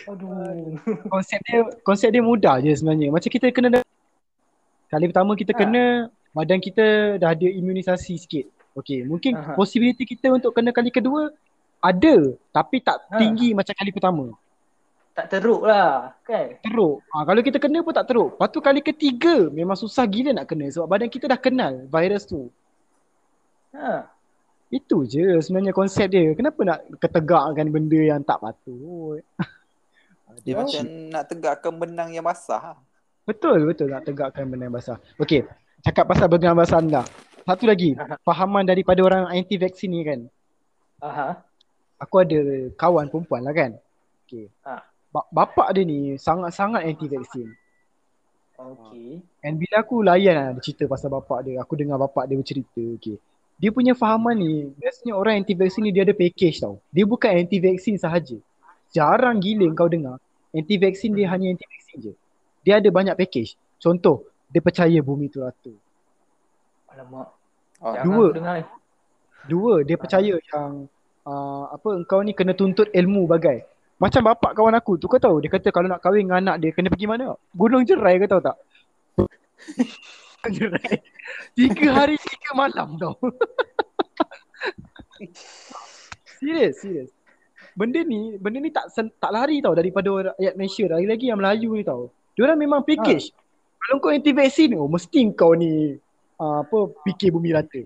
Aduh. 0.07 0.80
konsep 1.07 1.39
dia 1.43 1.59
konsep 1.84 2.09
dia 2.09 2.24
mudah 2.24 2.64
je 2.64 2.72
sebenarnya. 2.74 3.12
Macam 3.12 3.28
kita 3.28 3.51
kena 3.51 3.68
dah- 3.70 3.88
kali 4.88 5.12
pertama 5.12 5.36
kita 5.36 5.51
Ha. 5.51 5.59
kena 5.59 5.84
badan 6.32 6.64
kita 6.64 6.86
dah 7.20 7.36
ada 7.36 7.43
imunisasi 7.43 8.16
sikit. 8.16 8.47
Okey, 8.72 9.03
mungkin 9.03 9.36
Aha. 9.36 9.51
possibility 9.51 10.07
kita 10.07 10.32
untuk 10.32 10.55
kena 10.55 10.72
kali 10.72 10.88
kedua 10.88 11.36
ada 11.82 12.16
tapi 12.50 12.78
tak 12.80 12.98
Ha. 13.10 13.18
tinggi 13.18 13.52
macam 13.52 13.74
kali 13.74 13.92
pertama. 13.92 14.26
Tak 15.12 15.28
teruk 15.28 15.62
lah 15.62 16.16
kan? 16.24 16.56
Teruk. 16.62 17.04
Ha, 17.04 17.26
kalau 17.26 17.42
kita 17.42 17.60
kena 17.60 17.84
pun 17.84 17.92
tak 17.92 18.08
teruk. 18.08 18.38
Lepas 18.38 18.48
tu 18.48 18.60
kali 18.60 18.80
ketiga 18.80 19.50
memang 19.50 19.76
susah 19.76 20.06
gila 20.06 20.32
nak 20.32 20.48
kena 20.48 20.72
sebab 20.72 20.88
badan 20.88 21.10
kita 21.10 21.28
dah 21.28 21.36
kenal 21.36 21.84
virus 21.86 22.24
tu. 22.24 22.48
Ha. 23.74 24.08
Itu 24.70 25.04
je 25.04 25.42
sebenarnya 25.42 25.76
konsep 25.76 26.08
dia. 26.08 26.32
Kenapa 26.32 26.64
nak 26.64 26.80
ketegakkan 26.96 27.68
benda 27.68 28.00
yang 28.00 28.22
tak 28.22 28.40
patut? 28.40 29.20
Dia 30.48 30.56
Oh. 30.56 30.64
macam 30.64 30.84
nak 31.12 31.28
tegakkan 31.28 31.74
benang 31.76 32.10
yang 32.10 32.24
basah. 32.24 32.80
Betul, 33.22 33.68
betul 33.68 33.92
nak 33.92 34.08
tegakkan 34.08 34.48
benda 34.48 34.66
yang 34.66 34.74
basah. 34.74 34.96
Okey, 35.20 35.44
cakap 35.84 36.08
pasal 36.08 36.32
benda 36.32 36.48
yang 36.48 36.56
basah 36.56 36.80
anda. 36.80 37.04
Satu 37.44 37.68
lagi, 37.68 38.00
fahaman 38.24 38.64
daripada 38.64 39.04
orang 39.04 39.28
anti 39.28 39.60
vaksin 39.60 39.92
ni 39.92 40.08
kan. 40.08 40.20
Aha. 41.04 41.44
Aku 42.02 42.26
ada 42.26 42.39
kawan 42.74 43.06
perempuan 43.14 43.45
lah 43.45 43.54
kan. 43.54 43.78
Okey. 44.26 44.49
Ha. 44.66 44.82
Ba- 45.14 45.30
bapak 45.30 45.70
dia 45.78 45.86
ni 45.86 46.18
sangat-sangat 46.18 46.82
anti 46.82 47.06
vaksin. 47.06 47.54
Okey. 48.58 49.22
And 49.45 49.62
bila 49.62 49.86
aku 49.86 50.02
layan 50.02 50.34
lah 50.34 50.47
dia 50.58 50.62
cerita 50.66 50.89
pasal 50.89 51.14
bapak 51.14 51.45
dia, 51.45 51.62
aku 51.62 51.78
dengar 51.78 52.02
bapak 52.02 52.26
dia 52.26 52.38
bercerita, 52.41 52.82
okey. 52.97 53.22
Dia 53.62 53.70
punya 53.70 53.93
fahaman 53.93 54.34
ni, 54.41 54.74
biasanya 54.74 55.14
orang 55.14 55.45
anti 55.45 55.54
vaksin 55.54 55.86
ni 55.86 55.93
dia 55.93 56.02
ada 56.02 56.18
package 56.18 56.58
tau. 56.66 56.82
Dia 56.89 57.06
bukan 57.06 57.30
anti 57.30 57.62
vaksin 57.62 58.02
sahaja. 58.02 58.41
Jarang 58.89 59.38
gila 59.38 59.70
kau 59.78 59.86
dengar 59.86 60.18
anti 60.52 60.76
vaksin 60.82 61.16
dia 61.16 61.30
hanya 61.32 61.54
anti 61.54 61.66
vaksin 61.66 61.97
je. 62.02 62.14
Dia 62.66 62.78
ada 62.78 62.89
banyak 62.89 63.16
package. 63.18 63.58
Contoh, 63.82 64.26
dia 64.49 64.62
percaya 64.62 64.97
bumi 65.02 65.30
tu 65.32 65.41
rata. 65.41 65.74
Alamak. 66.91 67.34
Oh, 67.82 67.95
dua. 68.06 68.26
dengar 68.36 68.54
ni. 68.62 68.64
Dua, 69.49 69.82
dia 69.82 69.97
percaya 69.97 70.38
yang 70.38 70.86
uh, 71.26 71.64
apa 71.74 71.90
engkau 71.98 72.20
ni 72.26 72.34
kena 72.34 72.54
tuntut 72.58 72.90
ilmu 72.92 73.28
bagai. 73.30 73.66
Macam 74.02 74.34
bapak 74.34 74.58
kawan 74.58 74.74
aku 74.74 74.98
tu 74.98 75.06
kau 75.06 75.22
tahu 75.22 75.46
dia 75.46 75.54
kata 75.54 75.70
kalau 75.70 75.86
nak 75.86 76.02
kahwin 76.02 76.26
dengan 76.26 76.42
anak 76.42 76.56
dia 76.58 76.70
kena 76.74 76.90
pergi 76.90 77.06
mana? 77.06 77.38
Gunung 77.54 77.86
Jerai 77.86 78.18
kau 78.26 78.30
tahu 78.30 78.42
tak? 78.42 78.58
Gunung 79.14 80.54
Jerai. 80.58 80.94
Tiga 81.54 81.88
hari 81.94 82.18
tiga 82.18 82.52
malam 82.58 82.98
tau. 82.98 83.14
serius, 86.42 86.82
serius. 86.82 87.10
Benda 87.78 88.02
ni, 88.04 88.36
benda 88.42 88.58
ni 88.58 88.74
tak 88.74 88.90
sen, 88.92 89.14
tak 89.22 89.32
lari 89.32 89.62
tau 89.62 89.78
daripada 89.78 90.34
rakyat 90.34 90.54
Malaysia. 90.58 90.86
Lagi-lagi 90.90 91.26
yang 91.30 91.40
Melayu 91.40 91.72
ni 91.78 91.86
tau. 91.86 92.10
Diorang 92.34 92.58
memang 92.60 92.82
package. 92.82 93.32
Kalau 93.82 94.02
kau 94.02 94.10
anti 94.10 94.34
vaksin, 94.34 94.78
oh 94.78 94.90
mesti 94.90 95.30
kau 95.38 95.54
ni 95.54 95.94
uh, 96.42 96.58
apa 96.66 96.90
fikir 97.06 97.32
bumi 97.32 97.54
rata. 97.54 97.82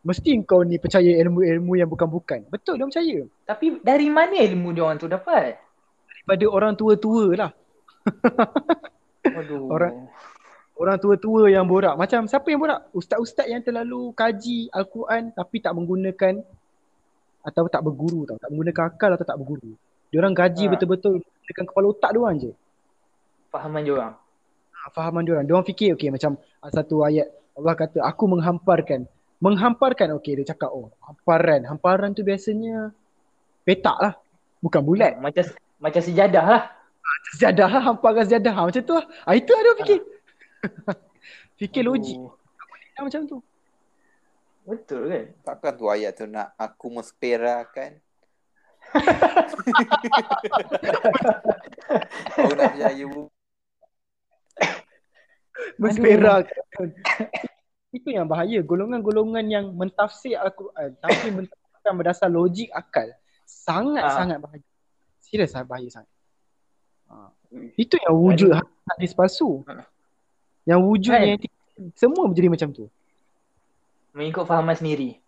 Mesti 0.00 0.32
kau 0.48 0.64
ni 0.64 0.80
percaya 0.80 1.12
ilmu-ilmu 1.20 1.76
yang 1.76 1.84
bukan-bukan. 1.84 2.48
Betul 2.48 2.80
dia 2.80 2.88
percaya. 2.88 3.18
Tapi 3.44 3.84
dari 3.84 4.08
mana 4.08 4.32
ilmu 4.32 4.72
dia 4.72 4.88
orang 4.88 4.96
tu 4.96 5.04
dapat? 5.04 5.60
Daripada 6.08 6.44
orang 6.48 6.72
tua-tua 6.72 7.24
lah. 7.36 7.50
Aduh. 9.40 9.68
Orang- 9.68 10.08
orang 10.80 10.96
tua-tua 10.96 11.52
yang 11.52 11.68
borak. 11.68 11.92
Macam 11.94 12.24
siapa 12.24 12.48
yang 12.48 12.64
borak? 12.64 12.88
Ustaz-ustaz 12.96 13.44
yang 13.44 13.60
terlalu 13.60 14.16
kaji 14.16 14.72
Al-Quran 14.72 15.36
tapi 15.36 15.60
tak 15.60 15.76
menggunakan 15.76 16.40
atau 17.44 17.68
tak 17.68 17.84
berguru 17.84 18.24
tau. 18.24 18.40
Tak 18.40 18.48
menggunakan 18.48 18.84
akal 18.88 19.10
atau 19.12 19.26
tak 19.28 19.36
berguru. 19.36 19.76
Diorang 20.08 20.32
gaji 20.32 20.64
Ha. 20.66 20.70
betul-betul 20.72 21.20
dengan 21.44 21.64
kepala 21.68 21.86
otak 21.92 22.10
diorang 22.16 22.36
je. 22.40 22.50
Fahaman 23.52 23.84
dia 23.84 23.92
orang. 23.94 24.12
Ha, 24.72 24.88
fahaman 24.96 25.22
diorang. 25.22 25.44
Diorang 25.44 25.66
fikir 25.68 25.92
okay 25.92 26.08
macam 26.08 26.40
satu 26.64 27.04
ayat 27.04 27.28
Allah 27.52 27.76
kata 27.76 28.00
aku 28.00 28.24
menghamparkan. 28.24 29.04
Menghamparkan 29.40 30.12
okay 30.12 30.36
dia 30.36 30.52
cakap 30.52 30.68
oh 30.68 30.92
hamparan. 31.00 31.64
Hamparan 31.64 32.12
tu 32.12 32.20
biasanya 32.20 32.92
petak 33.64 33.96
lah. 33.96 34.14
Bukan 34.60 34.84
bulat. 34.84 35.16
Macam 35.16 35.48
macam 35.80 36.00
sejadah 36.04 36.44
lah. 36.44 36.62
Sejadah 37.32 37.68
lah 37.72 37.82
hamparan 37.88 38.28
sejadah. 38.28 38.52
Ha, 38.52 38.68
macam 38.68 38.82
tu 38.84 38.92
lah. 38.92 39.06
Ha, 39.24 39.32
itu 39.32 39.52
ada 39.56 39.70
fikir. 39.80 40.04
fikir 41.60 41.82
logik. 41.88 42.20
Aduh, 42.20 42.36
Ha, 43.00 43.08
macam 43.08 43.24
tu. 43.24 43.40
Betul 44.68 45.08
kan? 45.08 45.24
Takkan 45.40 45.72
tu 45.72 45.88
ayat 45.88 46.12
tu 46.12 46.28
nak 46.28 46.52
aku 46.60 46.92
mesperakan. 47.00 47.96
Kau 52.36 52.52
nak 52.52 52.76
percaya 52.76 53.04
bu. 53.08 53.32
Itu 57.90 58.14
yang 58.14 58.26
bahaya. 58.30 58.62
Golongan-golongan 58.62 59.44
yang 59.50 59.66
mentafsir 59.74 60.38
Al-Quran 60.38 60.94
tapi 61.02 61.26
mentafsirkan 61.34 61.92
berdasar 61.98 62.28
logik 62.30 62.70
akal. 62.70 63.10
Sangat-sangat 63.46 64.38
bahaya. 64.38 64.66
Serius 65.18 65.50
sangat 65.50 65.66
bahaya 65.66 65.88
sangat. 65.90 66.10
Ha. 67.10 67.34
Itu 67.74 67.98
yang 67.98 68.14
wujud 68.14 68.54
hadis 68.94 69.10
palsu. 69.10 69.66
Ha. 69.66 69.82
Yang 70.66 70.80
wujudnya 70.86 71.34
Kan? 71.34 71.90
semua 71.98 72.30
menjadi 72.30 72.48
macam 72.52 72.68
tu. 72.70 72.86
Mengikut 74.14 74.46
fahaman 74.46 74.76
sendiri. 74.78 75.18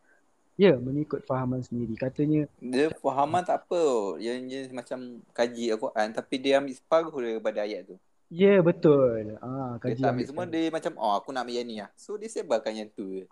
Ya, 0.61 0.77
mengikut 0.77 1.25
fahaman 1.25 1.65
sendiri. 1.65 1.97
Katanya, 1.97 2.45
Dia 2.61 2.93
fahaman 3.01 3.43
tak 3.43 3.67
apa. 3.67 4.15
Yang 4.21 4.39
dia 4.47 4.61
macam 4.71 4.99
kaji 5.33 5.75
Al-Quran 5.75 6.09
tapi 6.13 6.35
dia 6.39 6.61
ambil 6.61 6.75
separuh 6.77 7.15
daripada 7.19 7.65
ayat 7.67 7.89
tu. 7.89 7.97
Ya 8.33 8.65
betul. 8.65 9.37
Ah, 9.39 9.77
Dia 9.77 9.93
kaji 9.93 10.01
tak 10.01 10.11
ambil 10.17 10.27
semua 10.27 10.45
dia 10.49 10.73
macam 10.73 10.93
oh 10.97 11.13
aku 11.13 11.29
nak 11.31 11.45
ambil 11.45 11.57
yang 11.61 11.69
ni 11.69 11.77
lah. 11.85 11.91
So 11.95 12.17
dia 12.17 12.33
sebarkan 12.33 12.73
yang 12.73 12.89
tu 12.89 13.05
je. 13.13 13.25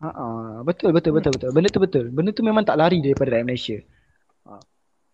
Ha 0.00 0.08
ah, 0.08 0.54
betul 0.64 0.90
betul 0.90 1.12
betul 1.12 1.30
betul. 1.30 1.50
Benda 1.52 1.68
tu 1.68 1.78
betul. 1.78 2.04
Benda 2.08 2.30
tu 2.32 2.40
memang 2.40 2.64
tak 2.64 2.80
lari 2.80 2.98
daripada 2.98 3.36
rakyat 3.36 3.46
Malaysia. 3.46 3.78
Ha. 4.48 4.56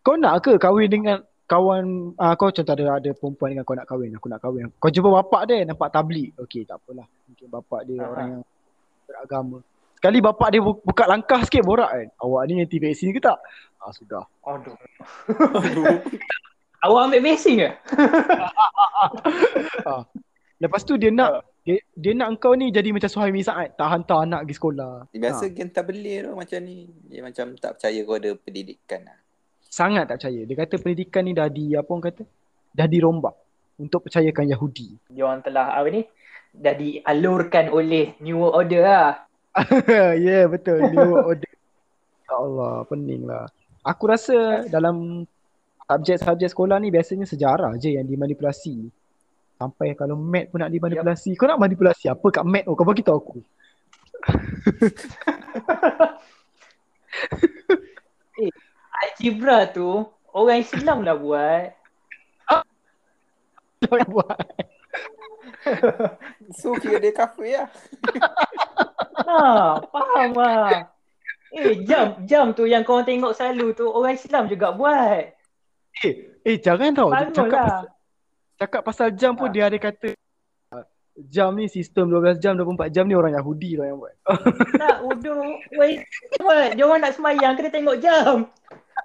Kau 0.01 0.15
nak 0.15 0.41
ke 0.41 0.57
kahwin 0.57 0.89
dengan 0.89 1.19
kawan 1.45 2.15
ah 2.17 2.39
kau 2.39 2.49
contoh 2.49 2.73
ada 2.73 2.97
ada 2.97 3.11
perempuan 3.13 3.53
dengan 3.53 3.65
kau 3.67 3.75
nak 3.75 3.85
kahwin, 3.85 4.15
aku 4.15 4.29
nak 4.31 4.41
kahwin. 4.41 4.71
Kau 4.79 4.89
jumpa 4.89 5.11
bapak 5.21 5.43
dia 5.51 5.67
nampak 5.67 5.91
tablik. 5.91 6.33
Okey, 6.39 6.63
tak 6.63 6.79
apalah. 6.79 7.05
Mungkin 7.29 7.47
bapak 7.51 7.81
dia 7.85 7.99
Ha, 7.99 8.07
orang 8.07 8.25
ha. 8.25 8.33
yang 8.33 8.43
beragama. 9.05 9.59
Sekali 9.99 10.19
bapak 10.23 10.49
dia 10.55 10.61
bu- 10.63 10.81
buka 10.81 11.05
langkah 11.11 11.43
sikit 11.43 11.67
borak 11.67 11.91
kan. 11.91 12.09
Awak 12.23 12.43
ni 12.47 12.63
anti 12.63 12.79
vaksin 12.79 13.11
ke 13.11 13.19
tak? 13.19 13.37
Ah 13.83 13.91
sudah. 13.91 14.25
Aduh. 14.47 14.77
Awak 16.79 17.11
ambil 17.11 17.21
vaksin 17.27 17.55
ke? 17.59 17.71
Lepas 20.63 20.83
tu 20.87 20.95
dia 20.95 21.11
nak 21.11 21.43
dia, 21.67 21.83
dia 21.93 22.13
nak 22.17 22.39
engkau 22.39 22.57
ni 22.57 22.73
jadi 22.73 22.95
macam 22.95 23.11
suhaimi 23.11 23.45
saat 23.45 23.77
tak 23.77 23.89
hantar 23.93 24.25
anak 24.25 24.47
pergi 24.47 24.57
sekolah. 24.57 24.93
Biasa 25.13 25.45
Ha. 25.47 25.53
geng 25.53 25.71
tabligh 25.75 26.25
tu 26.25 26.33
macam 26.33 26.59
ni. 26.65 26.89
Dia 27.11 27.21
macam 27.21 27.47
tak 27.61 27.77
percaya 27.77 28.01
kau 28.09 28.17
ada 28.17 28.31
pendidikan 28.39 29.01
lah. 29.05 29.19
Sangat 29.69 30.09
tak 30.09 30.17
percaya. 30.23 30.41
Dia 30.49 30.57
kata 30.57 30.75
pendidikan 30.81 31.23
ni 31.29 31.37
dah 31.37 31.49
di 31.53 31.77
apa 31.77 31.89
orang 31.93 32.05
kata? 32.09 32.23
Dah 32.73 32.89
dirombak 32.89 33.37
untuk 33.77 34.09
percayakan 34.09 34.49
Yahudi. 34.49 34.97
Dia 35.13 35.29
orang 35.29 35.45
telah 35.45 35.77
apa 35.77 35.89
ni? 35.93 36.09
Dah 36.57 36.73
dialurkan 36.73 37.69
oleh 37.69 38.17
New 38.25 38.41
World 38.41 38.55
Order 38.65 38.83
lah. 38.83 39.09
ya 39.91 40.15
yeah, 40.17 40.45
betul 40.47 40.79
new 40.89 41.19
order. 41.19 41.49
Ya 42.29 42.37
Allah 42.37 42.85
pening 42.85 43.25
lah. 43.25 43.49
Aku 43.81 44.05
rasa 44.05 44.61
dalam 44.69 45.25
subjek-subjek 45.89 46.53
sekolah 46.53 46.77
ni 46.77 46.93
biasanya 46.93 47.25
sejarah 47.25 47.73
je 47.81 47.97
yang 47.97 48.05
dimanipulasi. 48.05 48.93
Sampai 49.57 49.97
kalau 49.97 50.13
mat 50.15 50.53
pun 50.53 50.61
nak 50.61 50.71
dimanipulasi. 50.71 51.33
Kau 51.35 51.49
nak 51.49 51.59
manipulasi 51.59 52.13
apa 52.13 52.29
kat 52.29 52.45
mat 52.45 52.69
tu? 52.69 52.77
Kau 52.77 52.85
bagi 52.85 53.01
tahu 53.01 53.17
aku. 53.17 53.41
Algebra 58.99 59.71
tu 59.73 60.05
orang 60.37 60.61
Islam 60.61 61.09
lah 61.09 61.17
buat. 61.17 61.73
Yang 63.89 64.13
buat. 64.13 64.69
So 66.59 66.73
kira 66.81 66.97
dia 67.03 67.13
kafir 67.13 67.61
lah. 67.61 67.69
Ha, 69.27 69.77
faham 69.93 70.31
lah. 70.33 70.89
Eh, 71.53 71.85
jam 71.85 72.25
jam 72.25 72.57
tu 72.57 72.65
yang 72.65 72.85
kau 72.85 73.05
tengok 73.05 73.37
selalu 73.37 73.77
tu 73.77 73.85
orang 73.89 74.17
Islam 74.17 74.49
juga 74.49 74.73
buat. 74.73 75.38
Eh, 76.05 76.15
eh 76.47 76.57
jangan 76.63 76.91
tau. 76.95 77.09
Bangun 77.11 77.35
Cakap 77.35 77.59
lah. 77.59 77.67
pasal, 77.67 77.85
cakap 78.59 78.83
pasal 78.87 79.09
jam 79.15 79.33
pun 79.35 79.51
Ha. 79.51 79.55
dia 79.55 79.65
ada 79.67 79.79
kata 79.79 80.15
jam 81.27 81.51
ni 81.59 81.67
sistem 81.67 82.07
12 82.07 82.39
jam 82.39 82.55
24 82.55 82.95
jam 82.95 83.11
ni 83.11 83.19
orang 83.19 83.35
Yahudi 83.35 83.75
lah 83.75 83.91
yang 83.91 83.99
buat. 83.99 84.15
Tak. 84.83 84.97
Wait, 85.75 86.07
buat. 86.39 86.79
Dia 86.79 86.85
orang 86.87 87.03
nak 87.03 87.15
semayang 87.19 87.59
kena 87.59 87.71
tengok 87.75 87.99
jam. 87.99 88.47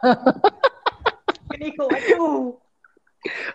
kena 1.50 1.66
ikut 1.66 1.88
waktu. 1.90 2.26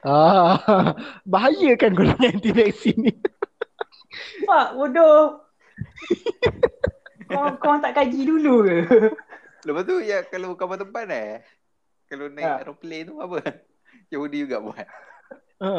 Ah, 0.03 0.97
bahaya 1.23 1.77
kan 1.79 1.93
golongan 1.95 2.35
anti 2.41 2.51
vaksin 2.51 2.97
ni. 2.99 3.13
Pak, 4.43 4.75
bodoh. 4.75 5.45
kau, 7.29 7.47
kau 7.61 7.77
tak 7.79 7.95
kaji 7.95 8.27
dulu 8.27 8.65
ke? 8.65 8.79
Lepas 9.69 9.85
tu 9.85 10.01
ya 10.01 10.25
kalau 10.27 10.57
kapal 10.57 10.81
terbang 10.81 11.13
eh. 11.13 11.33
Kalau 12.09 12.27
naik 12.27 12.45
Ha. 12.45 12.53
aeroplane 12.59 13.05
tu 13.05 13.15
apa? 13.19 13.39
Yahudi 14.13 14.45
juga 14.45 14.59
buat. 14.59 14.87
Ha. 15.61 15.71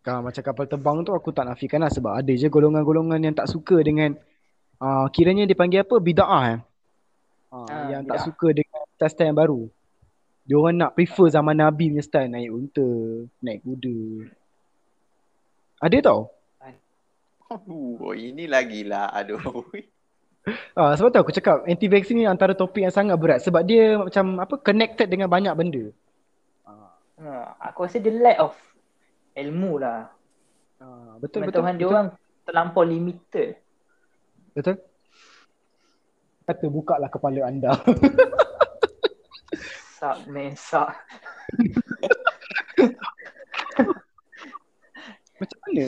Kan 0.00 0.22
macam 0.22 0.38
kapal 0.40 0.64
terbang 0.64 1.02
tu 1.02 1.10
aku 1.10 1.30
tak 1.30 1.44
nafikan 1.44 1.82
lah 1.82 1.90
sebab 1.90 2.14
ada 2.14 2.30
je 2.30 2.46
golongan-golongan 2.46 3.18
yang 3.20 3.34
tak 3.34 3.46
suka 3.46 3.82
dengan 3.82 4.14
uh, 4.78 5.10
kiranya 5.10 5.42
dipanggil 5.44 5.82
apa 5.82 5.98
bid'ah 5.98 6.44
eh. 6.48 6.60
Uh, 7.48 7.66
Ah, 7.66 7.90
yang 7.90 8.02
tak 8.02 8.14
bid'ah. 8.14 8.24
suka 8.24 8.48
dengan 8.52 8.80
style-style 8.92 9.28
yang 9.28 9.38
baru. 9.38 9.60
Dia 10.42 10.54
orang 10.54 10.76
nak 10.76 10.94
prefer 10.94 11.26
zaman 11.28 11.58
Nabi 11.58 11.90
punya 11.90 12.00
style 12.00 12.30
naik 12.30 12.54
unta, 12.54 12.86
naik 13.40 13.66
kuda. 13.66 13.98
Ada 15.82 15.96
tau. 16.00 16.30
Aduh, 17.46 18.10
ini 18.12 18.46
lagi 18.46 18.82
lah. 18.82 19.10
Aduh. 19.10 19.38
Ah 20.78 20.94
sebab 20.94 21.10
tu 21.10 21.18
aku 21.18 21.34
cakap 21.34 21.66
anti 21.66 21.90
vaksin 21.90 22.16
ni 22.16 22.24
antara 22.24 22.54
topik 22.54 22.86
yang 22.86 22.94
sangat 22.94 23.18
berat 23.18 23.42
sebab 23.42 23.66
dia 23.66 23.98
macam 23.98 24.38
apa 24.38 24.54
connected 24.62 25.10
dengan 25.10 25.26
banyak 25.26 25.50
benda. 25.58 25.90
Ah, 26.62 26.94
Ha, 27.16 27.56
aku 27.66 27.82
rasa 27.82 27.98
dia 27.98 28.12
lack 28.12 28.38
of 28.38 28.54
ilmu 29.34 29.80
lah. 29.80 30.06
ah, 30.78 31.18
betul 31.18 31.42
betul. 31.42 31.64
Pengetahuan 31.64 31.74
dia 31.74 31.88
orang 31.88 32.06
terlampau 32.46 32.86
limited. 32.86 33.58
betul. 34.54 34.78
Kata 36.46 36.66
buka 36.70 36.94
lah 36.94 37.10
kepala 37.10 37.42
anda. 37.42 37.74
Sak 39.98 40.30
mesak. 40.30 40.94
Macam 45.36 45.58
mana? 45.66 45.84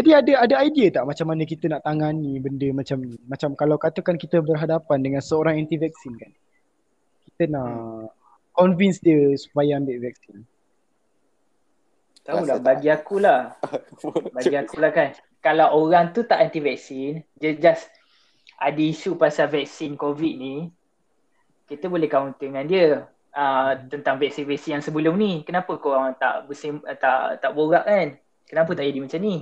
Jadi 0.00 0.16
ada 0.16 0.32
ada 0.48 0.54
idea 0.64 0.88
tak 0.88 1.04
macam 1.04 1.28
mana 1.28 1.44
kita 1.44 1.68
nak 1.68 1.84
tangani 1.84 2.40
benda 2.40 2.72
macam 2.72 3.04
ni? 3.04 3.20
Macam 3.28 3.52
kalau 3.52 3.76
katakan 3.76 4.16
kita 4.16 4.40
berhadapan 4.40 5.04
dengan 5.04 5.20
seorang 5.20 5.60
anti 5.60 5.76
vaksin 5.76 6.16
kan. 6.16 6.32
Kita 7.28 7.52
nak 7.52 8.08
convince 8.56 8.96
dia 9.04 9.36
supaya 9.36 9.76
ambil 9.76 10.00
vaksin. 10.08 10.40
Tahu 12.24 12.48
lah 12.48 12.56
bagi 12.64 12.88
aku 12.88 13.20
lah. 13.20 13.52
Bagi 14.40 14.56
aku 14.56 14.80
lah 14.80 14.88
kan. 14.88 15.12
Kalau 15.44 15.68
orang 15.76 16.16
tu 16.16 16.24
tak 16.24 16.48
anti 16.48 16.64
vaksin, 16.64 17.20
dia 17.36 17.60
just 17.60 17.92
ada 18.56 18.80
isu 18.80 19.20
pasal 19.20 19.52
vaksin 19.52 20.00
COVID 20.00 20.34
ni, 20.40 20.72
kita 21.68 21.92
boleh 21.92 22.08
counter 22.08 22.48
dengan 22.48 22.64
dia 22.64 23.04
uh, 23.36 23.72
tentang 23.92 24.16
vaksin-vaksin 24.16 24.80
yang 24.80 24.84
sebelum 24.84 25.20
ni. 25.20 25.44
Kenapa 25.44 25.76
kau 25.76 25.92
orang 25.92 26.16
tak 26.16 26.48
bersim, 26.48 26.80
uh, 26.88 26.96
tak 26.96 27.44
tak 27.44 27.52
borak 27.52 27.84
kan? 27.84 28.16
Kenapa 28.48 28.72
tak 28.72 28.88
jadi 28.88 29.00
macam 29.04 29.20
ni? 29.20 29.36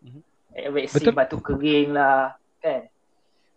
Mhm. 0.00 0.20
Eh, 0.50 0.70
vaksin 0.72 1.08
Betul. 1.08 1.14
batuk 1.14 1.40
kering 1.46 1.94
lah 1.94 2.34
kan? 2.58 2.90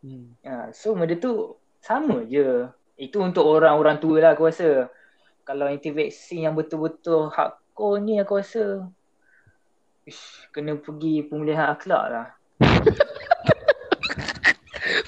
Hmm. 0.04 0.36
Ha, 0.46 0.70
so 0.76 0.94
benda 0.94 1.16
tu 1.18 1.58
sama 1.82 2.22
je. 2.28 2.70
Itu 3.00 3.24
untuk 3.24 3.48
orang-orang 3.48 3.98
tua 3.98 4.22
lah 4.22 4.32
aku 4.36 4.52
rasa. 4.52 4.92
Kalau 5.44 5.68
anti 5.68 5.92
vaksin 5.92 6.48
yang 6.48 6.56
betul-betul 6.56 7.28
hardcore 7.34 8.00
ni 8.00 8.22
aku 8.22 8.40
rasa 8.40 8.88
ish, 10.08 10.48
kena 10.52 10.76
pergi 10.80 11.24
pemulihan 11.28 11.76
akhlak 11.76 12.04
lah. 12.12 12.28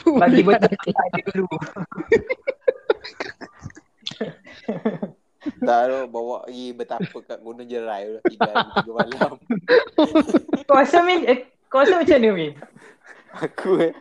Bagi 0.22 0.42
betul 0.44 0.70
ada 0.72 1.22
dulu. 1.32 1.48
Tu 5.46 5.98
bawa 6.10 6.46
pergi 6.50 6.68
bertapa 6.74 7.18
kat 7.22 7.40
Gunung 7.46 7.70
Jerai. 7.70 8.18
Tiga 8.26 8.50
hari 8.50 8.70
tiga 8.82 8.92
malam. 8.98 9.32
Kau 10.68 10.78
rasa 10.82 11.06
Min, 11.06 11.22
eh, 11.30 11.46
kau 11.70 11.86
rasa 11.86 12.02
macam 12.02 12.18
mana 12.18 12.30
Min? 12.34 12.52
Aku 13.38 13.70
eh. 13.84 13.94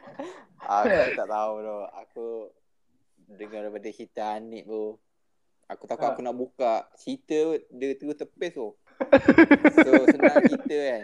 Aku 0.65 0.97
tak 1.13 1.29
tahu 1.29 1.55
tu. 1.61 1.79
Aku 2.01 2.25
dengar 3.29 3.61
daripada 3.69 3.89
cerita 3.93 4.23
Anik 4.41 4.65
tu. 4.65 4.97
Aku 5.65 5.85
takut 5.89 6.07
Ha. 6.09 6.13
aku 6.13 6.21
nak 6.21 6.37
buka 6.37 6.73
cerita 7.01 7.57
dia 7.73 7.97
terus 7.97 8.21
tepis 8.21 8.53
tu. 8.53 8.73
So 9.81 9.91
senang 10.09 10.45
cerita 10.49 10.77
kan. 10.77 11.03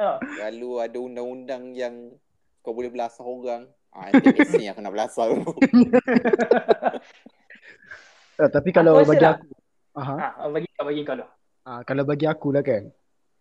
Ha. 0.00 0.08
Lalu 0.48 0.70
ada 0.80 0.98
undang-undang 1.00 1.72
yang 1.76 2.12
kau 2.60 2.76
boleh 2.76 2.92
belasah 2.92 3.24
orang. 3.24 3.68
Ah, 3.90 4.06
nanti 4.14 4.30
biasanya 4.30 4.76
aku 4.76 4.80
nak 4.84 4.94
belasah 4.94 5.24
tu. 5.32 5.40
Ah, 8.40 8.48
tapi 8.48 8.72
kalau 8.72 8.96
Aku 8.96 9.06
bagi 9.06 9.20
lah. 9.20 9.36
aku 9.36 9.46
Aha. 9.92 10.14
Ha, 10.16 10.48
bagi 10.48 10.68
kau 10.72 10.84
bagi 10.86 11.02
kau 11.02 11.12
lah. 11.14 11.28
Ah, 11.60 11.80
kalau 11.82 12.02
bagi 12.02 12.24
aku 12.24 12.48
lah 12.50 12.62
kan. 12.62 12.88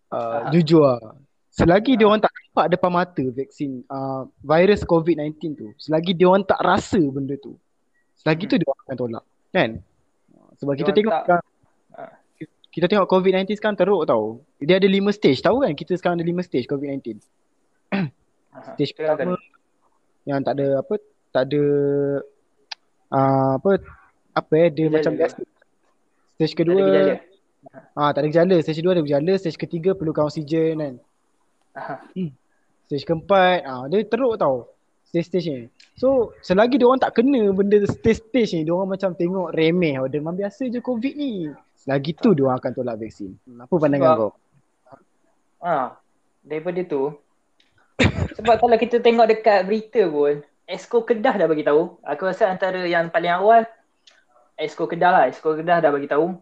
Uh, 0.10 0.18
Ah. 0.18 0.52
jujur 0.52 0.82
lah. 0.84 1.16
Selagi 1.50 1.96
dia 1.96 2.04
Ah. 2.04 2.10
orang 2.10 2.22
tak 2.22 2.34
nampak 2.34 2.66
depan 2.70 2.92
mata 2.92 3.24
vaksin 3.32 3.72
uh, 3.88 4.28
virus 4.44 4.82
COVID-19 4.84 5.34
tu, 5.54 5.68
selagi 5.78 6.12
dia 6.14 6.26
orang 6.26 6.44
tak 6.44 6.60
rasa 6.60 7.00
benda 7.00 7.38
tu, 7.38 7.56
selagi 8.16 8.44
Hmm. 8.44 8.52
tu 8.52 8.56
dia 8.58 8.68
orang 8.68 8.82
akan 8.84 8.98
tolak. 8.98 9.24
Kan? 9.50 9.70
Sebab 10.58 10.74
Dia 10.74 10.80
kita 10.80 10.92
tengok 10.92 11.14
tak- 11.24 11.46
Ah. 11.96 12.14
kita 12.70 12.86
tengok 12.86 13.08
COVID-19 13.08 13.56
sekarang 13.56 13.78
teruk 13.78 14.04
tau. 14.04 14.42
Dia 14.58 14.78
ada 14.78 14.86
lima 14.86 15.10
stage. 15.10 15.40
Tahu 15.40 15.64
kan 15.64 15.74
kita 15.74 15.96
sekarang 15.96 16.18
ada 16.18 16.26
lima 16.26 16.42
stage 16.42 16.68
COVID-19. 16.68 17.18
Ha, 17.90 17.98
Stage 18.76 18.92
kan? 18.94 19.16
pertama 19.16 19.38
yang 20.24 20.42
tak 20.42 20.54
ada 20.54 20.82
apa, 20.82 20.94
tak 21.32 21.44
ada 21.48 21.64
uh, 23.10 23.52
apa 23.56 23.72
apa 24.32 24.54
eh 24.56 24.70
dia 24.70 24.86
Gejala 24.86 24.96
macam 24.96 25.14
biasa. 25.16 25.40
Stage 26.34 26.54
Tak 26.54 26.62
ada 26.62 26.72
gejala. 26.72 26.86
kedua 26.86 27.16
ah 27.94 28.10
tak 28.12 28.20
ada 28.20 28.28
gejala. 28.28 28.56
Stage 28.60 28.80
kedua 28.80 28.94
ada 28.94 29.04
gejala, 29.04 29.34
stage 29.36 29.60
ketiga 29.60 29.90
perlukan 29.92 30.24
oksigen 30.26 30.76
kan. 30.78 30.94
Ha. 31.76 31.96
Stage 32.86 33.06
keempat, 33.06 33.58
ah 33.64 33.84
dia 33.86 34.02
teruk 34.04 34.36
tau. 34.36 34.70
Stage-stage 35.10 35.48
ni. 35.50 35.62
So, 35.98 36.38
selagi 36.40 36.78
dia 36.78 36.86
orang 36.86 37.02
tak 37.02 37.18
kena 37.18 37.50
benda 37.50 37.82
stage-stage 37.82 38.54
ni, 38.54 38.62
dia 38.62 38.78
orang 38.78 38.94
macam 38.94 39.10
tengok 39.12 39.50
remeh. 39.52 39.98
Oh, 39.98 40.06
demam 40.06 40.38
biasa 40.38 40.70
je 40.70 40.78
COVID 40.78 41.18
ni. 41.18 41.50
Selagi 41.82 42.14
tu 42.14 42.38
dia 42.38 42.46
orang 42.46 42.62
akan 42.62 42.72
tolak 42.78 43.02
vaksin. 43.02 43.34
Hmm, 43.50 43.66
Apa 43.66 43.74
pandangan 43.74 44.06
Sebab- 44.06 44.20
kau? 44.22 44.32
Ha. 45.66 45.98
Daripada 46.40 46.82
tu 46.86 47.04
sebab 48.38 48.56
kalau 48.64 48.78
kita 48.80 49.04
tengok 49.04 49.28
dekat 49.28 49.68
berita 49.68 50.08
pun 50.08 50.40
Esko 50.64 51.04
Kedah 51.04 51.36
dah 51.36 51.48
bagi 51.50 51.66
tahu. 51.66 51.98
Aku 52.00 52.24
rasa 52.24 52.48
antara 52.48 52.86
yang 52.86 53.10
paling 53.10 53.34
awal 53.34 53.66
Esko 54.60 54.86
Kedah 54.86 55.12
lah. 55.12 55.24
Esko 55.32 55.56
Kedah 55.56 55.80
dah 55.80 55.90
bagi 55.90 56.12
tahu 56.12 56.36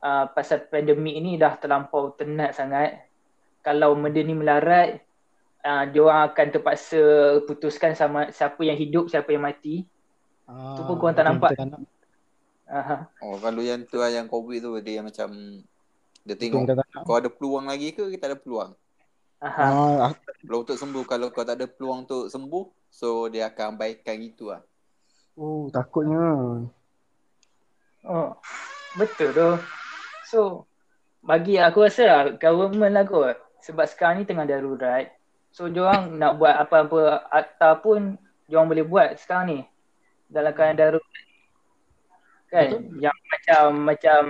uh, 0.00 0.24
pasal 0.32 0.64
pandemik 0.66 1.16
ni 1.20 1.36
dah 1.36 1.54
terlampau 1.60 2.16
tenat 2.16 2.56
sangat. 2.56 3.06
Kalau 3.60 3.92
benda 3.98 4.24
ni 4.24 4.32
melarat 4.32 5.04
uh, 5.66 5.84
dia 5.90 6.00
orang 6.00 6.32
akan 6.32 6.46
terpaksa 6.48 7.02
putuskan 7.44 7.92
sama 7.92 8.32
siapa 8.32 8.60
yang 8.64 8.78
hidup, 8.78 9.12
siapa 9.12 9.28
yang 9.34 9.44
mati. 9.44 9.84
Ah, 10.48 10.80
Tu 10.80 10.82
pun 10.88 10.96
korang 10.96 11.16
tak 11.16 11.28
nampak. 11.28 11.52
Tak 11.52 11.68
nak. 11.68 11.84
Aha. 12.68 12.96
Oh, 13.24 13.36
kalau 13.40 13.64
yang 13.64 13.84
tu 13.84 13.96
lah, 14.00 14.12
yang 14.12 14.28
COVID 14.28 14.58
tu 14.60 14.70
dia 14.80 15.00
macam 15.00 15.28
dia 16.24 16.36
tengok 16.36 16.68
kau 17.08 17.16
ada 17.16 17.32
peluang 17.32 17.68
lagi 17.68 17.96
ke 17.96 18.12
kita 18.12 18.32
ada 18.32 18.36
peluang. 18.36 18.76
Aha. 19.40 19.64
Ah, 20.08 20.12
Peluang 20.44 20.64
untuk 20.68 20.76
sembuh 20.76 21.04
kalau 21.08 21.32
kau 21.32 21.44
tak 21.44 21.60
ada 21.60 21.66
peluang 21.68 22.04
untuk 22.04 22.28
sembuh, 22.28 22.64
so 22.92 23.28
dia 23.32 23.48
akan 23.48 23.76
abaikan 23.76 24.16
gitu 24.20 24.52
lah. 24.52 24.60
oh, 25.36 25.68
takutnya. 25.72 26.64
Oh, 28.08 28.32
betul 28.96 29.36
tu. 29.36 29.50
So, 30.32 30.64
bagi 31.20 31.60
aku 31.60 31.84
rasa 31.84 32.04
lah, 32.08 32.24
government 32.40 32.96
lah 32.96 33.04
kot. 33.04 33.36
Sebab 33.60 33.84
sekarang 33.84 34.24
ni 34.24 34.24
tengah 34.24 34.48
darurat. 34.48 35.12
So, 35.52 35.68
diorang 35.68 36.16
nak 36.16 36.40
buat 36.40 36.56
apa-apa 36.56 37.28
akta 37.28 37.76
pun, 37.84 38.16
diorang 38.48 38.72
boleh 38.72 38.88
buat 38.88 39.20
sekarang 39.20 39.46
ni. 39.52 39.60
Dalam 40.32 40.56
keadaan 40.56 40.80
darurat. 40.80 41.24
Kan? 42.48 42.68
Betul. 42.80 43.04
Yang 43.04 43.18
macam, 43.28 43.64
macam 43.84 44.20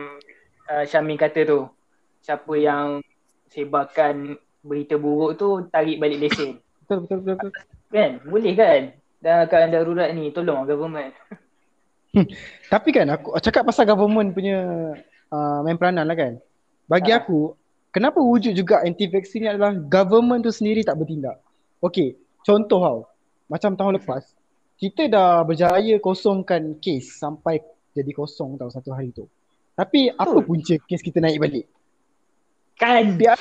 uh, 0.67 0.83
Syamin 0.83 1.15
kata 1.15 1.41
tu. 1.47 1.61
Siapa 2.19 2.53
yang 2.59 2.99
sebarkan 3.55 4.35
berita 4.67 4.99
buruk 4.99 5.39
tu, 5.39 5.71
tarik 5.71 6.03
balik 6.03 6.19
lesen. 6.19 6.59
Betul, 6.83 7.07
betul, 7.07 7.19
betul. 7.23 7.35
betul. 7.47 7.51
Kan? 7.95 8.11
Boleh 8.27 8.55
kan? 8.59 8.83
Dalam 9.23 9.47
keadaan 9.47 9.71
darurat 9.71 10.11
ni, 10.11 10.35
tolong 10.35 10.67
government. 10.67 11.15
Tapi 12.73 12.89
kan 12.91 13.07
aku 13.13 13.37
cakap 13.41 13.69
pasal 13.69 13.85
government 13.85 14.33
punya 14.33 14.59
uh, 15.29 15.59
main 15.65 15.77
peranan 15.77 16.09
lah 16.09 16.17
kan. 16.17 16.41
Bagi 16.89 17.13
Ah. 17.13 17.21
aku, 17.21 17.53
kenapa 17.93 18.19
wujud 18.19 18.57
juga 18.57 18.81
anti-vaksin 18.81 19.45
ni 19.45 19.49
adalah 19.49 19.77
government 19.77 20.45
tu 20.45 20.53
sendiri 20.53 20.81
tak 20.81 20.97
bertindak. 20.97 21.37
Okay, 21.85 22.17
contoh 22.43 22.81
tau. 22.81 22.99
Macam 23.49 23.77
tahun 23.77 24.01
lepas, 24.01 24.37
kita 24.81 25.09
dah 25.09 25.45
berjaya 25.45 25.97
kosongkan 26.01 26.77
kes 26.81 27.21
sampai 27.21 27.61
jadi 27.93 28.13
kosong 28.13 28.57
tau 28.57 28.71
satu 28.73 28.93
hari 28.93 29.13
tu. 29.13 29.29
Tapi 29.77 30.11
apa 30.11 30.43
Betul. 30.43 30.47
punca 30.47 30.75
kes 30.87 31.03
kita 31.03 31.19
naik 31.23 31.39
balik? 31.39 31.67
Kan? 32.79 33.19
Biar 33.19 33.39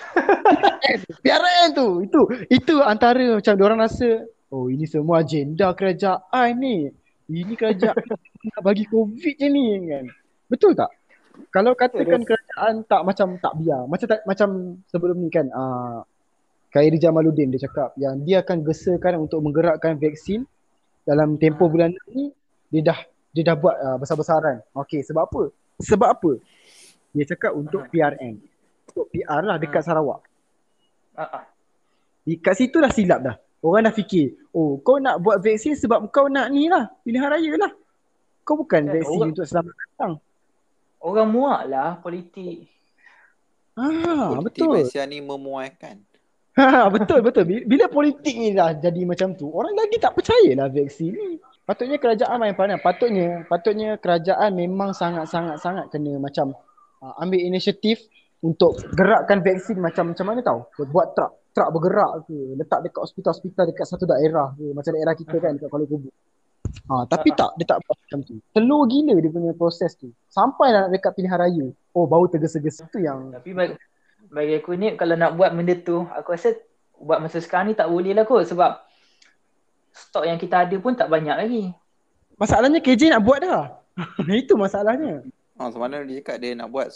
Biaran 1.21 1.73
tu. 1.77 2.01
Itu 2.01 2.21
itu 2.49 2.81
antara 2.81 3.37
macam 3.37 3.53
orang 3.61 3.79
rasa 3.85 4.25
oh 4.49 4.69
ini 4.71 4.85
semua 4.89 5.21
agenda 5.21 5.69
kerajaan 5.73 6.57
ni. 6.57 6.89
Ini 7.27 7.53
kerajaan 7.59 7.95
nak 8.51 8.61
bagi 8.63 8.87
covid 8.87 9.35
je 9.35 9.47
ni 9.51 9.83
kan. 9.91 10.05
Betul 10.47 10.71
tak? 10.73 10.91
Kalau 11.53 11.77
katakan 11.77 12.23
kerajaan 12.23 12.87
tak 12.87 13.01
macam 13.03 13.37
tak 13.37 13.53
biar. 13.59 13.85
Macam 13.85 14.07
tak, 14.09 14.21
macam 14.25 14.79
sebelum 14.89 15.17
ni 15.21 15.29
kan 15.29 15.47
uh, 15.51 16.01
Khairi 16.71 16.97
Jamaluddin 16.97 17.51
dia 17.53 17.67
cakap 17.67 17.93
yang 17.99 18.23
dia 18.23 18.41
akan 18.41 18.63
gesakan 18.65 19.27
untuk 19.27 19.43
menggerakkan 19.43 19.99
vaksin 19.99 20.47
dalam 21.07 21.39
tempoh 21.39 21.71
bulan 21.71 21.93
ni 22.11 22.31
dia 22.73 22.91
dah 22.91 22.99
dia 23.31 23.43
dah 23.53 23.55
buat 23.55 23.75
uh, 23.77 23.97
besar-besaran. 24.01 24.65
Okey, 24.73 25.05
sebab 25.05 25.29
apa? 25.29 25.43
Sebab 25.77 26.09
apa? 26.09 26.31
Dia 27.13 27.25
cakap 27.29 27.53
untuk. 27.53 27.85
PRN. 27.93 28.41
Untuk 28.89 29.13
PR 29.13 29.41
lah 29.45 29.61
dekat 29.61 29.85
Sarawak. 29.85 30.25
Ah, 31.13 31.41
ah. 31.41 31.43
Di 32.25 32.41
kat 32.41 32.57
situ 32.57 32.81
dah 32.81 32.89
silap 32.89 33.19
dah. 33.21 33.35
Orang 33.57 33.83
dah 33.83 33.91
fikir, 33.91 34.37
oh 34.51 34.77
kau 34.79 34.97
nak 34.97 35.17
buat 35.17 35.41
vaksin 35.41 35.73
sebab 35.73 36.07
kau 36.07 36.29
nak 36.29 36.47
ni 36.49 36.69
lah, 36.69 36.93
pilihan 37.01 37.25
raya 37.27 37.51
lah. 37.57 37.71
Kau 38.41 38.53
bukan 38.55 38.81
Kan, 38.81 38.93
vaksin 38.93 39.17
orang- 39.17 39.31
untuk 39.33 39.45
selamat 39.45 39.73
datang. 39.75 40.13
Orang 40.97 41.27
muak 41.29 41.61
lah 41.65 41.89
politik. 41.97 42.69
Ah, 43.73 44.33
Politik 44.33 44.65
betul. 44.65 44.73
Malaysia 44.81 45.03
ni 45.05 45.17
memuaikan. 45.21 45.95
Ha, 46.53 46.65
betul 46.93 47.21
betul. 47.21 47.45
Bi- 47.45 47.65
Bila 47.65 47.85
politik 47.85 48.33
ni 48.33 48.49
dah 48.51 48.73
jadi 48.73 49.05
macam 49.05 49.33
tu, 49.33 49.45
orang 49.47 49.77
lagi 49.77 49.97
tak 49.97 50.17
percaya 50.17 50.49
lah 50.53 50.67
vaksin 50.67 51.13
ni. 51.13 51.29
Patutnya 51.61 51.99
kerajaan 51.99 52.37
main 52.39 52.55
peranan. 52.55 52.79
Patutnya 52.79 53.45
patutnya 53.45 53.89
kerajaan 53.95 54.55
memang 54.55 54.95
sangat-sangat 54.95 55.59
sangat 55.59 55.85
kena 55.91 56.17
macam 56.17 56.55
uh, 56.97 57.13
ambil 57.19 57.37
inisiatif 57.37 58.01
untuk 58.41 58.77
gerakkan 58.93 59.41
vaksin 59.41 59.81
macam 59.81 60.13
macam 60.13 60.25
mana 60.29 60.39
tau. 60.45 60.69
Buat 60.77 61.17
truk, 61.17 61.31
truk 61.57 61.69
bergerak 61.73 62.29
ke, 62.29 62.37
letak 62.57 62.79
dekat 62.85 63.01
hospital-hospital 63.01 63.63
dekat 63.73 63.85
satu 63.89 64.05
daerah 64.05 64.53
ke, 64.53 64.65
macam 64.77 64.91
daerah 64.93 65.13
kita 65.17 65.35
kan 65.41 65.57
dekat 65.57 65.69
Kuala 65.69 65.85
Lumpur. 65.89 66.13
Ha, 66.87 67.03
tapi 67.07 67.31
tak, 67.33 67.55
dia 67.57 67.65
tak 67.65 67.79
buat 67.83 67.95
macam 67.95 68.19
tu. 68.27 68.35
Telur 68.53 68.85
gila 68.85 69.15
dia 69.17 69.31
punya 69.31 69.51
proses 69.55 69.91
tu. 69.97 70.11
Sampai 70.29 70.75
dah 70.75 70.85
nak 70.85 70.91
dekat 70.93 71.11
pilihan 71.15 71.39
raya. 71.39 71.65
Oh, 71.95 72.05
baru 72.05 72.27
tergesa-gesa 72.29 72.85
tu 72.91 73.01
yang 73.01 73.33
Tapi 73.33 73.51
bagi, 73.55 73.75
bagi 74.29 74.53
aku 74.59 74.75
ni 74.75 74.93
kalau 74.99 75.15
nak 75.15 75.33
buat 75.35 75.51
benda 75.55 75.73
tu, 75.79 76.05
aku 76.11 76.35
rasa 76.35 76.53
buat 76.97 77.23
masa 77.23 77.39
sekarang 77.41 77.71
ni 77.71 77.75
tak 77.77 77.89
boleh 77.89 78.13
lah 78.13 78.25
kot 78.25 78.45
sebab 78.45 78.83
stok 79.93 80.25
yang 80.29 80.37
kita 80.37 80.65
ada 80.67 80.75
pun 80.77 80.93
tak 80.93 81.09
banyak 81.09 81.35
lagi. 81.35 81.63
Masalahnya 82.37 82.79
KJ 82.83 83.17
nak 83.17 83.23
buat 83.25 83.39
dah. 83.41 83.81
Itu 84.29 84.53
masalahnya. 84.53 85.25
Oh, 85.57 85.73
semalam 85.73 86.05
dia 86.05 86.21
cakap 86.21 86.37
dia 86.37 86.53
nak 86.53 86.69
buat 86.69 86.93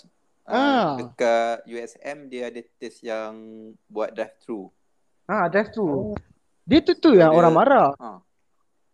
uh, 0.47 0.53
Ah. 0.53 0.89
dekat 0.97 1.65
USM 1.67 2.17
dia 2.31 2.49
ada 2.49 2.61
test 2.79 3.03
yang 3.05 3.33
buat 3.91 4.13
drive 4.15 4.35
thru. 4.41 4.69
Ha, 5.29 5.47
drive 5.51 5.69
thru. 5.73 6.15
Dia 6.65 6.79
tu 6.81 6.93
tu 6.97 7.17
yang 7.17 7.33
orang 7.33 7.53
marah. 7.53 7.89
Ha. 7.97 8.19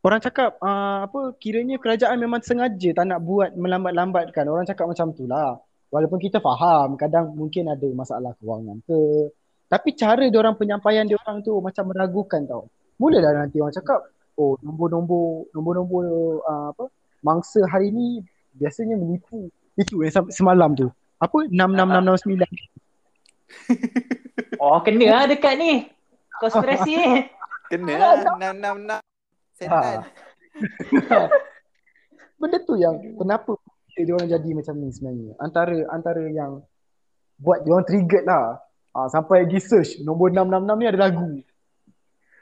Orang 0.05 0.23
cakap 0.23 0.55
uh, 0.63 1.03
apa 1.03 1.35
kiranya 1.35 1.75
kerajaan 1.81 2.15
memang 2.15 2.39
sengaja 2.39 2.95
tak 2.95 3.05
nak 3.11 3.19
buat 3.19 3.51
melambat-lambatkan. 3.59 4.47
Orang 4.47 4.63
cakap 4.63 4.87
macam 4.87 5.11
tu 5.11 5.27
lah. 5.27 5.59
Walaupun 5.91 6.19
kita 6.19 6.39
faham 6.39 6.95
kadang 6.99 7.35
mungkin 7.35 7.71
ada 7.71 7.87
masalah 7.91 8.31
kewangan 8.39 8.79
ke. 8.87 9.31
Tapi 9.67 9.89
cara 9.99 10.23
dia 10.31 10.39
orang 10.39 10.55
penyampaian 10.55 11.03
dia 11.03 11.19
orang 11.19 11.43
tu 11.43 11.59
macam 11.59 11.91
meragukan 11.91 12.39
tau. 12.47 12.71
Mulalah 12.95 13.45
nanti 13.45 13.59
orang 13.59 13.75
cakap, 13.75 13.99
oh 14.39 14.55
nombor-nombor 14.63 15.51
nombor-nombor 15.51 16.03
uh, 16.43 16.71
apa 16.71 16.87
mangsa 17.19 17.59
hari 17.67 17.91
ni 17.91 18.23
biasanya 18.55 18.95
menipu. 18.95 19.51
Itu 19.75 20.01
yang 20.01 20.31
semalam 20.31 20.71
tu. 20.71 20.87
Apa? 21.17 21.37
66669. 21.49 22.45
Oh 24.61 24.81
kena 24.81 25.05
lah 25.13 25.23
dekat 25.29 25.53
ni. 25.57 25.87
Konspirasi 26.41 26.91
ni. 26.93 27.11
Kena 27.69 27.93
Ah, 27.93 27.97
lah. 27.97 28.35
Nam 28.41 28.55
nam 28.57 28.77
nam. 28.85 28.99
Setan. 29.53 30.05
Benda 32.37 32.57
tu 32.61 32.77
yang 32.77 32.97
kenapa 33.17 33.57
dia 33.97 34.13
orang 34.13 34.29
jadi 34.29 34.49
macam 34.53 34.75
ni 34.77 34.89
sebenarnya. 34.93 35.33
Antara 35.41 35.73
antara 35.89 36.21
yang 36.29 36.61
buat 37.37 37.65
dia 37.65 37.73
orang 37.73 37.85
triggered 37.85 38.25
lah. 38.25 38.61
Ah, 38.93 39.09
sampai 39.09 39.45
pergi 39.45 39.61
search 39.61 39.91
nombor 40.01 40.33
666 40.33 40.73
ni 40.81 40.85
ada 40.89 40.99
lagu. 41.01 41.27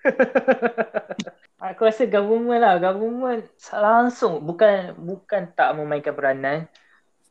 Aku 1.71 1.81
rasa 1.87 2.05
government 2.07 2.61
lah, 2.61 2.77
government 2.79 3.43
langsung 3.71 4.43
bukan 4.43 4.95
bukan 4.99 5.51
tak 5.51 5.75
memainkan 5.75 6.13
peranan 6.15 6.67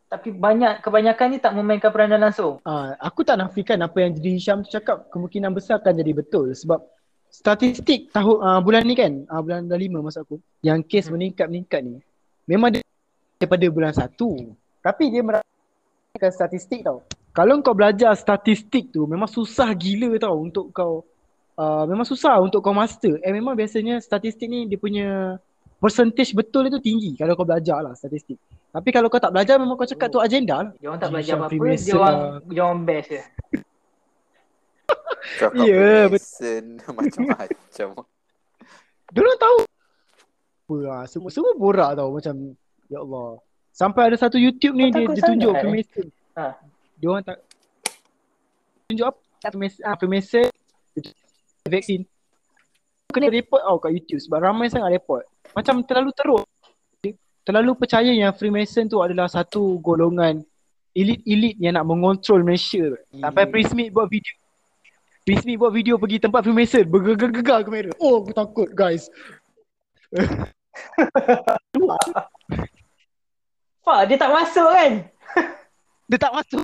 tapi 0.08 0.30
banyak 0.30 0.84
kebanyakan 0.84 1.26
ni 1.34 1.38
tak 1.42 1.52
memainkan 1.56 1.90
peranan 1.90 2.22
langsung. 2.22 2.62
Ah, 2.62 2.94
aku 3.02 3.26
tak 3.26 3.40
nafikan 3.40 3.80
apa 3.82 3.98
yang 4.04 4.14
jadi 4.14 4.30
Hisham 4.36 4.62
tu 4.62 4.70
cakap 4.70 5.10
kemungkinan 5.10 5.50
besar 5.50 5.82
akan 5.82 5.94
jadi 5.96 6.12
betul 6.14 6.54
sebab 6.54 6.84
statistik 7.34 8.14
tahun 8.14 8.36
uh, 8.38 8.60
bulan 8.62 8.86
ni 8.86 8.94
kan, 8.94 9.26
uh, 9.26 9.42
bulan 9.42 9.66
5 9.66 9.74
masa 9.98 10.22
aku 10.22 10.38
yang 10.62 10.86
kes 10.86 11.10
Hmm. 11.10 11.18
meningkat-meningkat 11.18 11.80
ni 11.82 11.98
memang 12.46 12.78
dia 12.78 12.82
daripada 13.42 13.66
bulan 13.66 13.92
1. 13.92 14.14
Tapi 14.84 15.04
dia 15.10 15.22
merasakan 15.24 16.32
statistik 16.32 16.86
tau. 16.86 17.02
Kalau 17.34 17.58
kau 17.66 17.74
belajar 17.74 18.14
statistik 18.14 18.94
tu 18.94 19.10
memang 19.10 19.26
susah 19.26 19.66
gila 19.74 20.14
tau 20.22 20.38
untuk 20.38 20.70
kau 20.70 21.02
uh, 21.58 21.84
memang 21.90 22.06
susah 22.06 22.38
untuk 22.38 22.62
kau 22.62 22.70
master. 22.70 23.18
Eh 23.18 23.34
memang 23.34 23.58
biasanya 23.58 23.98
statistik 23.98 24.46
ni 24.46 24.70
dia 24.70 24.78
punya 24.78 25.40
percentage 25.82 26.30
betul 26.30 26.70
itu 26.70 26.78
tinggi 26.78 27.18
kalau 27.18 27.34
kau 27.34 27.42
belajar 27.42 27.82
lah 27.82 27.98
statistik. 27.98 28.38
Tapi 28.74 28.88
kalau 28.90 29.06
kau 29.06 29.22
tak 29.22 29.30
belajar 29.30 29.54
memang 29.62 29.78
kau 29.78 29.86
cakap 29.86 30.10
tu 30.10 30.18
agenda 30.18 30.66
lah. 30.66 30.68
Dia 30.82 30.90
orang 30.90 31.00
tak 31.00 31.10
belajar 31.14 31.34
apa-apa, 31.38 31.50
Freemason 31.54 31.86
dia 31.86 31.94
orang 31.94 32.16
lah. 32.18 32.34
dia 32.50 32.62
orang 32.66 32.80
best 32.82 33.06
je. 33.06 33.22
Cakap 35.38 35.64
Ya, 35.64 36.06
Mason 36.10 36.64
macam-macam. 36.98 37.88
Diorang 39.14 39.38
tahu 39.40 39.56
apa 40.64 40.76
lah. 40.80 41.02
Semua, 41.08 41.30
semua 41.30 41.52
borak 41.56 41.92
tau 41.96 42.08
macam 42.12 42.34
Ya 42.88 42.98
Allah 43.00 43.36
Sampai 43.74 44.08
ada 44.08 44.16
satu 44.16 44.36
YouTube 44.40 44.76
ni 44.76 44.88
Kau 44.88 45.00
dia, 45.00 45.12
dia 45.12 45.22
tunjuk 45.24 45.52
sangat, 45.52 45.60
eh? 45.60 45.62
Freemason 45.62 46.06
Ha. 46.34 46.44
Dia 46.98 47.06
orang 47.08 47.24
tak 47.24 47.36
Tunjuk 48.90 49.06
apa 49.06 49.20
Freemason, 49.52 49.82
ah, 49.86 49.94
Freemason 50.00 50.46
Vaksin 51.68 52.00
Kena 53.12 53.28
report 53.30 53.62
tau 53.62 53.76
kat 53.78 53.92
YouTube 53.94 54.20
sebab 54.24 54.38
ramai 54.42 54.66
sangat 54.72 54.90
report 54.98 55.24
Macam 55.52 55.84
terlalu 55.84 56.10
teruk 56.16 56.44
Terlalu 57.44 57.76
percaya 57.76 58.08
yang 58.08 58.32
Freemason 58.32 58.88
tu 58.88 59.04
adalah 59.04 59.28
satu 59.28 59.76
golongan 59.84 60.40
Elit-elit 60.94 61.58
yang 61.58 61.74
nak 61.74 61.90
mengontrol 61.90 62.46
Malaysia. 62.46 62.94
Sampai 63.10 63.50
Prince 63.50 63.74
Smith 63.74 63.90
buat 63.90 64.06
video. 64.06 64.30
Prince 65.26 65.42
Smith 65.42 65.58
buat 65.58 65.74
video 65.74 65.98
pergi 65.98 66.22
tempat 66.22 66.46
Freemason. 66.46 66.86
Bergegar-gegar 66.86 67.66
kamera. 67.66 67.90
Oh 67.98 68.22
aku 68.22 68.30
takut 68.30 68.70
guys. 68.70 69.10
Pak, 73.84 74.00
dia 74.06 74.16
tak 74.16 74.30
masuk 74.30 74.70
kan? 74.70 74.92
Dia 76.08 76.18
tak 76.20 76.32
masuk. 76.32 76.62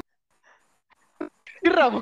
Geram. 1.66 2.01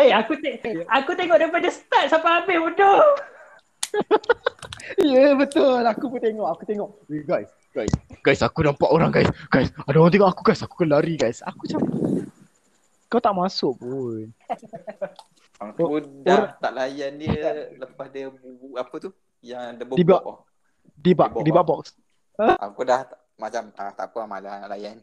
Eh, 0.00 0.10
aku 0.16 0.32
te- 0.40 0.58
aku 0.88 1.12
tengok 1.12 1.36
daripada 1.36 1.68
start 1.68 2.08
sampai 2.08 2.40
habis 2.40 2.56
bodoh. 2.58 3.04
Ya 4.98 5.06
yeah, 5.06 5.32
betul. 5.38 5.86
Aku 5.86 6.10
pun 6.10 6.18
tengok. 6.18 6.50
Aku 6.50 6.66
tengok. 6.66 6.90
Hey, 7.06 7.22
Guys 7.22 7.59
Guys 7.70 7.94
Guys 8.26 8.42
aku 8.42 8.66
nampak 8.66 8.90
orang 8.90 9.14
guys. 9.14 9.30
Guys 9.46 9.70
Ada 9.86 9.96
orang 10.02 10.10
tengok 10.10 10.30
aku 10.34 10.42
guys. 10.42 10.60
Aku 10.66 10.74
kena 10.74 10.98
lari 10.98 11.14
guys. 11.14 11.38
Aku 11.46 11.66
macam 11.66 11.80
Kau 13.10 13.22
tak 13.22 13.34
masuk 13.34 13.74
pun. 13.78 14.30
Aku 15.58 16.02
dah 16.22 16.54
tak 16.58 16.72
layan 16.74 17.18
dia 17.18 17.70
lepas 17.74 18.06
dia 18.10 18.30
bu- 18.30 18.78
apa 18.78 18.94
tu? 18.98 19.10
Yang 19.42 19.86
bobok. 19.86 20.06
bawah. 20.06 20.38
Di 20.98 21.12
bak 21.14 21.28
Di 21.42 21.50
box. 21.54 21.82
Aku 22.38 22.82
dah 22.82 23.06
macam 23.38 23.70
ah, 23.78 23.92
tak 23.94 24.12
apa 24.12 24.20
malah 24.26 24.66
nak 24.66 24.70
layan. 24.74 24.98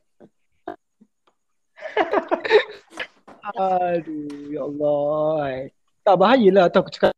Aduh 3.55 4.51
Ya 4.51 4.61
Allah. 4.68 5.72
Tak 6.03 6.15
bahayalah 6.20 6.68
tau 6.68 6.84
aku 6.84 6.91
cakap. 6.91 7.15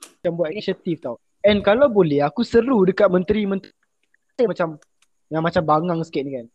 Macam 0.00 0.32
buat 0.40 0.48
inisiatif 0.56 1.04
tau. 1.04 1.20
And 1.44 1.60
kalau 1.60 1.92
boleh 1.92 2.24
Aku 2.24 2.40
seru 2.40 2.80
dekat 2.88 3.12
menteri-menteri 3.12 3.72
Macam 4.42 4.68
Yang 5.30 5.42
macam 5.46 5.62
bangang 5.62 6.00
sikit 6.02 6.22
ni 6.26 6.32
kan 6.42 6.46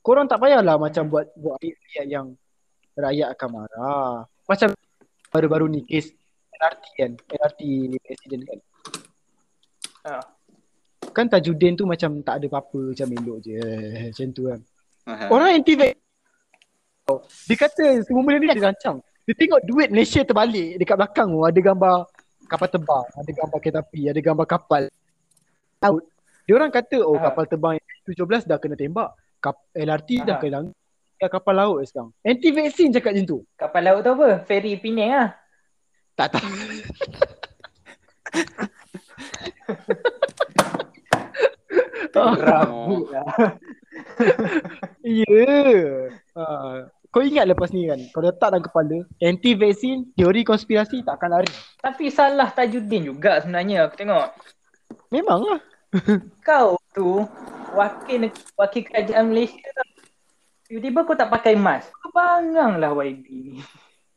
Korang 0.00 0.26
tak 0.30 0.40
payahlah 0.40 0.80
macam 0.80 1.04
buat 1.12 1.28
Buat 1.36 1.60
ayat 1.60 2.06
yang 2.08 2.32
Rakyat 2.96 3.28
akan 3.36 3.48
marah 3.52 4.24
Macam 4.48 4.72
Baru-baru 5.28 5.68
ni 5.68 5.84
kes 5.84 6.08
LRT 6.56 6.84
kan 6.96 7.12
LRT 7.28 7.60
accident 8.08 8.44
kan 8.48 8.60
Ha. 10.06 10.22
Kan 11.10 11.26
Tajudin 11.26 11.74
tu 11.74 11.82
macam 11.82 12.22
tak 12.22 12.38
ada 12.38 12.46
apa-apa 12.46 12.94
Macam 12.94 13.10
elok 13.10 13.42
je 13.42 13.58
Macam 14.14 14.28
tu 14.30 14.42
kan 14.46 14.60
Ha. 15.06 15.30
Orang 15.30 15.54
anti 15.54 15.78
Dia 15.78 17.56
kata 17.58 18.02
semua 18.02 18.26
benda 18.26 18.42
ni 18.42 18.50
dia 18.50 18.66
rancang. 18.66 18.98
Dia 19.22 19.34
tengok 19.38 19.62
duit 19.62 19.88
Malaysia 19.94 20.26
terbalik 20.26 20.74
dekat 20.78 20.98
belakang 20.98 21.30
tu 21.30 21.42
ada 21.46 21.60
gambar 21.62 21.96
kapal 22.50 22.68
terbang, 22.70 23.06
ada 23.14 23.30
gambar 23.30 23.58
kereta 23.62 23.80
api, 23.82 24.02
ada 24.10 24.20
gambar 24.22 24.46
kapal. 24.46 24.82
Laut. 25.82 26.02
Dia 26.46 26.54
orang 26.54 26.70
kata 26.70 27.02
oh 27.02 27.18
Ha. 27.18 27.26
kapal 27.30 27.44
terbang 27.50 27.74
yang 27.82 27.86
17 28.06 28.46
dah 28.46 28.58
kena 28.62 28.78
tembak. 28.78 29.10
Kap, 29.42 29.58
LRT 29.74 30.22
dah 30.22 30.38
Ha. 30.38 30.42
kena 30.42 30.58
dah 31.18 31.30
kapal 31.32 31.54
laut 31.58 31.82
sekarang. 31.82 32.14
Anti 32.22 32.48
vaksin 32.54 32.94
cakap 32.94 33.18
macam 33.18 33.26
tu. 33.26 33.38
Kapal 33.58 33.82
laut 33.82 34.00
tu 34.06 34.10
apa? 34.14 34.28
Ferry 34.46 34.78
Penang 34.78 35.10
ah. 35.10 35.28
Tak 36.14 36.38
tahu. 36.38 36.48
Ah, 42.16 42.32
Rabut 42.32 43.12
lah. 43.12 43.28
Ya. 45.04 45.52
Ha. 46.32 46.44
Kau 47.12 47.24
ingat 47.24 47.48
lepas 47.48 47.72
ni 47.72 47.88
kan, 47.88 47.96
kau 48.12 48.20
letak 48.20 48.52
dalam 48.52 48.60
kepala, 48.60 49.04
anti 49.24 49.56
vaksin, 49.56 50.12
teori 50.12 50.44
konspirasi 50.44 51.00
tak 51.00 51.16
akan 51.16 51.40
lari. 51.40 51.52
Tapi 51.80 52.12
salah 52.12 52.52
Tajuddin 52.52 53.08
juga 53.08 53.40
sebenarnya 53.40 53.88
aku 53.88 53.96
tengok. 53.96 54.26
Memang 55.08 55.40
lah. 55.48 55.60
Kau 56.46 56.76
tu 56.92 57.22
wakil 57.76 58.30
wakil 58.56 58.82
kerajaan 58.86 59.30
Malaysia. 59.30 59.70
Tiba-tiba 60.66 61.06
kau 61.06 61.14
tak 61.14 61.30
pakai 61.30 61.54
mask. 61.54 61.94
Kau 61.94 62.10
bangang 62.10 62.82
lah 62.82 62.90
YB 62.90 63.26
ni. 63.54 63.62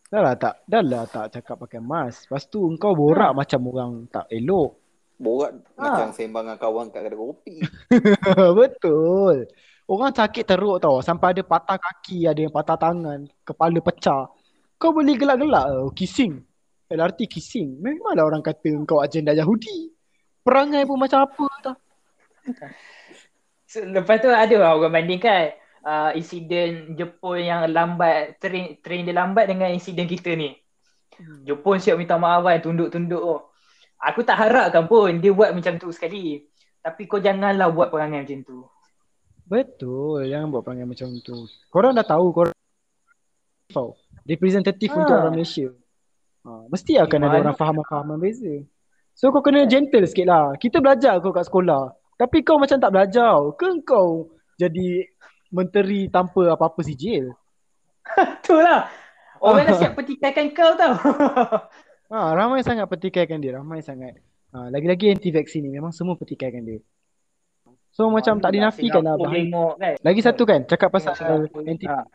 Dah 0.09 0.25
lah 0.25 0.33
tak, 0.33 0.65
dah 0.65 0.81
lah 0.81 1.05
tak 1.05 1.29
cakap 1.29 1.61
pakai 1.61 1.77
mask. 1.77 2.25
Lepas 2.25 2.49
tu 2.49 2.65
engkau 2.65 2.97
borak 2.97 3.37
macam 3.37 3.61
orang 3.69 3.91
tak 4.09 4.25
elok. 4.33 4.81
Borak 5.21 5.61
Ha. 5.77 5.83
macam 5.85 6.09
sembang 6.15 6.47
dengan 6.49 6.57
kawan 6.57 6.85
kat 6.89 7.01
kedai 7.05 7.19
kopi. 7.19 7.55
Betul. 8.59 9.45
Orang 9.85 10.13
sakit 10.15 10.45
teruk 10.47 10.81
tau. 10.81 11.05
Sampai 11.05 11.37
ada 11.37 11.45
patah 11.45 11.77
kaki, 11.77 12.25
ada 12.25 12.41
yang 12.41 12.53
patah 12.53 12.77
tangan, 12.77 13.29
kepala 13.45 13.77
pecah. 13.77 14.33
Kau 14.79 14.89
boleh 14.89 15.13
gelak-gelak 15.13 15.65
oh, 15.69 15.91
kissing. 15.93 16.41
LRT 16.89 17.29
kissing. 17.29 17.77
Memanglah 17.77 18.25
orang 18.25 18.41
kata 18.41 18.73
kau 18.89 19.05
agenda 19.05 19.35
Yahudi. 19.37 19.98
Perangai 20.41 20.83
pun 20.87 20.97
macam 20.97 21.25
apa 21.27 21.45
tau. 21.61 21.75
So, 23.69 23.85
lepas 23.85 24.17
tu 24.17 24.33
ada 24.33 24.55
lah 24.57 24.73
orang 24.73 24.89
bandingkan 24.97 25.53
uh, 25.85 26.09
insiden 26.17 26.97
Jepun 26.97 27.45
yang 27.45 27.69
lambat, 27.69 28.41
train, 28.41 28.81
train 28.81 29.05
dia 29.05 29.13
lambat 29.13 29.45
dengan 29.45 29.69
insiden 29.69 30.09
kita 30.09 30.33
ni. 30.33 30.57
Jepun 31.45 31.77
siap 31.77 31.99
minta 31.99 32.17
maaf 32.17 32.47
kan, 32.47 32.57
tunduk-tunduk 32.63 33.19
oh. 33.21 33.51
Aku 33.99 34.23
tak 34.23 34.39
harapkan 34.39 34.87
pun 34.87 35.19
dia 35.19 35.35
buat 35.35 35.51
macam 35.51 35.75
tu 35.75 35.91
sekali. 35.91 36.47
Tapi 36.79 37.03
kau 37.05 37.19
janganlah 37.19 37.67
buat 37.69 37.91
perangai 37.91 38.23
macam 38.23 38.39
tu. 38.47 38.63
Betul. 39.43 40.31
Jangan 40.31 40.47
buat 40.47 40.63
perangai 40.63 40.87
macam 40.87 41.11
tu. 41.19 41.43
Korang 41.67 41.91
dah 41.91 42.07
tahu 42.07 42.31
korang 42.31 42.55
tau. 43.69 43.99
Representatif 44.23 44.95
Ha. 44.95 44.97
untuk 45.03 45.15
orang 45.19 45.35
Malaysia. 45.35 45.67
Ha, 46.47 46.71
mesti 46.71 46.95
akan 46.95 47.19
ada 47.27 47.37
orang 47.43 47.57
fahaman-fahaman 47.59 48.17
beza. 48.17 48.63
So 49.19 49.35
kau 49.35 49.43
kena 49.43 49.67
gentle 49.67 50.07
sikit 50.07 50.31
lah. 50.31 50.55
Kita 50.55 50.79
belajar 50.79 51.19
kau 51.19 51.35
kat 51.35 51.43
sekolah. 51.51 51.91
Tapi 52.15 52.39
kau 52.39 52.55
macam 52.55 52.79
tak 52.79 52.87
belajar. 52.87 53.35
Ke 53.59 53.67
kau 53.83 54.31
jadi 54.55 55.03
menteri 55.51 56.07
tanpa 56.07 56.55
apa-apa 56.55 56.79
sijil? 56.79 57.35
Itulah. 58.39 58.87
Orang 59.43 59.67
dah 59.67 59.75
siap 59.83 59.99
petikaikan 59.99 60.55
kau 60.55 60.71
tau. 60.79 60.95
Ha, 62.15 62.31
ramai 62.39 62.63
sangat 62.63 62.87
petikaikan 62.87 63.43
dia. 63.43 63.59
Ramai 63.59 63.83
sangat. 63.83 64.23
Ha, 64.55 64.71
lagi-lagi 64.71 65.11
anti-vaksin 65.11 65.67
ni 65.67 65.75
memang 65.75 65.91
semua 65.91 66.15
petikaikan 66.15 66.63
dia. 66.63 66.79
So 67.91 68.07
macam 68.07 68.39
tak 68.39 68.55
dinafikan 68.55 69.03
lah. 69.03 69.19
Bahaya. 69.19 69.35
tengok 69.35 69.73
kan. 69.83 69.95
Lagi 69.99 70.21
satu 70.23 70.43
kan, 70.47 70.63
cakap 70.63 70.95
pasal 70.95 71.11
Singapura. 71.19 71.67
anti 71.67 71.85
Ha. 71.91 72.07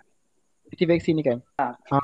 anti-vaksin 0.73 1.21
ni 1.21 1.23
kan. 1.27 1.39
Ha. 1.61 1.69
Ha. 1.93 1.99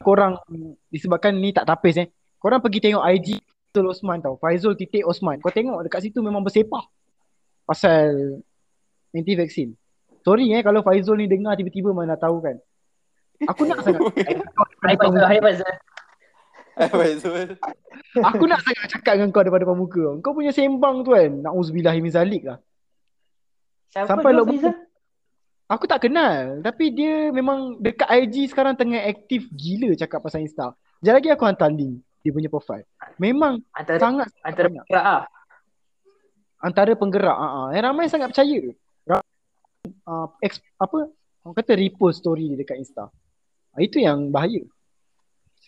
Korang 0.00 0.40
disebabkan 0.88 1.36
ni 1.36 1.52
tak 1.52 1.68
tapis 1.68 2.00
eh. 2.00 2.08
Korang 2.40 2.64
pergi 2.64 2.80
tengok 2.80 3.04
IG 3.12 3.44
Faizul 3.74 3.90
Osman 3.90 4.22
tau. 4.22 4.38
Faizul 4.38 4.78
titik 4.78 5.02
Osman. 5.02 5.42
Kau 5.42 5.50
tengok 5.50 5.82
dekat 5.82 6.06
situ 6.06 6.22
memang 6.22 6.46
bersepah. 6.46 6.86
Pasal 7.66 8.38
anti-vaksin. 9.10 9.74
Sorry 10.22 10.54
eh 10.54 10.62
kalau 10.62 10.86
Faizul 10.86 11.18
ni 11.18 11.26
dengar 11.26 11.58
tiba-tiba 11.58 11.90
mana 11.90 12.14
tahu 12.14 12.38
kan. 12.38 12.54
Aku 13.50 13.66
nak 13.66 13.82
sangat 13.82 13.98
Hai 14.86 14.94
Fazal, 14.94 15.26
hai 15.26 15.40
Fazal. 15.42 15.74
Faizul. 16.86 17.58
Aku 18.22 18.46
nak 18.46 18.62
sangat 18.62 18.94
cakap 18.94 19.18
dengan 19.18 19.34
kau 19.34 19.42
depan 19.42 19.66
depan 19.66 19.74
muka 19.74 20.22
kau. 20.22 20.38
Punya 20.38 20.54
sembang 20.54 21.02
tu 21.02 21.10
kan. 21.10 21.34
Na'uzubillah 21.42 21.98
min 21.98 22.14
zalik 22.14 22.46
lah. 22.46 22.62
Siapa 23.90 24.06
Sampai 24.06 24.38
Fazal? 24.38 24.86
Aku 25.66 25.90
tak 25.90 26.06
kenal. 26.06 26.62
Tapi 26.62 26.94
dia 26.94 27.34
memang 27.34 27.82
dekat 27.82 28.06
IG 28.06 28.54
sekarang 28.54 28.78
tengah 28.78 29.02
aktif 29.02 29.50
gila 29.50 29.98
cakap 29.98 30.22
pasal 30.22 30.46
Insta. 30.46 30.78
Sekejap 31.02 31.14
lagi 31.18 31.28
aku 31.34 31.42
hantar 31.42 31.74
link. 31.74 32.06
Dia 32.24 32.32
punya 32.32 32.48
profile. 32.48 32.88
Memang 33.20 33.60
Antara 33.76 34.00
sangat 34.00 34.32
antara 34.40 34.72
banyak. 34.72 34.84
pihak 34.88 35.04
ah. 35.04 35.22
antara 36.64 36.92
penggerak 36.96 37.36
ah 37.36 37.68
uh, 37.68 37.76
yang 37.76 37.84
ramai 37.92 38.08
sangat 38.08 38.32
percaya. 38.32 38.72
Uh, 40.08 40.28
ex, 40.40 40.64
apa 40.80 41.12
orang 41.44 41.54
kata 41.60 41.76
repost 41.76 42.24
story 42.24 42.48
dia 42.48 42.56
dekat 42.56 42.80
Insta. 42.80 43.12
Ah, 43.76 43.80
itu 43.84 44.00
yang 44.00 44.32
bahaya. 44.32 44.64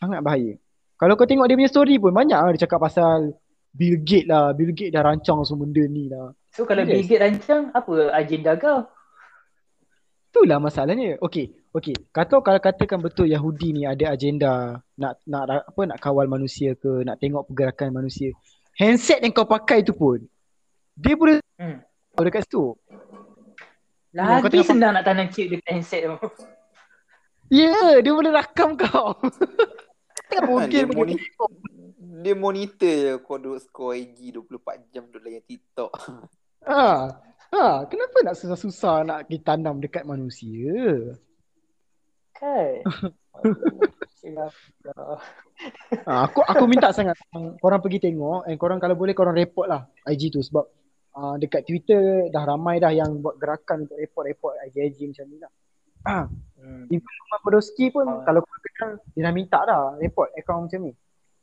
Sangat 0.00 0.24
bahaya. 0.24 0.56
Kalau 0.96 1.12
kau 1.20 1.28
tengok 1.28 1.44
dia 1.44 1.56
punya 1.60 1.68
story 1.68 2.00
pun 2.00 2.16
banyak 2.16 2.40
lah 2.40 2.48
dia 2.56 2.64
cakap 2.64 2.80
pasal 2.80 3.36
Bill 3.76 4.00
Gates 4.00 4.24
lah, 4.24 4.56
Bill 4.56 4.72
Gates 4.72 4.96
dah 4.96 5.04
rancang 5.04 5.44
semua 5.44 5.68
benda 5.68 5.84
ni 5.84 6.08
lah. 6.08 6.32
So 6.56 6.64
kalau 6.64 6.88
Yes. 6.88 6.88
Bill 6.88 7.04
Gates 7.04 7.20
rancang 7.20 7.62
apa 7.76 7.92
agenda 8.16 8.56
kau? 8.56 8.88
Itulah 10.32 10.56
masalahnya. 10.60 11.20
Okey, 11.20 11.52
okey. 11.76 11.96
Kata 12.10 12.40
kalau 12.40 12.60
katakan 12.60 12.98
betul 13.04 13.28
Yahudi 13.28 13.76
ni 13.76 13.82
ada 13.84 14.16
agenda 14.16 14.80
nak 14.96 15.20
nak 15.28 15.68
apa 15.68 15.80
nak 15.84 15.98
kawal 16.00 16.24
manusia 16.26 16.72
ke, 16.72 17.04
nak 17.04 17.20
tengok 17.20 17.46
pergerakan 17.52 17.92
manusia. 17.92 18.32
Handset 18.76 19.20
yang 19.20 19.32
kau 19.32 19.48
pakai 19.48 19.84
tu 19.84 19.92
pun 19.92 20.20
dia 20.96 21.12
boleh 21.12 21.38
Hmm. 21.60 21.80
dekat 22.16 22.48
situ. 22.48 22.72
Kau 24.16 24.48
Lagi 24.48 24.64
senang 24.64 24.96
nak 24.96 25.04
tanam 25.04 25.28
chip 25.28 25.52
dekat 25.52 25.76
handset 25.76 26.08
tu. 26.08 26.16
Ya, 27.52 27.70
yeah, 27.70 27.90
dia 28.02 28.10
boleh 28.10 28.32
rakam 28.32 28.74
kau. 28.74 29.14
Kan, 30.32 30.40
bogel 30.50 30.68
dia, 30.68 30.82
moni- 30.88 31.20
dia 32.24 32.34
monitor 32.34 32.90
je 32.96 33.12
kau 33.22 33.38
duduk 33.38 33.62
scroll 33.62 34.02
IG 34.02 34.34
24 34.34 34.90
jam 34.90 35.06
duduk 35.06 35.22
layan 35.22 35.44
TikTok. 35.46 35.92
Ha. 36.66 37.12
Ha, 37.54 37.86
kenapa 37.86 38.16
nak 38.26 38.34
susah-susah 38.34 39.06
nak 39.06 39.20
ditanam 39.30 39.78
dekat 39.78 40.02
manusia? 40.02 41.14
Kan? 42.36 42.82
Ha, 46.06 46.12
aku 46.26 46.42
aku 46.42 46.64
minta 46.66 46.90
sangat 46.90 47.14
korang 47.62 47.78
pergi 47.78 48.10
tengok 48.10 48.44
and 48.50 48.58
korang 48.58 48.82
kalau 48.82 48.98
boleh 48.98 49.14
korang 49.14 49.38
report 49.38 49.70
lah 49.70 49.86
IG 50.04 50.34
tu 50.34 50.42
sebab 50.42 50.66
uh, 51.14 51.34
dekat 51.38 51.62
Twitter 51.64 52.26
dah 52.28 52.44
ramai 52.44 52.82
dah 52.82 52.90
yang 52.92 53.22
buat 53.22 53.38
gerakan 53.38 53.86
untuk 53.86 53.96
report-report 53.96 54.58
IG-IG 54.68 55.14
macam 55.14 55.26
ni 55.30 55.38
lah. 55.40 55.52
Ha, 56.06 56.18
Hmm. 56.56 56.88
Loma 56.90 57.36
Podolski 57.46 57.94
pun 57.94 58.08
Ah. 58.10 58.26
kalau 58.26 58.42
korang 58.42 58.62
kenal 58.74 58.90
dia 59.14 59.22
dah 59.22 59.30
minta 59.36 59.58
dah 59.62 59.94
report 60.02 60.34
akaun 60.34 60.66
macam 60.66 60.90
ni. 60.90 60.92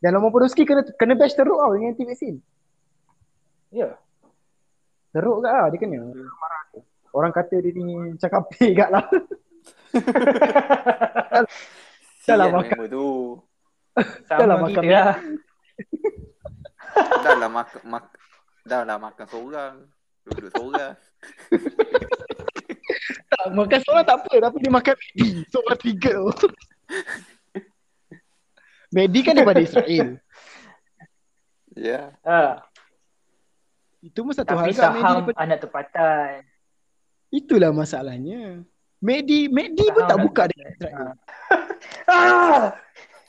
Dan 0.03 0.09
Loma 0.19 0.27
Podolski 0.35 0.67
kena 0.67 0.83
kena 0.99 1.15
bash 1.15 1.37
teruk 1.37 1.63
tau 1.63 1.71
dengan 1.71 1.95
anti 1.95 2.03
vaksin. 2.03 2.35
Ya. 3.71 3.95
Teruk 5.15 5.47
kat 5.47 5.53
lah 5.53 5.71
dia 5.71 5.79
kena. 5.79 6.11
Marah 6.11 6.63
dia. 6.75 6.81
Orang 7.15 7.31
kata 7.31 7.55
dia 7.55 7.71
ni 7.71 8.17
cakap 8.19 8.45
pay 8.51 8.75
kat 8.75 8.91
lah. 8.91 9.05
Dah 12.23 12.35
lah 12.39 12.47
makan. 12.49 12.77
member 12.77 12.87
tu. 12.89 13.37
Dah 14.25 14.47
lah 14.47 14.57
makan 14.57 14.83
kita 14.83 14.89
lah. 14.89 15.17
Dah 17.23 17.35
lah 17.37 17.49
makan 17.49 17.81
mak, 17.89 18.05
dah 18.63 18.81
lah 18.85 18.97
makan 19.01 19.25
seorang. 19.27 19.73
Duduk 20.23 20.51
seorang. 20.55 20.95
Tak, 23.33 23.49
makan 23.55 23.79
seorang 23.81 24.05
tak 24.05 24.17
apa 24.21 24.33
tapi 24.49 24.57
dia 24.61 24.71
makan 24.71 24.93
Medi. 24.93 25.29
Seorang 25.49 25.79
tiga 25.81 26.13
tu. 26.37 26.47
Medi 28.93 29.19
kan 29.25 29.33
daripada 29.33 29.63
Israel. 29.63 30.21
Ya. 31.73 32.13
Ha. 32.21 32.61
Itu 34.05 34.21
pun 34.21 34.33
satu 34.35 34.53
hal 34.53 34.69
Tapi 34.69 34.69
Medi 34.69 34.77
saham 34.77 35.25
daripada 35.25 35.39
anak 35.41 35.59
tempatan. 35.65 36.45
Itulah 37.33 37.73
masalahnya. 37.73 38.61
Medi 39.03 39.39
Medi 39.47 39.85
pun 39.91 39.99
Saham 39.99 40.07
tak 40.07 40.15
anak 40.15 40.25
buka 40.25 40.43
Israel. 40.47 41.11
Ah! 42.03 42.71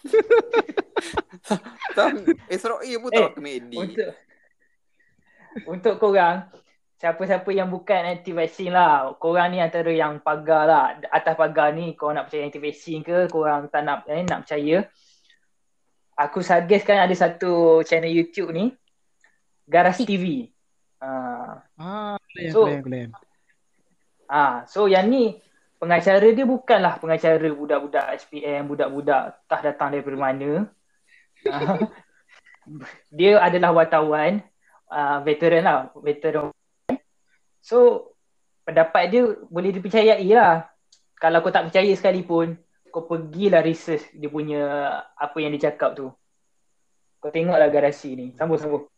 Sam, 1.94 2.12
Israel 2.46 2.96
pun 2.96 3.10
Eh, 3.10 3.18
tak 3.20 3.30
komedi. 3.34 3.76
Untuk 3.76 4.10
Untuk 5.66 5.94
korang 5.98 6.46
Siapa-siapa 6.94 7.50
yang 7.50 7.68
bukan 7.68 8.00
anti 8.06 8.30
vaksin 8.30 8.70
lah 8.70 9.12
Korang 9.16 9.50
ni 9.50 9.58
antara 9.58 9.90
yang 9.90 10.18
pagar 10.18 10.64
lah 10.64 10.84
Atas 11.08 11.34
pagar 11.34 11.70
ni 11.70 11.92
Korang 11.92 12.16
nak 12.16 12.24
percaya 12.26 12.46
anti 12.46 12.58
vaksin 12.58 13.02
ke 13.02 13.26
Korang 13.28 13.68
tak 13.68 13.82
nak 13.82 14.06
eh, 14.06 14.22
nak 14.22 14.46
percaya 14.46 14.86
Aku 16.16 16.38
suggestkan 16.40 17.02
ada 17.02 17.12
satu 17.12 17.82
channel 17.82 18.08
YouTube 18.08 18.50
ni 18.50 18.70
Garas 19.64 19.98
TV 19.98 20.48
Ah, 20.98 21.60
Ah, 21.76 22.16
So- 22.48 22.64
boleh, 22.64 22.80
boleh. 22.80 23.04
ah, 24.26 24.64
So 24.64 24.86
yang 24.86 25.06
ni 25.06 25.36
Pengacara 25.84 26.32
dia 26.32 26.48
bukanlah 26.48 26.96
pengacara 26.96 27.44
budak-budak 27.52 28.16
SPM, 28.16 28.64
budak-budak 28.72 29.36
tak 29.44 29.60
datang 29.68 29.92
daripada 29.92 30.16
mana. 30.16 30.64
Dia 33.12 33.36
adalah 33.36 33.76
wartawan, 33.76 34.40
uh, 34.88 35.20
veteran 35.20 35.60
lah, 35.60 35.92
veteran. 36.00 36.48
So, 37.60 38.08
pendapat 38.64 39.12
dia 39.12 39.28
boleh 39.52 39.76
dipercayai 39.76 40.24
lah. 40.32 40.72
Kalau 41.20 41.44
kau 41.44 41.52
tak 41.52 41.68
percaya 41.68 41.92
sekalipun, 41.92 42.56
kau 42.88 43.04
pergilah 43.04 43.60
research 43.60 44.08
dia 44.16 44.32
punya 44.32 44.64
apa 45.20 45.36
yang 45.36 45.52
dia 45.52 45.68
cakap 45.68 46.00
tu. 46.00 46.08
Kau 47.20 47.28
tengoklah 47.28 47.68
garasi 47.68 48.16
ni. 48.16 48.26
Sambung-sambung. 48.40 48.88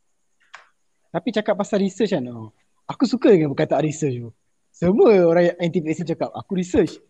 Tapi 1.10 1.28
cakap 1.34 1.58
pasal 1.58 1.82
research 1.82 2.14
kan. 2.14 2.22
Oh, 2.30 2.54
aku 2.86 3.10
suka 3.10 3.34
dengan 3.34 3.50
perkataan 3.50 3.82
research 3.82 4.22
tu. 4.22 4.30
Semua 4.76 5.24
orang 5.24 5.56
anti 5.56 5.80
vaksin 5.80 6.04
cakap, 6.04 6.28
aku 6.36 6.60
research. 6.60 7.00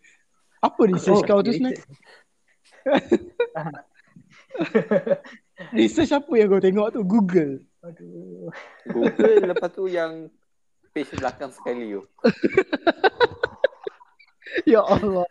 Apa 0.63 0.87
research 0.87 1.19
kau 1.27 1.43
tu 1.43 1.51
sebenarnya? 1.51 1.83
Research 5.75 6.15
apa 6.15 6.31
yang 6.37 6.47
kau 6.47 6.63
tengok 6.63 6.87
tu? 6.95 7.03
Google. 7.03 7.59
Aduh. 7.83 8.47
Google 8.87 9.51
lepas 9.51 9.67
tu 9.75 9.91
yang 9.91 10.31
page 10.95 11.11
belakang 11.19 11.51
sekali 11.51 11.91
tu. 11.91 12.07
Ya 14.65 14.81
Allah. 14.81 15.27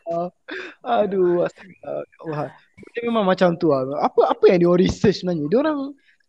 Aduh, 0.86 1.42
astaga. 1.44 2.04
Ya 2.04 2.16
Allah. 2.22 2.48
Dia 2.94 3.02
memang 3.04 3.26
macam 3.26 3.58
tu 3.58 3.74
lah. 3.74 3.98
Apa 3.98 4.30
apa 4.32 4.44
yang 4.48 4.62
dia 4.62 4.70
orang 4.70 4.86
research 4.86 5.24
sebenarnya? 5.24 5.50
Dia 5.50 5.58
orang 5.66 5.78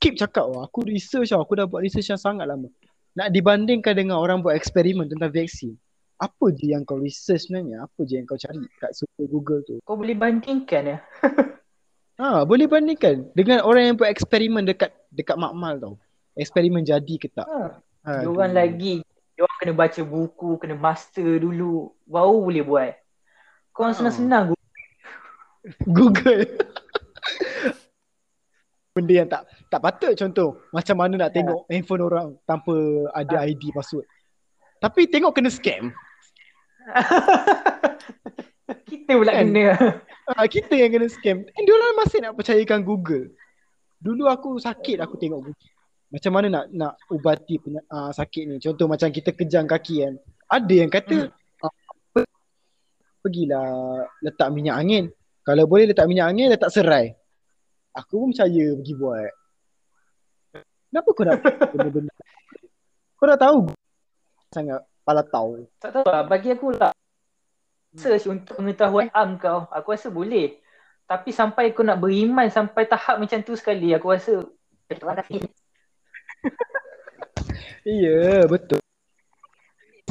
keep 0.01 0.18
cakap 0.18 0.49
wah, 0.49 0.66
aku 0.66 0.82
research 0.88 1.30
lah. 1.30 1.45
Aku 1.45 1.53
dah 1.55 1.70
buat 1.70 1.86
research 1.86 2.10
yang 2.10 2.18
sangat 2.18 2.49
lama. 2.49 2.74
Nak 3.14 3.30
dibandingkan 3.32 3.93
dengan 3.93 4.18
orang 4.18 4.41
buat 4.41 4.58
eksperimen 4.58 5.05
tentang 5.08 5.30
vaksin. 5.30 5.78
Apa 6.18 6.49
je 6.49 6.74
yang 6.74 6.82
kau 6.82 6.97
research 6.97 7.45
sebenarnya? 7.45 7.86
Apa 7.86 8.01
je 8.01 8.18
yang 8.18 8.26
kau 8.26 8.36
cari 8.36 8.65
kat 8.82 8.91
super 8.97 9.30
Google 9.30 9.61
tu? 9.61 9.78
Kau 9.86 9.93
boleh 9.93 10.18
bandingkan 10.18 10.84
ya. 10.84 10.97
Ha, 12.18 12.41
boleh 12.49 12.65
bandingkan 12.65 13.30
dengan 13.38 13.61
orang 13.61 13.93
yang 13.93 13.95
buat 14.01 14.09
eksperimen 14.09 14.65
dekat 14.65 14.89
dekat 15.13 15.38
makmal 15.38 15.78
tau. 15.78 15.93
Eksperimen 16.34 16.82
jadi 16.82 17.15
ke 17.18 17.30
tak? 17.30 17.45
Ha. 17.45 17.82
Ha, 18.05 18.11
Diorang 18.22 18.53
lagi 18.53 19.01
Diorang 19.36 19.57
kena 19.59 19.74
baca 19.76 20.01
buku 20.05 20.55
Kena 20.61 20.78
master 20.80 21.41
dulu 21.41 21.91
Baru 22.07 22.45
boleh 22.45 22.63
buat 22.63 22.93
Korang 23.74 23.93
Ah. 23.93 23.97
senang-senang 23.97 24.43
Google. 24.53 24.61
Google. 25.97 26.43
Benda 28.95 29.13
yang 29.13 29.30
tak 29.30 29.45
tak 29.70 29.82
patut 29.82 30.13
contoh 30.18 30.49
macam 30.74 30.95
mana 30.97 31.13
nak 31.22 31.30
tengok 31.30 31.70
handphone 31.70 32.01
orang 32.01 32.28
tanpa 32.49 32.74
ada 33.13 33.45
ID 33.45 33.70
password. 33.70 34.09
Tapi 34.82 35.05
tengok 35.05 35.38
kena 35.38 35.53
scam. 35.53 35.93
Kita 38.88 39.12
pula 39.16 39.32
Kan? 39.36 39.52
kena 39.52 39.64
Ha, 40.28 40.44
kita 40.44 40.76
yang 40.76 40.92
kena 40.92 41.08
scam. 41.08 41.48
And 41.56 41.64
dia 41.64 41.72
orang 41.72 42.04
masih 42.04 42.20
nak 42.20 42.36
percayakan 42.36 42.84
Google. 42.84 43.32
Dulu 44.04 44.28
aku 44.28 44.60
sakit 44.60 45.00
aku 45.00 45.16
tengok 45.16 45.52
Google. 45.52 45.72
Macam 46.12 46.32
mana 46.36 46.48
nak 46.52 46.66
nak 46.72 46.94
ubati 47.08 47.56
penya- 47.64 47.88
uh, 47.88 48.12
sakit 48.12 48.44
ni. 48.44 48.56
Contoh 48.60 48.92
macam 48.92 49.08
kita 49.08 49.32
kejang 49.32 49.68
kaki 49.68 50.04
kan. 50.04 50.14
Ada 50.52 50.74
yang 50.84 50.92
kata 50.92 51.32
uh, 51.64 51.74
pergilah 53.24 54.04
letak 54.24 54.52
minyak 54.52 54.76
angin. 54.76 55.06
Kalau 55.48 55.64
boleh 55.64 55.92
letak 55.92 56.08
minyak 56.12 56.28
angin 56.28 56.52
letak 56.52 56.72
serai. 56.72 57.16
Aku 57.96 58.24
pun 58.24 58.36
percaya 58.36 58.76
pergi 58.76 58.94
buat. 59.00 59.32
Kenapa 60.92 61.10
kau 61.12 61.24
nak 61.24 61.40
benda-benda? 61.72 62.14
Kau 63.16 63.28
dah 63.28 63.40
tahu 63.40 63.60
sangat 64.52 64.80
pala 65.08 65.24
tahu. 65.24 65.64
Tak 65.80 65.95
tahu 65.95 66.03
lah 66.03 66.28
Bagi 66.28 66.51
aku 66.51 66.76
lah 66.76 66.91
Search 67.95 68.28
untuk 68.28 68.60
pengetahuan 68.60 69.08
am 69.16 69.39
kau 69.39 69.64
Aku 69.72 69.95
rasa 69.95 70.12
boleh 70.12 70.60
Tapi 71.08 71.32
sampai 71.32 71.72
kau 71.72 71.88
nak 71.88 72.03
beriman 72.03 72.51
Sampai 72.51 72.84
tahap 72.84 73.24
macam 73.24 73.39
tu 73.39 73.55
sekali 73.55 73.95
Aku 73.95 74.12
rasa 74.12 74.43
Terima 74.91 75.16
kasih 75.16 75.47
Ya, 77.88 78.43
betul. 78.51 78.84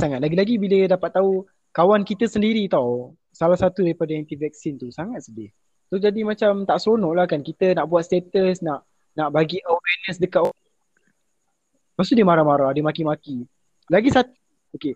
Sangat 0.01 0.25
lagi-lagi 0.25 0.57
bila 0.57 0.89
dapat 0.89 1.13
tahu 1.13 1.45
kawan 1.77 2.09
kita 2.09 2.25
sendiri 2.25 2.65
tahu 2.73 3.13
salah 3.37 3.61
satu 3.61 3.85
daripada 3.85 4.17
anti 4.17 4.33
vaksin 4.33 4.81
tu 4.81 4.89
sangat 4.89 5.29
sedih. 5.29 5.53
Tu 5.93 6.01
jadi 6.01 6.25
macam 6.25 6.65
tak 6.65 6.81
seronok 6.81 7.13
lah 7.13 7.29
kan 7.29 7.45
kita 7.45 7.77
nak 7.77 7.93
buat 7.93 8.09
status 8.09 8.65
nak 8.65 8.89
nak 9.13 9.29
bagi 9.29 9.61
awareness 9.61 10.17
dekat 10.17 10.41
orang. 10.49 10.65
Lepas 11.93 12.09
tu 12.09 12.17
dia 12.17 12.25
marah-marah, 12.29 12.73
dia 12.73 12.85
maki-maki. 12.85 13.45
Lagi 13.93 14.09
satu, 14.09 14.33
okay. 14.79 14.95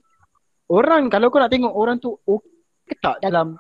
Orang, 0.70 1.10
kalau 1.10 1.34
kau 1.34 1.42
nak 1.42 1.50
tengok 1.50 1.74
orang 1.74 1.98
tu 1.98 2.14
okey 2.14 2.50
ke 2.90 2.94
tak 2.98 3.22
dalam 3.22 3.54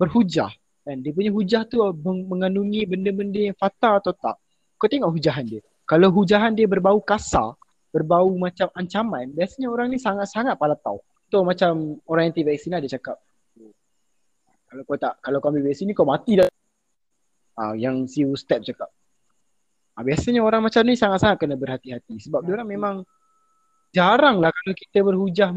berhujah. 0.00 0.48
Kan? 0.84 1.04
Dia 1.04 1.12
punya 1.12 1.28
hujah 1.28 1.62
tu 1.68 1.84
meng- 2.00 2.24
mengandungi 2.24 2.88
benda-benda 2.88 3.52
yang 3.52 3.56
fatal 3.56 4.00
atau 4.00 4.16
tak. 4.16 4.36
kau 4.80 4.88
tengok 4.88 5.12
hujahan 5.12 5.44
dia. 5.44 5.60
Kalau 5.84 6.08
hujahan 6.08 6.56
dia 6.56 6.64
berbau 6.64 6.96
kasar, 7.04 7.52
berbau 7.92 8.32
macam 8.40 8.72
ancaman, 8.72 9.28
biasanya 9.36 9.68
orang 9.68 9.92
ni 9.92 10.00
sangat-sangat 10.00 10.56
palatau. 10.56 11.04
Tu 11.28 11.36
macam 11.44 12.00
orang 12.08 12.32
anti 12.32 12.40
vaksin 12.40 12.72
ada 12.72 12.88
cakap. 12.88 13.20
Kalau 14.70 14.82
kau 14.86 14.96
tak, 14.96 15.20
kalau 15.20 15.36
kau 15.42 15.52
ambil 15.52 15.68
vaksin 15.68 15.90
ni 15.90 15.92
kau 15.92 16.08
mati 16.08 16.40
dah. 16.40 16.48
Ah, 17.60 17.76
yang 17.76 18.08
si 18.08 18.24
Ustaz 18.24 18.64
cakap. 18.64 18.88
Ah, 19.98 20.02
biasanya 20.06 20.40
orang 20.40 20.64
macam 20.64 20.80
ni 20.86 20.96
sangat-sangat 20.96 21.36
kena 21.44 21.60
berhati-hati 21.60 22.16
sebab 22.24 22.40
dia 22.46 22.56
orang 22.56 22.70
memang 22.70 22.94
jarang 23.90 24.38
lah 24.38 24.50
kalau 24.54 24.74
kita 24.74 24.98
berhujah 25.02 25.50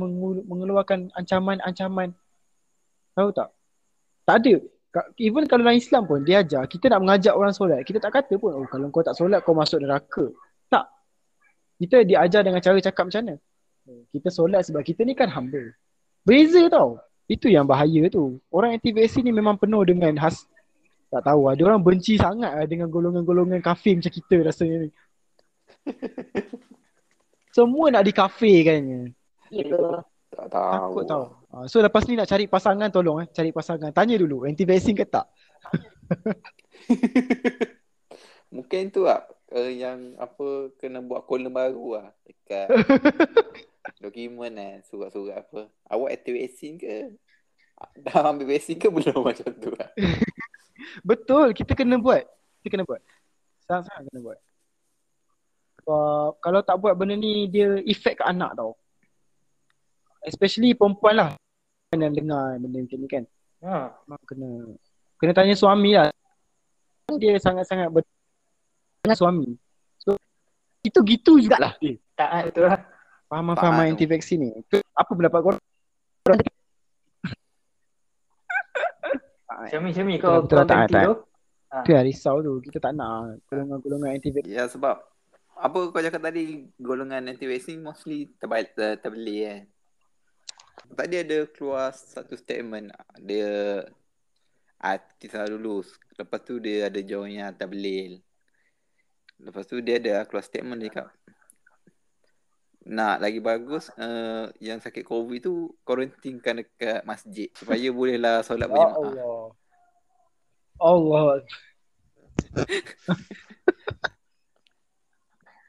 mengeluarkan 0.48 1.14
ancaman-ancaman. 1.14 2.14
Tahu 3.14 3.30
tak? 3.34 3.50
Tak 4.26 4.36
ada. 4.42 4.56
Even 5.18 5.50
kalau 5.50 5.66
dalam 5.66 5.78
Islam 5.78 6.06
pun 6.06 6.22
dia 6.22 6.46
ajar 6.46 6.70
kita 6.70 6.86
nak 6.94 7.02
mengajak 7.02 7.34
orang 7.34 7.54
solat. 7.54 7.82
Kita 7.82 7.98
tak 7.98 8.14
kata 8.14 8.38
pun 8.38 8.54
oh 8.54 8.68
kalau 8.70 8.94
kau 8.94 9.02
tak 9.02 9.18
solat 9.18 9.42
kau 9.42 9.58
masuk 9.58 9.82
neraka. 9.82 10.30
Tak. 10.70 10.86
Kita 11.82 12.06
diajar 12.06 12.46
dengan 12.46 12.62
cara 12.62 12.78
cakap 12.78 13.10
macam 13.10 13.22
mana? 13.26 13.36
Kita 14.14 14.30
solat 14.30 14.62
sebab 14.70 14.86
kita 14.86 15.02
ni 15.06 15.18
kan 15.18 15.30
hamba. 15.30 15.74
Beza 16.26 16.70
tau. 16.70 17.02
Itu 17.26 17.50
yang 17.50 17.66
bahaya 17.66 18.06
tu. 18.10 18.38
Orang 18.54 18.78
anti 18.78 18.94
vaksin 18.94 19.26
ni 19.26 19.32
memang 19.34 19.58
penuh 19.58 19.82
dengan 19.82 20.14
khas 20.18 20.46
tak 21.14 21.30
tahu 21.30 21.46
ada 21.46 21.62
orang 21.70 21.86
benci 21.86 22.18
sangat 22.18 22.58
lah 22.58 22.66
dengan 22.66 22.90
golongan-golongan 22.90 23.62
kafir 23.62 24.02
macam 24.02 24.10
kita 24.10 24.50
rasanya 24.50 24.78
ni. 24.82 24.90
Semua 27.54 27.94
nak 27.94 28.10
dikafirkannya. 28.10 29.14
Ya. 29.54 30.02
Tak 30.34 30.50
tahu. 30.50 30.74
Takut 30.74 31.04
tau. 31.06 31.24
Ah, 31.54 31.70
so 31.70 31.78
lepas 31.78 32.02
ni 32.10 32.18
nak 32.18 32.26
cari 32.26 32.50
pasangan 32.50 32.90
tolong 32.90 33.22
eh. 33.22 33.28
Cari 33.30 33.54
pasangan. 33.54 33.94
Tanya 33.94 34.18
dulu 34.18 34.50
anti 34.50 34.66
vaksin 34.66 34.98
ke 34.98 35.06
tak? 35.06 35.30
Mungkin 38.54 38.90
tu 38.90 39.06
lah 39.06 39.22
uh, 39.54 39.70
yang 39.70 40.18
apa 40.18 40.74
kena 40.82 41.02
buat 41.02 41.26
kolom 41.26 41.54
baru 41.54 42.02
lah 42.02 42.08
dekat 42.26 42.70
dokumen 44.02 44.58
eh 44.58 44.74
surat-surat 44.90 45.46
apa. 45.46 45.70
Awak 45.94 46.10
aktif 46.10 46.34
vaksin 46.34 46.82
ke? 46.82 47.14
Dah 48.02 48.34
ambil 48.34 48.58
vaksin 48.58 48.82
ke 48.82 48.90
belum 48.90 49.22
macam 49.30 49.50
tu 49.62 49.70
lah. 49.78 49.90
Betul, 51.06 51.54
kita 51.54 51.78
kena 51.78 52.02
buat. 52.02 52.26
Kita 52.66 52.78
kena 52.78 52.86
buat. 52.86 53.02
Sangat-sangat 53.70 54.10
kena 54.10 54.20
buat. 54.26 54.40
Sebab 55.84 56.40
kalau 56.40 56.64
tak 56.64 56.80
buat 56.80 56.96
benda 56.96 57.20
ni 57.20 57.52
dia 57.52 57.76
efek 57.84 58.20
ke 58.20 58.24
anak 58.24 58.56
tau. 58.56 58.80
Especially 60.24 60.72
perempuan 60.72 61.20
lah 61.20 61.30
yang 61.92 62.16
dengar 62.16 62.56
benda 62.56 62.80
macam 62.80 63.00
ni 63.04 63.08
kan. 63.12 63.24
Ha. 63.68 63.92
Memang 64.08 64.24
kena 64.24 64.50
kena 65.20 65.32
tanya 65.36 65.56
suami 65.60 65.92
lah. 65.92 66.08
Dia 67.20 67.36
sangat-sangat 67.36 67.92
ber 67.92 68.08
dengan 69.04 69.20
suami. 69.20 69.48
So 70.00 70.16
itu 70.88 71.04
gitu 71.04 71.36
jugalah 71.44 71.76
dia. 71.84 72.00
Tak 72.14 72.30
ah, 72.30 72.42
betul 72.46 72.70
lah. 72.70 72.78
Faham 73.26 73.58
Faham. 73.58 73.74
faham 73.74 73.90
anti 73.90 74.06
vaksin 74.06 74.38
ni. 74.38 74.50
Tu, 74.70 74.78
apa 74.94 75.12
pendapat 75.18 75.40
kau? 75.50 75.54
Syami-syami 79.74 80.22
Betul, 80.22 80.30
kau 80.30 80.46
betul, 80.46 80.58
kau 80.62 80.70
tak, 80.70 80.78
bantu 80.78 80.94
tak. 80.94 81.04
tu. 81.04 81.14
Tu 81.74 81.90
yang 81.98 82.06
risau 82.06 82.36
tu. 82.46 82.54
Kita 82.62 82.78
tak 82.78 82.94
nak 82.94 83.42
golongan-golongan 83.50 84.14
anti 84.14 84.30
vaksin. 84.30 84.54
Ya 84.54 84.70
sebab 84.70 85.02
apa 85.58 85.78
kau 85.94 86.02
cakap 86.02 86.22
tadi 86.24 86.68
golongan 86.82 87.30
anti 87.30 87.46
vaksin 87.46 87.84
mostly 87.84 88.32
terbalik 88.42 88.74
ter, 88.74 88.98
terbeli 89.00 89.38
kan. 89.46 89.62
Tadi 90.94 91.16
ada 91.22 91.38
keluar 91.50 91.94
satu 91.94 92.34
statement 92.38 92.94
dia 93.22 93.84
artis 94.82 95.32
lah 95.32 95.48
dulu. 95.48 95.86
Lepas 96.20 96.40
tu 96.46 96.58
dia 96.60 96.90
ada 96.90 97.00
join 97.02 97.40
yang. 97.40 98.22
Lepas 99.42 99.66
tu 99.70 99.80
dia 99.80 99.98
ada 100.02 100.26
keluar 100.28 100.44
statement 100.44 100.80
dia 100.82 100.92
cakap 100.92 101.10
nak 102.84 103.24
lagi 103.24 103.40
bagus 103.40 103.88
uh, 103.96 104.52
yang 104.60 104.84
sakit 104.84 105.08
covid 105.08 105.40
tu 105.40 105.72
kuarantinkan 105.88 106.68
dekat 106.68 107.00
masjid 107.08 107.48
supaya 107.56 107.88
bolehlah 107.96 108.44
solat 108.44 108.68
Ya 108.68 108.76
berjemaah. 108.76 109.00
Allah. 109.00 109.46
Allah. 110.84 111.24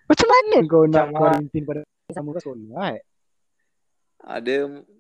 Macam 0.05 0.29
mana 0.29 0.57
kau 0.65 0.85
nak 0.85 1.07
quarantine 1.11 1.65
pada 1.65 1.81
sama 2.11 2.29
kau 2.33 2.43
solat? 2.45 3.01
Ada 4.21 4.55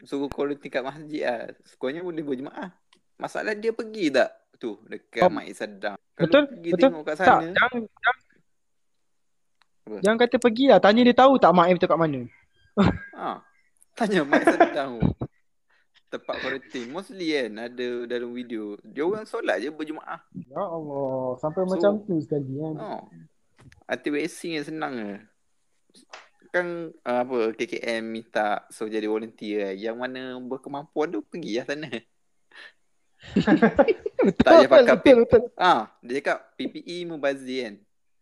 suruh 0.04 0.28
kuarantin 0.28 0.68
kat 0.68 0.84
masjid 0.84 1.22
lah. 1.24 1.40
Sekurangnya 1.64 2.00
boleh 2.00 2.20
berjemaah. 2.20 2.68
Masalah 3.16 3.54
dia 3.54 3.72
pergi 3.72 4.10
tak 4.10 4.28
tu 4.56 4.76
dekat 4.84 5.24
Oh. 5.24 5.32
Mak 5.32 5.48
Sadang. 5.52 5.96
Betul, 6.14 6.42
pergi 6.46 6.70
betul. 6.72 6.88
tengok 6.92 7.02
kat 7.04 7.14
Tak, 7.16 7.26
sana. 7.26 7.46
jangan, 7.50 7.80
jangan, 7.84 8.16
Apa? 9.84 9.96
jangan 10.00 10.18
kata 10.18 10.36
pergi 10.38 10.64
lah. 10.68 10.78
Tanya 10.78 11.02
dia 11.02 11.16
tahu 11.16 11.32
tak 11.36 11.52
mak 11.52 11.66
tu 11.74 11.88
kat 11.88 11.98
mana. 11.98 12.20
Ha. 13.16 13.28
Tanya 13.98 14.20
Mak 14.24 14.42
Sadang 14.44 14.90
tu. 14.98 15.08
Tempat 16.10 16.34
kuarantin. 16.38 16.86
Mostly 16.90 17.26
kan 17.32 17.50
ada 17.64 17.88
dalam 18.04 18.30
video. 18.30 18.76
Dia 18.82 19.02
orang 19.02 19.24
solat 19.24 19.58
je 19.58 19.70
berjemaah. 19.70 20.20
Ya 20.46 20.60
Allah. 20.60 21.34
Sampai 21.38 21.64
So- 21.64 21.70
macam 21.72 21.90
tu 22.02 22.20
sekali 22.20 22.54
kan. 22.54 22.74
Ha. 22.76 22.90
Anti 23.84 24.08
vaksin 24.08 24.56
yang 24.60 24.66
senang 24.66 24.92
je. 24.96 25.16
Kan 26.48 26.66
uh, 27.02 27.18
apa 27.26 27.52
KKM 27.52 28.00
minta 28.00 28.64
so 28.70 28.88
jadi 28.88 29.04
volunteer 29.04 29.70
kan. 29.70 29.74
Yang 29.76 29.96
mana 29.98 30.20
berkemampuan 30.40 31.12
tu 31.12 31.20
pergi 31.20 31.60
lah 31.60 31.66
sana. 31.68 31.90
betul, 33.34 34.36
tak 34.44 34.52
payah 34.52 34.68
pakai 34.68 34.96
betul, 35.00 35.16
betul. 35.24 35.42
Ah, 35.56 35.88
dia 36.04 36.20
cakap 36.20 36.52
PPE 36.56 37.08
mubazir 37.08 37.60
kan. 37.64 37.74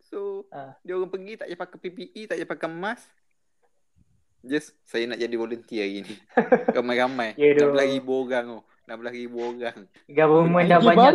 So, 0.06 0.44
Ah. 0.52 0.76
dia 0.84 0.94
orang 0.94 1.10
pergi 1.10 1.40
tak 1.40 1.46
payah 1.48 1.60
pakai 1.60 1.78
PPE, 1.80 2.20
tak 2.28 2.36
payah 2.38 2.50
pakai 2.50 2.70
mask. 2.70 3.06
Just 4.42 4.74
saya 4.82 5.06
nak 5.06 5.22
jadi 5.22 5.34
volunteer 5.38 5.86
hari 5.86 6.02
ni. 6.02 6.14
Ramai-ramai. 6.76 7.38
Ya, 7.38 7.54
doh. 7.54 7.78
16 7.78 7.94
ribu 7.94 8.12
orang 8.26 8.44
tu. 8.46 8.58
16 8.90 9.18
ribu 9.22 9.38
orang. 9.38 9.76
Government 10.10 10.66
dah 10.66 10.80
banyak. 10.82 11.14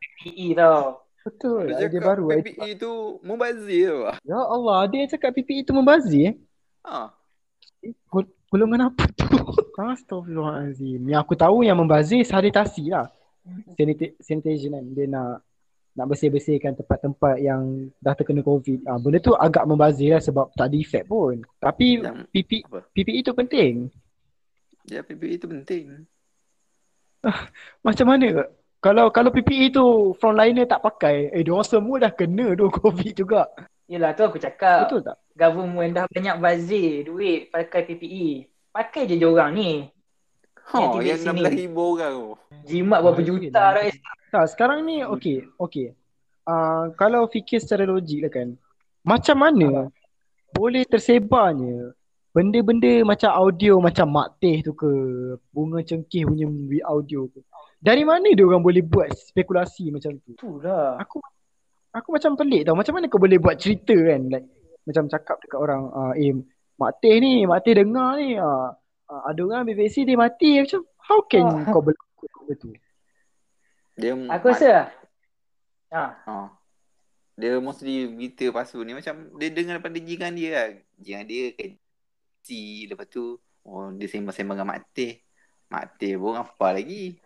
PPE 0.00 0.46
tau. 0.56 1.04
Betul. 1.30 1.62
Dia 1.70 1.76
Idea 1.78 1.88
cakap 1.88 2.08
baru. 2.10 2.26
PPE 2.34 2.68
tu 2.74 2.92
mubazir 3.22 3.86
tu. 3.86 4.00
Ya 4.26 4.40
Allah. 4.40 4.78
Dia 4.90 5.06
cakap 5.06 5.30
PPE 5.32 5.62
tu 5.62 5.72
membazir 5.72 6.22
eh. 6.26 6.34
Ha. 6.84 7.14
Gol- 8.10 8.34
Golongan 8.50 8.90
apa 8.90 9.06
tu? 9.14 9.30
Astagfirullahaladzim. 9.80 11.06
Yang 11.06 11.20
aku 11.22 11.34
tahu 11.34 11.62
yang 11.62 11.78
membazir 11.78 12.20
sanitasi 12.20 12.90
lah. 12.90 13.06
Sanita- 13.72 14.18
sanitation 14.18 14.74
kan. 14.74 14.84
Dia 14.90 15.06
nak 15.06 15.46
nak 15.90 16.06
bersih-bersihkan 16.06 16.74
tempat-tempat 16.74 17.42
yang 17.42 17.90
dah 17.98 18.14
terkena 18.14 18.42
COVID. 18.42 18.86
Ah, 18.86 18.98
benda 18.98 19.18
tu 19.18 19.34
agak 19.34 19.66
membazir 19.66 20.14
lah 20.14 20.22
sebab 20.22 20.50
tak 20.54 20.70
ada 20.70 20.76
efek 20.76 21.06
pun. 21.06 21.42
Tapi 21.58 21.98
Yang, 21.98 22.30
PP, 22.30 22.50
apa? 22.62 22.78
PPE 22.90 23.20
tu 23.22 23.32
penting. 23.34 23.74
Ya, 24.86 25.02
PPE 25.02 25.34
tu 25.38 25.46
penting. 25.46 26.06
Macam 27.82 28.06
mana? 28.06 28.48
Kalau 28.80 29.12
kalau 29.12 29.28
PPE 29.28 29.76
tu 29.76 30.16
frontliner 30.16 30.64
tak 30.64 30.80
pakai, 30.80 31.28
eh 31.36 31.44
diorang 31.44 31.68
semua 31.68 32.00
dah 32.00 32.12
kena 32.12 32.56
tu 32.56 32.72
COVID 32.80 33.12
juga. 33.12 33.44
Yelah 33.84 34.16
tu 34.16 34.24
aku 34.24 34.40
cakap. 34.40 34.88
Betul 34.88 35.04
tak? 35.04 35.20
Government 35.36 35.92
dah 35.92 36.04
banyak 36.08 36.36
bazir 36.40 37.04
duit 37.04 37.52
pakai 37.52 37.84
PPE. 37.84 38.48
Pakai 38.72 39.04
je 39.04 39.20
diorang 39.20 39.52
ni. 39.52 39.84
Ha, 40.70 41.02
Yang 41.02 41.26
sini. 41.26 41.42
16 41.42 41.60
ribu 41.66 41.98
orang 41.98 42.12
tu. 42.14 42.28
Jimat 42.70 43.02
berapa 43.02 43.20
juta 43.20 43.44
yelah. 43.50 43.70
dah. 43.74 43.94
Tak, 44.30 44.44
sekarang 44.54 44.86
ni 44.86 45.02
okey, 45.02 45.42
okey. 45.58 45.90
Uh, 46.46 46.94
kalau 46.94 47.26
fikir 47.26 47.58
secara 47.58 47.82
logik 47.82 48.22
lah 48.22 48.32
kan. 48.32 48.48
Macam 49.02 49.36
mana 49.42 49.90
boleh 50.54 50.86
tersebarnya 50.86 51.90
benda-benda 52.30 53.02
macam 53.02 53.30
audio 53.34 53.82
macam 53.82 54.06
Mak 54.06 54.38
Teh 54.38 54.62
tu 54.62 54.70
ke, 54.70 54.90
Bunga 55.50 55.82
Cengkih 55.82 56.30
punya 56.30 56.46
audio 56.86 57.26
tu. 57.26 57.42
Dari 57.80 58.04
mana 58.04 58.28
dia 58.28 58.44
orang 58.44 58.60
boleh 58.60 58.84
buat 58.84 59.08
spekulasi 59.08 59.88
macam 59.88 60.12
tu? 60.20 60.36
Itulah. 60.36 61.00
Aku 61.00 61.16
aku 61.90 62.08
macam 62.12 62.36
pelik 62.36 62.68
tau. 62.68 62.76
Macam 62.76 62.92
mana 62.92 63.08
kau 63.08 63.16
boleh 63.16 63.40
buat 63.40 63.56
cerita 63.56 63.96
kan? 63.96 64.28
Like 64.28 64.46
macam 64.84 65.08
cakap 65.08 65.40
dekat 65.40 65.56
orang, 65.56 65.82
uh, 65.88 66.12
eh 66.12 66.36
Mak 66.76 66.92
Teh 67.00 67.16
ni, 67.20 67.44
Mak 67.44 67.60
Teh 67.60 67.76
dengar 67.76 68.16
ni, 68.16 68.36
uh, 68.36 68.72
uh, 69.06 69.22
ada 69.24 69.40
orang 69.40 69.64
ambil 69.64 69.80
vaksin 69.80 70.04
dia 70.04 70.16
mati. 70.16 70.60
Macam 70.60 70.80
how 71.00 71.20
can 71.24 71.44
Ah. 71.44 71.64
kau 71.68 71.80
berlaku 71.80 72.24
benda 72.28 72.54
tu? 72.56 72.70
Aku 72.70 72.78
Dia 73.96 74.12
mat- 74.16 74.44
rasa 74.44 74.72
ha, 75.90 76.04
Ha. 76.24 76.36
Dia 77.36 77.56
mostly 77.56 78.04
berita 78.06 78.52
palsu 78.52 78.84
ni 78.84 78.92
macam 78.92 79.32
dia 79.36 79.48
dengar 79.48 79.80
daripada 79.80 79.96
jiran 79.96 80.32
dia 80.32 80.50
lah. 80.52 80.68
Jiran 80.96 81.24
dia 81.24 81.44
kecil. 81.56 82.92
Lepas 82.92 83.08
tu 83.08 83.36
oh, 83.64 83.88
dia 83.96 84.04
sembang-sembang 84.04 84.60
dengan 84.60 84.68
Mak 84.68 84.80
Teh. 84.92 85.12
Mak 85.68 85.84
Teh 85.96 86.12
pun 86.16 86.36
apa 86.36 86.66
lagi. 86.76 87.16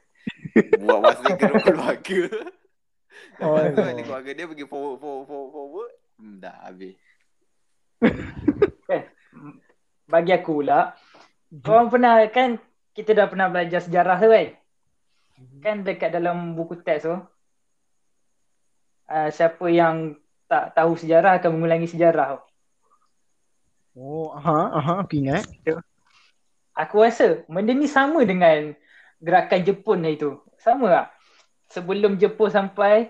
Buat 0.54 0.98
WhatsApp 1.02 1.36
ke 1.38 1.46
keluarga. 1.66 2.20
Oh, 3.42 3.58
Lepas 3.58 3.74
tu 3.74 3.82
ada 3.82 4.02
keluarga 4.02 4.30
dia 4.30 4.46
pergi 4.46 4.66
forward, 4.66 4.96
forward, 5.02 5.26
forward, 5.26 5.50
forward. 5.50 5.92
Hmm, 6.18 6.34
dah 6.38 6.56
habis. 6.62 6.96
bagi 10.04 10.32
aku 10.36 10.62
pula. 10.62 10.94
Korang 11.64 11.88
pernah 11.90 12.22
kan 12.30 12.58
kita 12.94 13.10
dah 13.14 13.26
pernah 13.26 13.50
belajar 13.50 13.82
sejarah 13.82 14.16
tu 14.22 14.28
kan? 14.30 14.48
Kan 15.62 15.76
dekat 15.82 16.14
dalam 16.14 16.54
buku 16.54 16.78
teks 16.82 17.06
tu. 17.06 17.16
Uh, 19.04 19.28
siapa 19.34 19.66
yang 19.68 20.16
tak 20.46 20.78
tahu 20.78 20.94
sejarah 20.94 21.42
akan 21.42 21.50
mengulangi 21.58 21.90
sejarah. 21.90 22.40
Oh, 23.94 24.34
aha, 24.34 24.74
aha, 24.74 24.94
aku 25.06 25.22
ingat. 25.22 25.46
Aku 26.74 27.02
rasa 27.02 27.46
benda 27.46 27.70
ni 27.70 27.86
sama 27.86 28.26
dengan 28.26 28.74
gerakan 29.24 29.60
Jepun 29.64 30.04
lah 30.04 30.12
itu. 30.12 30.36
Sama 30.60 30.86
tak? 30.92 31.06
Sebelum 31.72 32.20
Jepun 32.20 32.52
sampai, 32.52 33.08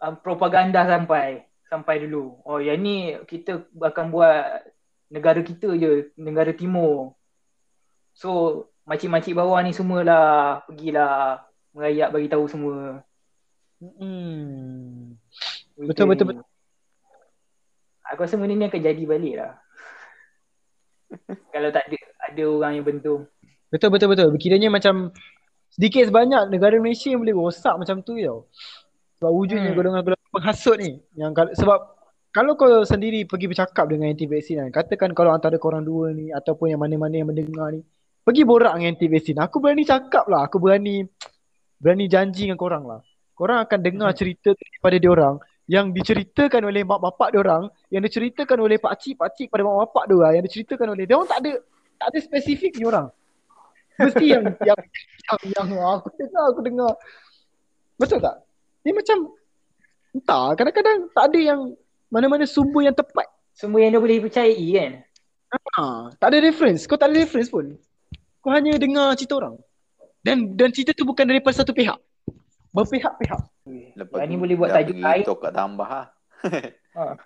um, 0.00 0.16
propaganda 0.16 0.88
sampai. 0.88 1.44
Sampai 1.68 2.00
dulu. 2.00 2.40
Oh 2.48 2.56
yang 2.58 2.80
ni 2.80 3.20
kita 3.28 3.68
akan 3.76 4.08
buat 4.08 4.64
negara 5.12 5.44
kita 5.44 5.76
je, 5.76 6.08
negara 6.16 6.56
timur. 6.56 7.12
So 8.16 8.64
makcik-makcik 8.88 9.36
bawah 9.36 9.60
ni 9.60 9.76
semualah 9.76 10.64
pergilah 10.64 11.44
merayak 11.76 12.08
bagi 12.14 12.28
tahu 12.30 12.44
semua. 12.48 13.02
Hmm. 13.80 15.18
Betul, 15.74 16.06
betul, 16.08 16.24
ni. 16.24 16.30
betul. 16.38 16.46
Aku 18.14 18.20
rasa 18.22 18.36
benda 18.38 18.54
ni 18.54 18.64
akan 18.68 18.80
jadi 18.80 19.02
balik 19.08 19.34
lah. 19.40 19.52
Kalau 21.54 21.70
tak 21.74 21.90
ada 21.90 21.98
ada 22.30 22.42
orang 22.46 22.72
yang 22.78 22.86
bentuk. 22.86 23.26
Betul 23.74 23.90
betul 23.90 24.08
betul. 24.14 24.30
Kiranya 24.38 24.70
macam 24.70 25.10
sedikit 25.74 26.06
sebanyak 26.06 26.54
negara 26.54 26.78
Malaysia 26.78 27.10
yang 27.10 27.26
boleh 27.26 27.34
rosak 27.34 27.74
macam 27.74 27.98
tu 27.98 28.14
tau. 28.22 28.46
Sebab 29.18 29.30
wujudnya 29.34 29.70
Hmm. 29.74 29.78
golongan-golongan 29.78 30.30
penghasut 30.30 30.76
ni 30.78 31.02
yang 31.18 31.34
kal- 31.34 31.50
sebab 31.54 31.78
kalau 32.30 32.54
kau 32.54 32.82
sendiri 32.82 33.26
pergi 33.26 33.46
bercakap 33.46 33.86
dengan 33.90 34.10
anti 34.10 34.26
vaksin 34.26 34.58
kan, 34.58 34.70
katakan 34.70 35.10
kalau 35.14 35.30
antara 35.34 35.54
korang 35.58 35.82
dua 35.86 36.10
ni 36.14 36.30
ataupun 36.34 36.74
yang 36.74 36.80
mana-mana 36.82 37.14
yang 37.14 37.30
mendengar 37.30 37.74
ni 37.74 37.82
pergi 38.22 38.42
borak 38.42 38.74
dengan 38.78 38.94
anti 38.94 39.06
vaksin. 39.06 39.36
Aku 39.42 39.58
berani 39.58 39.82
cakap 39.86 40.26
lah, 40.30 40.46
aku 40.46 40.58
berani 40.62 41.06
berani 41.78 42.06
janji 42.06 42.46
dengan 42.50 42.58
korang 42.58 42.84
lah. 42.86 43.00
Korang 43.34 43.66
akan 43.66 43.78
dengar 43.82 44.10
Hmm. 44.14 44.18
cerita 44.18 44.50
daripada 44.54 44.96
diorang 44.98 45.36
yang 45.66 45.90
diceritakan 45.96 46.62
oleh 46.70 46.82
mak 46.84 47.00
bapak 47.00 47.34
diorang, 47.34 47.70
yang 47.90 48.02
diceritakan 48.04 48.58
oleh 48.62 48.76
pak 48.78 48.94
cik 49.00 49.14
pak 49.16 49.30
cik 49.34 49.48
pada 49.50 49.62
mak 49.64 49.88
bapak 49.88 50.04
diorang, 50.10 50.32
yang 50.38 50.44
diceritakan 50.44 50.86
oleh 50.94 51.04
diorang 51.06 51.26
tak 51.26 51.38
ada 51.42 51.52
tak 51.98 52.06
ada 52.14 52.18
spesifik 52.20 52.78
ni 52.78 52.84
orang. 52.84 53.08
Mesti 53.94 54.24
yang 54.26 54.44
yang 54.66 54.80
yang, 55.30 55.68
yang 55.68 55.68
aku 55.98 56.08
dengar 56.18 56.44
aku 56.50 56.60
dengar. 56.66 56.92
Betul 57.94 58.18
tak? 58.18 58.42
Dia 58.82 58.92
macam 58.92 59.18
entah 60.14 60.46
kadang-kadang 60.58 60.98
tak 61.14 61.24
ada 61.30 61.38
yang 61.38 61.60
mana-mana 62.10 62.44
sumber 62.46 62.86
yang 62.86 62.96
tepat. 62.96 63.26
Semua 63.54 63.86
yang 63.86 63.94
dia 63.94 64.02
boleh 64.02 64.18
percayai 64.18 64.68
kan. 64.74 64.92
Ha, 65.54 66.10
tak 66.18 66.28
ada 66.34 66.38
reference. 66.42 66.90
Kau 66.90 66.98
tak 66.98 67.14
ada 67.14 67.22
reference 67.22 67.46
pun. 67.46 67.78
Kau 68.42 68.50
hanya 68.50 68.74
dengar 68.74 69.14
cerita 69.14 69.38
orang. 69.38 69.54
Dan 70.26 70.58
dan 70.58 70.74
cerita 70.74 70.90
tu 70.90 71.06
bukan 71.06 71.22
daripada 71.22 71.54
satu 71.54 71.70
pihak. 71.70 71.98
Berpihak-pihak. 72.74 73.42
Lepas 73.94 74.18
Yang 74.18 74.30
ni 74.34 74.36
boleh 74.36 74.54
buat 74.58 74.70
tajuk 74.74 74.98
lain. 74.98 75.22
Tokak 75.22 75.52
tambah 75.54 75.86
lah. 75.86 76.06
Ha. 76.98 77.14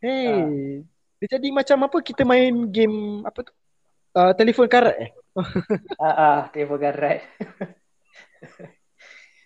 Hey. 0.00 0.80
Dia 1.20 1.36
jadi 1.36 1.52
macam 1.52 1.84
apa 1.84 2.00
kita 2.00 2.24
main 2.24 2.72
game 2.72 3.20
apa 3.20 3.44
tu? 3.44 3.52
Uh, 4.16 4.32
telefon 4.32 4.64
karat 4.64 4.96
eh. 4.96 5.10
Ah, 6.02 6.14
ah, 6.16 6.38
telefon 6.50 6.80
garat. 6.80 7.20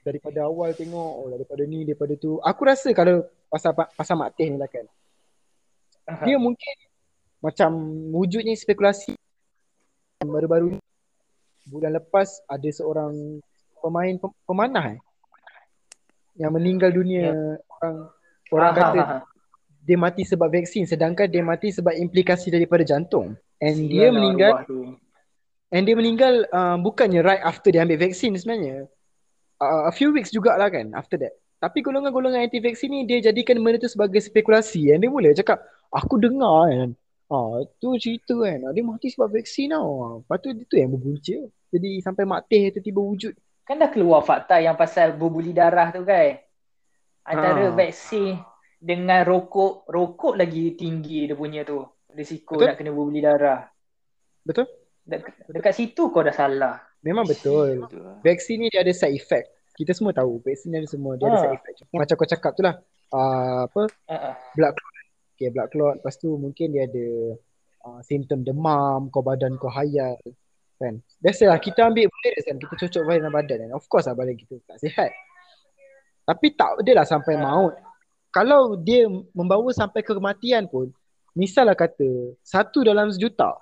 Daripada 0.06 0.44
awal 0.44 0.76
tengok 0.76 1.10
oh 1.16 1.32
daripada 1.32 1.64
ni 1.64 1.88
daripada 1.88 2.12
tu. 2.20 2.36
Aku 2.44 2.60
rasa 2.68 2.92
kalau 2.92 3.24
pasal 3.48 3.72
pasal 3.72 4.20
Mak 4.20 4.36
Teh 4.36 4.52
ni 4.52 4.60
lah 4.60 4.68
kan. 4.68 4.84
Dia 6.28 6.36
mungkin 6.36 6.76
macam 7.40 7.72
wujudnya 8.12 8.52
spekulasi 8.52 9.16
baru-baru 10.20 10.76
ni. 10.76 10.80
Bulan 11.64 11.96
lepas 11.96 12.44
ada 12.44 12.68
seorang 12.68 13.40
pemain 13.80 14.14
pem- 14.20 14.40
pemanah 14.44 14.96
eh 14.96 15.00
yang 16.34 16.50
meninggal 16.50 16.90
dunia 16.90 17.30
orang 17.80 17.96
orang 18.50 18.68
Ah, 18.68 18.74
kata 18.74 19.00
ah, 19.00 19.06
ah. 19.06 19.22
dia 19.80 19.96
mati 19.96 20.26
sebab 20.26 20.50
vaksin 20.50 20.84
sedangkan 20.84 21.30
dia 21.30 21.46
mati 21.46 21.70
sebab 21.70 21.94
implikasi 21.94 22.50
daripada 22.50 22.82
jantung 22.82 23.38
and 23.62 23.76
Sial 23.78 23.88
dia 23.88 24.06
lah 24.10 24.12
meninggal. 24.12 24.52
And 25.74 25.82
dia 25.90 25.98
meninggal 25.98 26.46
uh, 26.54 26.78
bukannya 26.78 27.26
right 27.26 27.42
after 27.42 27.74
dia 27.74 27.82
ambil 27.82 27.98
vaksin 27.98 28.38
sebenarnya 28.38 28.86
uh, 29.58 29.90
a 29.90 29.92
few 29.92 30.14
weeks 30.14 30.30
jugalah 30.30 30.70
kan 30.70 30.94
after 30.94 31.18
that 31.18 31.34
tapi 31.58 31.82
golongan-golongan 31.82 32.46
anti 32.46 32.62
vaksin 32.62 32.94
ni 32.94 33.02
dia 33.02 33.18
jadikan 33.18 33.58
benda 33.58 33.82
tu 33.82 33.90
sebagai 33.90 34.22
spekulasi 34.22 34.94
and 34.94 35.02
dia 35.02 35.10
mula 35.10 35.34
cakap 35.34 35.58
aku 35.90 36.22
dengar 36.22 36.70
kan 36.70 36.90
ah 37.34 37.66
tu 37.82 37.98
cerita 37.98 38.38
kan 38.38 38.62
ah, 38.68 38.70
dia 38.70 38.86
mati 38.86 39.10
sebab 39.10 39.34
vaksin 39.34 39.74
tau 39.74 39.90
Ah, 39.98 40.14
lepas 40.22 40.38
tu 40.38 40.54
itu 40.54 40.74
yang 40.78 40.94
berbunca 40.94 41.38
jadi 41.74 41.90
sampai 41.98 42.22
mak 42.22 42.46
teh 42.46 42.70
tu 42.70 42.78
tiba 42.78 43.02
wujud 43.02 43.34
Kan 43.64 43.80
dah 43.80 43.88
keluar 43.88 44.20
fakta 44.20 44.60
yang 44.60 44.76
pasal 44.76 45.16
berbuli 45.16 45.56
darah 45.56 45.88
tu 45.88 46.04
kan. 46.04 46.36
Antara 47.24 47.72
vaksin 47.72 48.36
dengan 48.76 49.24
rokok, 49.24 49.88
rokok 49.88 50.36
lagi 50.36 50.76
tinggi 50.76 51.24
dia 51.24 51.32
punya 51.32 51.64
tu. 51.64 51.80
Risiko 52.12 52.60
Betul. 52.60 52.68
nak 52.68 52.76
kena 52.76 52.90
berbuli 52.92 53.24
darah. 53.24 53.64
betul 54.44 54.68
Dek- 55.04 55.44
dekat 55.46 55.72
situ 55.72 56.08
kau 56.08 56.20
dah 56.20 56.32
salah. 56.32 56.80
memang 57.00 57.28
betul 57.28 57.84
Betul 57.84 58.00
lah. 58.00 58.16
vaksin 58.24 58.56
ni 58.56 58.72
dia 58.72 58.80
ada 58.80 58.88
side 58.88 59.12
effect 59.14 59.52
kita 59.74 59.92
semua 59.92 60.10
tahu 60.10 60.40
vaksin 60.40 60.72
ni 60.72 60.80
ada 60.80 60.88
semua 60.88 61.20
dia 61.20 61.28
ada 61.28 61.36
Ah. 61.36 61.42
side 61.44 61.56
effect 61.58 61.76
macam 61.92 62.14
kau 62.16 62.24
cakap 62.26 62.50
tu 62.56 62.62
lah 62.64 62.74
uh, 63.10 63.68
apa 63.68 63.82
ah. 64.08 64.34
blood 64.54 64.72
clot. 64.72 64.92
Okay, 65.34 65.48
blood 65.50 65.68
clot. 65.68 65.94
Lepas 65.98 66.14
tu 66.16 66.30
mungkin 66.34 66.70
dia 66.70 66.86
ada 66.86 67.06
uh, 67.84 68.00
simptom 68.00 68.40
demam, 68.40 69.10
kau 69.10 69.18
badan 69.20 69.58
kau 69.58 69.66
hayal. 69.66 70.14
Kan? 70.78 71.02
Biasalah 71.18 71.58
kita 71.58 71.90
ambil 71.90 72.06
virus 72.06 72.46
kan, 72.46 72.54
kita 72.54 72.74
cocok 72.78 73.02
virus 73.02 73.20
dalam 73.20 73.34
badan 73.34 73.56
kan. 73.66 73.70
Of 73.74 73.84
course 73.86 74.06
lah 74.06 74.14
badan 74.14 74.38
kita 74.38 74.62
tak 74.62 74.78
sihat. 74.78 75.10
Tapi 76.22 76.46
tak 76.54 76.80
adalah 76.80 77.02
sampai 77.02 77.34
maut. 77.36 77.74
Kalau 78.30 78.78
dia 78.78 79.04
membawa 79.34 79.70
sampai 79.70 80.00
ke 80.00 80.14
kematian 80.14 80.66
pun, 80.66 80.94
misalnya 81.34 81.74
kata 81.74 82.38
satu 82.40 82.82
dalam 82.82 83.10
sejuta, 83.10 83.58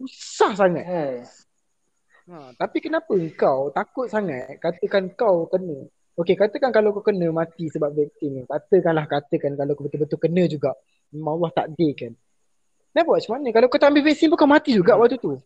susah 0.00 0.52
sangat. 0.58 0.84
Eh. 0.84 1.22
Ha, 2.24 2.56
tapi 2.56 2.80
kenapa 2.80 3.12
kau 3.36 3.68
takut 3.68 4.08
sangat 4.08 4.56
katakan 4.56 5.12
kau 5.12 5.44
kena 5.52 5.84
Okey, 6.14 6.38
katakan 6.38 6.70
kalau 6.70 6.94
kau 6.94 7.02
kena 7.02 7.26
mati 7.34 7.66
sebab 7.66 7.90
vaksin 7.90 8.38
ni. 8.38 8.42
Katakanlah 8.46 9.10
katakan 9.10 9.58
kalau 9.58 9.74
kau 9.74 9.82
betul-betul 9.82 10.18
kena 10.22 10.46
juga. 10.46 10.70
Memang 11.10 11.42
Allah 11.42 11.50
takdirkan. 11.50 12.14
Nak 12.94 13.02
buat 13.02 13.18
macam 13.18 13.32
mana? 13.34 13.48
Kalau 13.50 13.66
kau 13.66 13.80
tak 13.82 13.90
ambil 13.90 14.06
vaksin 14.06 14.30
pun 14.30 14.38
kau 14.38 14.46
mati 14.46 14.78
juga 14.78 14.94
waktu 14.94 15.18
tu. 15.18 15.42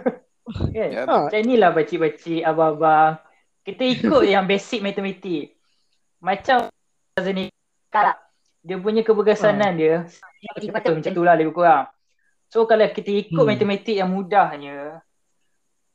Kan? 0.72 0.88
Ya, 0.88 1.04
Ha, 1.04 1.28
Macam 1.28 1.40
inilah 1.42 1.70
pakcik-pakcik, 1.74 2.40
abang-abang. 2.48 3.20
Kita 3.60 3.82
ikut 3.84 4.24
yang 4.32 4.48
basic 4.48 4.80
matematik. 4.80 5.52
Macam 6.16 6.72
ni 7.20 7.52
dia 8.66 8.76
punya 8.82 9.00
kebergasanan 9.00 9.72
dia 9.78 10.04
betul 10.68 10.98
macam 10.98 11.12
tu 11.14 11.22
lah 11.22 11.34
lebih 11.38 11.54
kurang. 11.54 11.88
So 12.56 12.64
kalau 12.64 12.88
kita 12.88 13.12
ikut 13.12 13.36
Hmm. 13.36 13.52
matematik 13.52 14.00
yang 14.00 14.08
mudahnya 14.08 15.04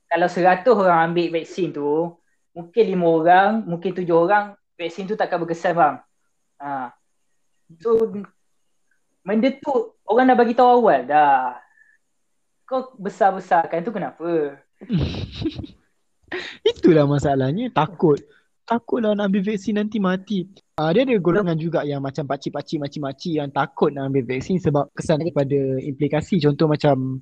kalau 0.06 0.30
100 0.30 0.78
orang 0.78 1.10
ambil 1.10 1.34
vaksin 1.34 1.74
tu 1.74 2.14
mungkin 2.54 2.84
5 2.86 3.02
orang, 3.02 3.66
mungkin 3.66 3.98
7 3.98 4.14
orang 4.14 4.54
vaksin 4.78 5.10
tu 5.10 5.18
takkan 5.18 5.42
berkesan 5.42 5.74
bang. 5.74 5.96
Ha. 6.62 6.94
So 7.82 7.98
benda 9.26 9.50
tu 9.58 9.98
orang 10.06 10.30
dah 10.30 10.38
bagi 10.38 10.54
tahu 10.54 10.86
awal 10.86 11.02
dah. 11.10 11.58
Kau 12.70 12.94
besar-besarkan 12.94 13.82
tu 13.82 13.90
kenapa? 13.90 14.62
itulah 16.70 17.10
masalahnya. 17.10 17.74
Takut. 17.74 18.22
Takutlah 18.72 19.12
nak 19.20 19.28
ambil 19.28 19.52
vaksin 19.52 19.76
nanti 19.76 20.00
mati. 20.00 20.48
Ah, 20.80 20.96
dia 20.96 21.04
ada 21.04 21.20
golongan 21.20 21.60
juga 21.60 21.84
yang 21.84 22.00
macam 22.00 22.24
pakcik-pakcik, 22.24 22.80
makcik-makcik 22.80 23.34
yang 23.36 23.52
takut 23.52 23.92
nak 23.92 24.08
ambil 24.08 24.24
vaksin 24.24 24.64
sebab 24.64 24.88
kesan 24.96 25.20
daripada 25.20 25.60
implikasi. 25.84 26.40
Contoh 26.40 26.72
macam 26.72 27.20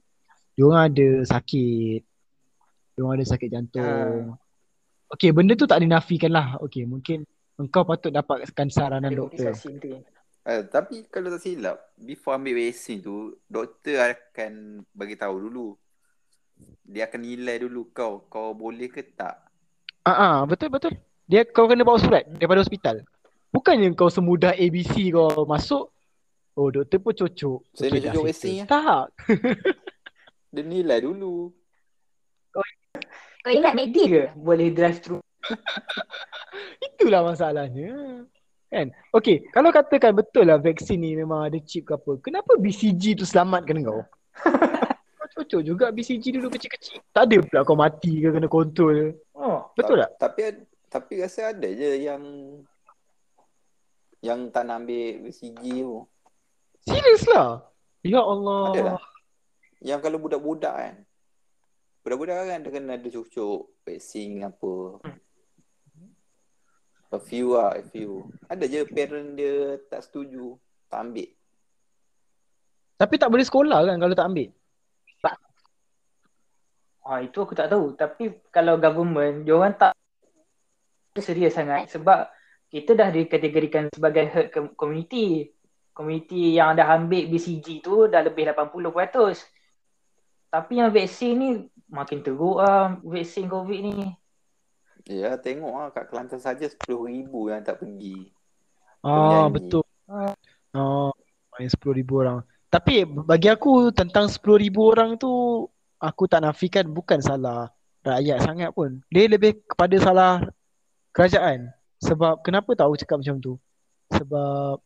diorang 0.54 0.94
ada 0.94 1.26
sakit. 1.26 2.06
Diorang 2.94 3.18
ada 3.18 3.26
sakit 3.26 3.50
jantung. 3.50 4.38
Okey, 5.10 5.34
benda 5.34 5.58
tu 5.58 5.66
tak 5.66 5.82
dinafikan 5.82 6.30
lah. 6.30 6.62
Okey, 6.62 6.86
mungkin 6.86 7.26
engkau 7.58 7.82
patut 7.82 8.14
dapatkan 8.14 8.70
saranan 8.70 9.10
doktor. 9.10 9.50
Vaksin 9.50 9.82
tu. 9.82 9.98
Eh, 10.46 10.62
tapi 10.70 11.10
kalau 11.10 11.34
tak 11.34 11.42
silap, 11.42 11.98
before 11.98 12.38
ambil 12.38 12.62
vaksin 12.62 13.02
tu, 13.02 13.42
doktor 13.50 13.98
akan 14.06 14.86
bagi 14.94 15.18
tahu 15.18 15.50
dulu. 15.50 15.74
Dia 16.86 17.10
akan 17.10 17.26
nilai 17.26 17.66
dulu 17.66 17.90
kau, 17.90 18.30
kau 18.30 18.54
boleh 18.54 18.94
ke 18.94 19.02
tak. 19.18 19.50
Ah, 20.06 20.14
ah, 20.14 20.38
betul 20.46 20.70
betul. 20.70 20.94
Dia 21.30 21.46
kau 21.46 21.70
kena 21.70 21.86
bawa 21.86 22.02
surat 22.02 22.26
daripada 22.26 22.66
hospital. 22.66 23.06
Bukannya 23.54 23.94
kau 23.94 24.10
semudah 24.10 24.58
ABC 24.58 25.14
kau 25.14 25.46
masuk. 25.46 25.94
Oh, 26.58 26.74
doktor 26.74 26.98
pun 26.98 27.14
cocok. 27.14 27.60
Saya 27.78 27.90
dah 27.94 28.02
cocok 28.10 28.24
vaksin 28.26 28.54
ya. 28.60 28.66
Tak. 28.66 29.06
Dia 30.58 30.64
nilai 30.66 31.06
dulu. 31.06 31.54
Kau 33.46 33.52
ingat 33.54 33.78
McD 33.78 33.98
ke? 34.10 34.24
Boleh 34.34 34.74
drive 34.74 35.00
through. 35.06 35.22
Itulah 36.90 37.22
masalahnya. 37.22 38.26
Kan? 38.74 38.90
Okey, 39.14 39.50
kalau 39.54 39.70
katakan 39.70 40.18
betul 40.18 40.50
lah 40.50 40.58
vaksin 40.58 40.98
ni 40.98 41.14
memang 41.14 41.46
ada 41.46 41.62
chip 41.62 41.86
ke 41.86 41.94
apa. 41.94 42.18
Kenapa 42.26 42.58
BCG 42.58 43.22
tu 43.22 43.26
selamatkan 43.26 43.86
kau? 43.86 44.02
Kau 45.20 45.46
cocok 45.46 45.62
juga 45.62 45.86
BCG 45.94 46.42
dulu 46.42 46.50
kecil-kecil. 46.50 47.06
Tak 47.14 47.30
ada 47.30 47.38
pula 47.46 47.62
kau 47.62 47.78
mati 47.78 48.18
ke 48.18 48.34
kena 48.34 48.50
kontrol. 48.50 49.14
Oh. 49.38 49.70
Betul 49.78 50.02
tak? 50.02 50.18
Tapi 50.18 50.42
tapi 50.90 51.22
rasa 51.22 51.54
ada 51.54 51.70
je 51.70 52.02
yang 52.02 52.24
Yang 54.20 54.52
tak 54.52 54.68
nak 54.68 54.84
ambil 54.84 55.24
BCG 55.24 55.64
tu. 55.80 56.04
Serius 56.84 57.24
lah. 57.32 57.64
Ya 58.04 58.20
Allah. 58.20 58.64
Ada 58.76 58.82
lah. 58.96 59.02
Yang 59.80 60.00
kalau 60.04 60.18
budak-budak 60.20 60.76
kan. 60.76 60.96
Budak-budak 62.04 62.36
kan 62.48 62.60
dia 62.60 62.72
kena 62.72 63.00
ada 63.00 63.08
cucuk, 63.08 63.72
vaksin 63.88 64.44
apa. 64.44 65.00
A 67.10 67.20
few 67.20 67.56
lah, 67.56 67.80
a 67.80 67.84
few. 67.84 68.28
Ada 68.52 68.68
je 68.68 68.84
parent 68.92 69.40
dia 69.40 69.80
tak 69.88 70.04
setuju, 70.04 70.60
tak 70.92 71.10
ambil. 71.10 71.32
Tapi 73.00 73.16
tak 73.16 73.30
boleh 73.32 73.46
sekolah 73.48 73.80
kan 73.88 73.98
kalau 74.04 74.16
tak 74.16 74.28
ambil? 74.28 74.50
Ah 77.10 77.20
itu 77.24 77.40
aku 77.42 77.56
tak 77.56 77.72
tahu. 77.72 77.96
Tapi 77.96 78.36
kalau 78.54 78.78
government, 78.78 79.48
dia 79.48 79.56
orang 79.56 79.74
tak 79.74 79.96
serius 81.22 81.56
sangat 81.56 81.92
sebab 81.92 82.28
kita 82.70 82.94
dah 82.94 83.10
dikategorikan 83.10 83.90
sebagai 83.90 84.26
herd 84.30 84.48
com- 84.54 84.74
community. 84.78 85.50
Community 85.94 86.56
yang 86.56 86.80
dah 86.80 86.96
ambil 86.96 87.28
BCG 87.28 87.84
tu 87.84 88.08
dah 88.08 88.24
lebih 88.24 88.48
80%. 88.48 89.36
Tapi 90.48 90.74
yang 90.80 90.90
vaksin 90.96 91.34
ni 91.36 91.50
makin 91.92 92.24
teruk 92.24 92.64
lah 92.64 92.96
vaksin 93.04 93.52
COVID 93.52 93.80
ni. 93.84 94.16
Ya, 95.10 95.36
tengok 95.36 95.74
lah 95.74 95.90
kat 95.90 96.06
Kelantan 96.08 96.40
saja 96.40 96.70
10,000 96.70 97.28
yang 97.50 97.62
tak 97.66 97.82
pergi. 97.82 98.30
Ah 99.02 99.50
Penyanyi. 99.50 99.54
betul. 99.58 99.84
Oh, 100.72 101.12
main 101.58 101.68
10,000 101.68 102.06
orang. 102.22 102.40
Tapi 102.70 103.02
bagi 103.04 103.50
aku 103.50 103.90
tentang 103.90 104.30
10,000 104.30 104.70
orang 104.78 105.18
tu 105.18 105.66
aku 105.98 106.24
tak 106.30 106.46
nafikan 106.46 106.86
bukan 106.86 107.18
salah 107.20 107.74
rakyat 108.06 108.46
sangat 108.46 108.70
pun. 108.72 109.02
Dia 109.10 109.26
lebih 109.26 109.66
kepada 109.66 109.96
salah 109.98 110.34
kerajaan. 111.14 111.70
Sebab 112.00 112.42
kenapa 112.46 112.72
tahu 112.78 112.96
cakap 112.96 113.20
macam 113.20 113.38
tu? 113.44 113.54
Sebab 114.16 114.80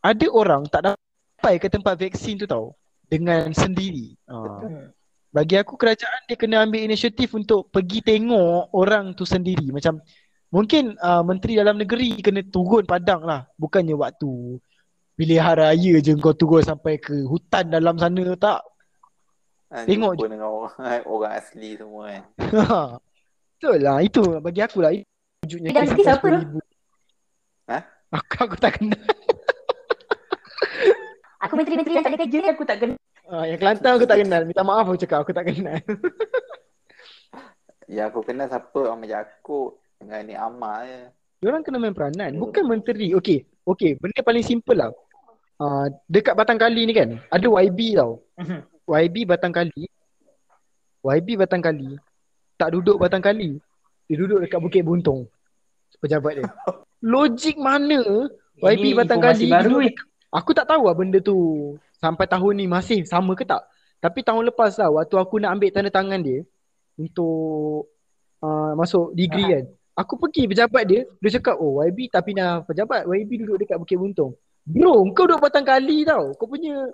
ada 0.00 0.26
orang 0.32 0.62
tak 0.70 0.92
dapat 0.92 1.54
ke 1.60 1.68
tempat 1.68 1.94
vaksin 1.98 2.40
tu 2.40 2.48
tahu 2.48 2.72
dengan 3.06 3.50
sendiri. 3.52 4.16
Hmm. 4.26 4.90
Bagi 5.30 5.60
aku 5.60 5.76
kerajaan 5.76 6.24
dia 6.26 6.36
kena 6.38 6.64
ambil 6.64 6.86
inisiatif 6.86 7.36
untuk 7.36 7.68
pergi 7.68 8.00
tengok 8.00 8.72
orang 8.72 9.12
tu 9.12 9.28
sendiri. 9.28 9.68
Macam 9.68 10.00
mungkin 10.48 10.96
uh, 10.96 11.20
menteri 11.20 11.60
dalam 11.60 11.76
negeri 11.76 12.18
kena 12.24 12.40
turun 12.46 12.88
padang 12.88 13.26
lah. 13.26 13.44
Bukannya 13.60 13.92
waktu 13.92 14.58
pilihan 15.16 15.56
raya 15.56 15.94
je 16.00 16.12
kau 16.16 16.32
turun 16.32 16.64
sampai 16.64 16.96
ke 16.96 17.12
hutan 17.28 17.68
dalam 17.68 18.00
sana 18.00 18.32
tak. 18.36 18.64
Ha, 19.66 19.82
Tengok 19.82 20.14
jumpa 20.14 20.30
dengan 20.30 20.48
orang, 20.48 21.02
orang 21.12 21.32
asli 21.36 21.74
semua 21.74 22.02
kan. 22.06 22.22
Betul 23.56 23.78
lah 23.82 23.98
itu 24.04 24.22
bagi 24.38 24.60
aku 24.62 24.78
lah. 24.84 24.92
Wujudnya 25.46 25.70
Dalam 25.70 25.86
negeri 25.94 26.02
siapa 26.02 26.26
tu? 26.26 26.58
10,000. 26.58 27.70
Ha? 27.70 27.78
Aku, 28.18 28.34
aku 28.50 28.56
tak 28.58 28.72
kenal. 28.82 28.98
Aku 31.46 31.54
menteri-menteri 31.54 31.94
yang 31.94 32.02
tak 32.02 32.10
ada 32.10 32.20
kerja. 32.26 32.40
Aku 32.50 32.62
tak 32.66 32.78
kena. 32.82 32.94
Ah, 33.30 33.46
yang 33.46 33.58
Kelantan 33.62 33.94
aku 33.94 34.06
tak 34.10 34.18
kenal. 34.18 34.42
Minta 34.42 34.66
maaf 34.66 34.86
aku 34.90 34.98
cakap 34.98 35.22
aku 35.22 35.30
tak 35.30 35.46
kenal. 35.46 35.78
Ya 37.86 38.10
aku 38.10 38.18
kenal 38.26 38.50
siapa 38.50 38.90
Ahmad 38.90 39.06
Yaakob 39.06 39.78
dengan 40.02 40.26
ni 40.26 40.34
Amal 40.34 40.90
je. 40.90 41.06
Diorang 41.38 41.62
kena 41.62 41.78
main 41.78 41.94
peranan. 41.94 42.34
Bukan 42.34 42.66
menteri. 42.66 43.14
Okey. 43.14 43.46
Okey. 43.62 43.94
Benda 44.02 44.26
paling 44.26 44.42
simple 44.42 44.74
lah. 44.74 44.90
Uh, 45.62 45.86
dekat 46.10 46.34
Batang 46.34 46.58
Kali 46.58 46.82
ni 46.82 46.90
kan. 46.90 47.14
Ada 47.30 47.46
YB 47.46 47.94
tau. 47.94 48.26
Mhm. 48.42 48.58
YB 48.90 49.16
Batang 49.30 49.54
Kali. 49.54 49.86
YB 51.06 51.38
Batang 51.38 51.62
Kali. 51.62 51.94
Tak 52.58 52.74
duduk 52.74 52.98
Batang 52.98 53.22
Kali. 53.22 53.54
Dia 54.10 54.16
duduk 54.18 54.42
dekat 54.42 54.58
Bukit 54.58 54.82
Buntong. 54.82 55.30
Pejabat 56.00 56.32
dia. 56.42 56.46
Logik 57.12 57.56
mana 57.60 58.02
YB 58.60 58.82
Ini 58.82 58.90
Batang 58.96 59.20
Kali 59.20 59.46
baru 59.52 59.84
ni. 59.84 59.92
Aku 60.32 60.50
tak 60.52 60.68
tahu 60.68 60.88
lah 60.88 60.96
benda 60.96 61.18
tu 61.20 61.36
sampai 61.96 62.28
tahun 62.28 62.52
ni 62.60 62.66
masih 62.68 63.04
sama 63.08 63.32
ke 63.36 63.44
tak. 63.44 63.64
Tapi 64.00 64.20
tahun 64.20 64.52
lepas 64.52 64.76
lah 64.76 64.92
waktu 64.92 65.16
aku 65.16 65.40
nak 65.40 65.56
ambil 65.56 65.70
tanda 65.72 65.88
tangan 65.88 66.20
dia 66.20 66.44
untuk 67.00 67.88
uh, 68.44 68.72
masuk 68.76 69.16
degree 69.16 69.48
kan. 69.48 69.64
Aku 69.96 70.20
pergi 70.20 70.44
pejabat 70.44 70.84
dia, 70.84 71.08
dia 71.08 71.30
cakap, 71.40 71.56
oh 71.56 71.80
YB 71.80 72.12
tak 72.12 72.28
pindah 72.28 72.60
pejabat, 72.68 73.08
YB 73.08 73.40
duduk 73.40 73.64
dekat 73.64 73.80
Bukit 73.80 73.96
Buntong. 73.96 74.36
Bro, 74.68 75.08
kau 75.16 75.24
duduk 75.24 75.40
Batang 75.40 75.64
Kali 75.64 76.04
tau. 76.04 76.36
Kau 76.36 76.44
punya, 76.44 76.84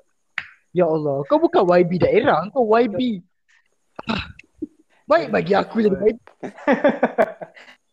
ya 0.71 0.87
Allah, 0.87 1.27
kau 1.27 1.43
bukan 1.43 1.67
YB 1.67 1.99
daerah, 1.99 2.47
kau 2.55 2.63
YB. 2.63 3.27
Ah. 4.07 4.31
Baik 5.11 5.35
bagi 5.35 5.53
aku 5.59 5.83
jadi 5.83 5.99
YB. 5.99 6.19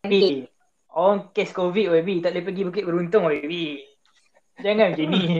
Orang 1.00 1.32
kes 1.32 1.56
COVID 1.56 1.96
WB 1.96 2.20
tak 2.20 2.36
boleh 2.36 2.44
pergi 2.44 2.62
Bukit 2.68 2.84
Beruntung 2.84 3.24
WB. 3.24 3.54
Jangan 4.60 4.92
macam 4.92 5.08
ni. 5.08 5.24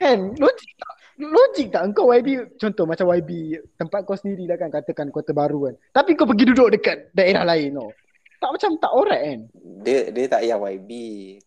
Kan, 0.00 0.18
logik 0.34 0.72
tak? 0.74 0.94
Logik 1.16 1.68
tak 1.68 1.82
engkau 1.84 2.08
YB, 2.08 2.28
contoh 2.56 2.84
macam 2.84 3.08
YB, 3.10 3.30
tempat 3.76 4.04
kau 4.04 4.16
sendiri 4.16 4.44
lah 4.44 4.56
kan, 4.56 4.68
katakan 4.68 5.08
kota 5.08 5.32
baru 5.32 5.68
kan. 5.68 5.74
Tapi 5.92 6.12
kau 6.12 6.24
pergi 6.24 6.44
duduk 6.44 6.72
dekat 6.72 7.08
daerah 7.12 7.44
lain 7.44 7.72
tau. 7.72 7.88
Tak 8.36 8.50
macam 8.52 8.70
tak 8.76 8.92
alright 8.92 9.22
kan. 9.24 9.40
Dia 9.80 10.08
dia 10.08 10.24
tak 10.26 10.40
payah 10.40 10.58
YB. 10.58 10.90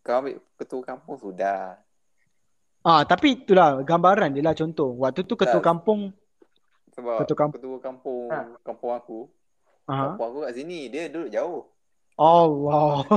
Kau 0.02 0.22
ambil 0.22 0.38
ketua 0.56 0.82
kampung 0.84 1.18
sudah. 1.18 1.78
Ah, 2.82 3.02
tapi 3.04 3.38
itulah 3.38 3.82
gambaran 3.82 4.34
dia 4.34 4.42
lah 4.42 4.54
contoh. 4.54 4.94
Waktu 4.96 5.22
tu 5.22 5.34
ketua 5.34 5.58
Tak. 5.58 5.66
kampung, 5.66 6.14
Sebab 6.90 7.22
Ketua 7.22 7.38
kampung. 7.38 7.58
ketua 7.58 7.78
kampung 7.80 8.26
Ha. 8.28 8.40
kampung 8.60 8.92
aku, 8.92 9.20
aha. 9.86 10.14
kampung 10.14 10.26
aku 10.28 10.40
kat 10.46 10.54
sini, 10.56 10.90
dia 10.90 11.08
duduk 11.08 11.30
jauh. 11.30 11.62
Oh, 12.20 12.68
wow. 12.68 13.08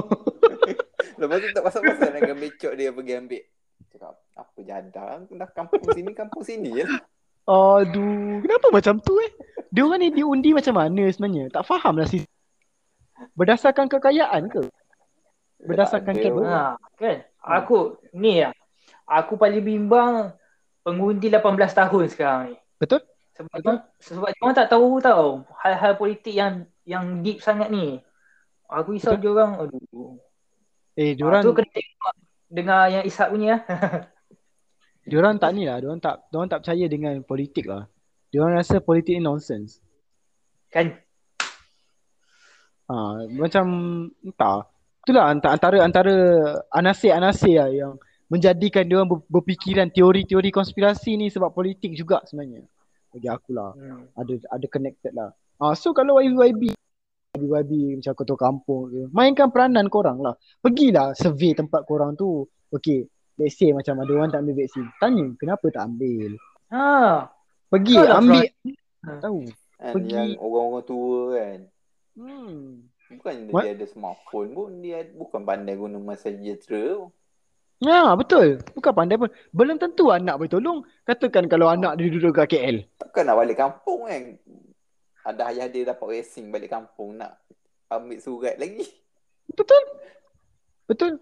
Lepas 1.18 1.36
tu 1.42 1.50
tak 1.50 1.64
pasal-pasal 1.66 2.14
dengan 2.14 2.38
becok 2.38 2.72
dia 2.78 2.94
pergi 2.94 3.12
ambil. 3.18 3.42
Cakap, 3.90 4.14
apa 4.38 4.58
jadah? 4.62 5.26
Dah 5.26 5.50
kampung 5.50 5.82
sini, 5.90 6.10
kampung 6.14 6.46
sini 6.46 6.70
je 6.70 6.84
lah. 6.86 7.02
Aduh, 7.50 8.38
kenapa 8.46 8.70
macam 8.70 9.02
tu 9.02 9.18
eh? 9.18 9.34
Dia 9.74 9.82
orang 9.82 10.06
ni 10.06 10.14
diundi 10.14 10.54
macam 10.54 10.78
mana 10.78 11.10
sebenarnya? 11.10 11.50
Tak 11.50 11.66
faham 11.66 11.98
lah 11.98 12.06
sih. 12.06 12.22
Berdasarkan 13.34 13.90
kekayaan 13.90 14.46
ke? 14.46 14.70
Berdasarkan 15.66 16.14
kabel. 16.22 16.46
Ha, 16.46 16.78
kan? 16.94 17.26
Aku 17.42 17.98
ni 18.14 18.46
lah. 18.46 18.54
Aku 19.10 19.34
paling 19.34 19.66
bimbang 19.66 20.30
pengundi 20.86 21.26
18 21.26 21.58
tahun 21.74 22.04
sekarang 22.06 22.42
ni. 22.54 22.56
Betul? 22.78 23.02
Sebab 23.34 23.50
Betul. 23.50 23.76
Sebab 23.98 24.30
dia 24.30 24.50
tak 24.54 24.68
tahu 24.70 25.02
tau 25.02 25.42
hal-hal 25.58 25.98
politik 25.98 26.38
yang 26.38 26.70
yang 26.86 27.26
deep 27.26 27.42
sangat 27.42 27.66
ni. 27.74 27.98
Aku 28.72 28.96
risau 28.96 29.14
dia 29.20 29.28
orang 29.28 29.52
aduh. 29.60 30.16
Eh, 30.96 31.12
Dia 31.16 31.24
orang 31.24 31.40
diorang, 31.40 31.42
tu 31.44 31.52
kena 31.56 31.70
tengok 31.72 32.14
dengar 32.52 32.80
yang 32.88 33.04
Ishak 33.04 33.28
punya 33.32 33.46
lah. 33.52 33.60
diorang 35.10 35.34
tak 35.36 35.50
ni 35.56 35.62
lah. 35.68 35.76
Diorang 35.80 36.00
tak, 36.00 36.14
diorang 36.28 36.48
tak 36.48 36.60
percaya 36.64 36.86
dengan 36.88 37.14
politik 37.24 37.64
lah. 37.68 37.88
Diorang 38.32 38.56
rasa 38.56 38.80
politik 38.80 39.16
ni 39.16 39.22
nonsense. 39.24 39.80
kan? 40.72 40.96
Ha, 42.88 43.24
macam 43.28 43.64
entah. 44.24 44.68
Itulah 45.02 45.32
antara 45.32 45.80
antara, 45.84 46.14
anasir-anasir 46.72 47.56
lah 47.58 47.68
yang 47.72 47.92
menjadikan 48.32 48.84
dia 48.88 48.96
orang 49.00 49.10
ber- 49.12 49.26
berfikiran 49.28 49.88
teori-teori 49.92 50.48
konspirasi 50.48 51.20
ni 51.20 51.28
sebab 51.28 51.52
politik 51.52 51.92
juga 51.92 52.24
sebenarnya. 52.24 52.64
Bagi 53.12 53.28
aku 53.28 53.50
lah. 53.52 53.76
Hmm. 53.76 54.08
Ada 54.16 54.34
ada 54.48 54.66
connected 54.72 55.12
lah. 55.12 55.36
Ah 55.60 55.76
so 55.76 55.92
kalau 55.92 56.16
YB 56.20 56.36
YB 56.40 56.62
macam 57.32 58.12
ketua 58.12 58.36
kampung 58.36 58.92
ke, 58.92 59.08
mainkan 59.08 59.48
peranan 59.48 59.88
korang 59.88 60.20
lah. 60.20 60.36
Pergilah 60.60 61.16
survey 61.16 61.56
tempat 61.56 61.88
korang 61.88 62.12
tu. 62.12 62.44
Okay, 62.68 63.08
let's 63.40 63.56
say 63.56 63.72
macam 63.72 64.04
ada 64.04 64.12
orang 64.12 64.28
tak 64.28 64.44
ambil 64.44 64.60
vaksin. 64.60 64.84
Tanya, 65.00 65.32
kenapa 65.40 65.64
tak 65.72 65.88
ambil? 65.88 66.36
Ha. 66.76 67.24
Pergi 67.72 67.94
Kau 67.96 68.20
ambil. 68.20 68.44
Ha. 69.08 69.10
Tahu. 69.24 69.40
Kan, 69.80 69.92
Pergi. 69.96 70.12
yang 70.12 70.30
orang-orang 70.44 70.84
tua 70.84 71.20
kan. 71.32 71.58
Hmm. 72.20 72.60
Bukan 73.12 73.34
What? 73.48 73.64
dia 73.64 73.72
ada 73.80 73.86
smartphone 73.88 74.50
pun. 74.52 74.70
Dia 74.84 75.00
bukan 75.16 75.40
pandai 75.48 75.76
guna 75.80 75.96
masa 76.00 76.28
sejahtera. 76.28 77.08
Ya, 77.80 78.12
betul. 78.12 78.60
Bukan 78.76 78.92
pandai 78.92 79.16
pun. 79.16 79.32
Belum 79.56 79.80
tentu 79.80 80.12
anak 80.12 80.36
boleh 80.36 80.52
tolong. 80.52 80.78
Katakan 81.08 81.48
kalau 81.48 81.72
anak 81.72 81.96
dia 81.96 82.12
duduk 82.12 82.36
kat 82.36 82.52
KL. 82.52 82.84
Takkan 83.00 83.24
nak 83.24 83.36
balik 83.40 83.56
kampung 83.56 84.04
kan. 84.04 84.36
Ada 85.22 85.54
ayah 85.54 85.66
dia 85.70 85.82
dapat 85.86 86.18
racing 86.18 86.50
balik 86.50 86.74
kampung 86.74 87.18
nak 87.18 87.38
ambil 87.86 88.18
surat 88.18 88.58
lagi. 88.58 88.82
Betul. 89.54 89.82
Betul. 90.90 91.12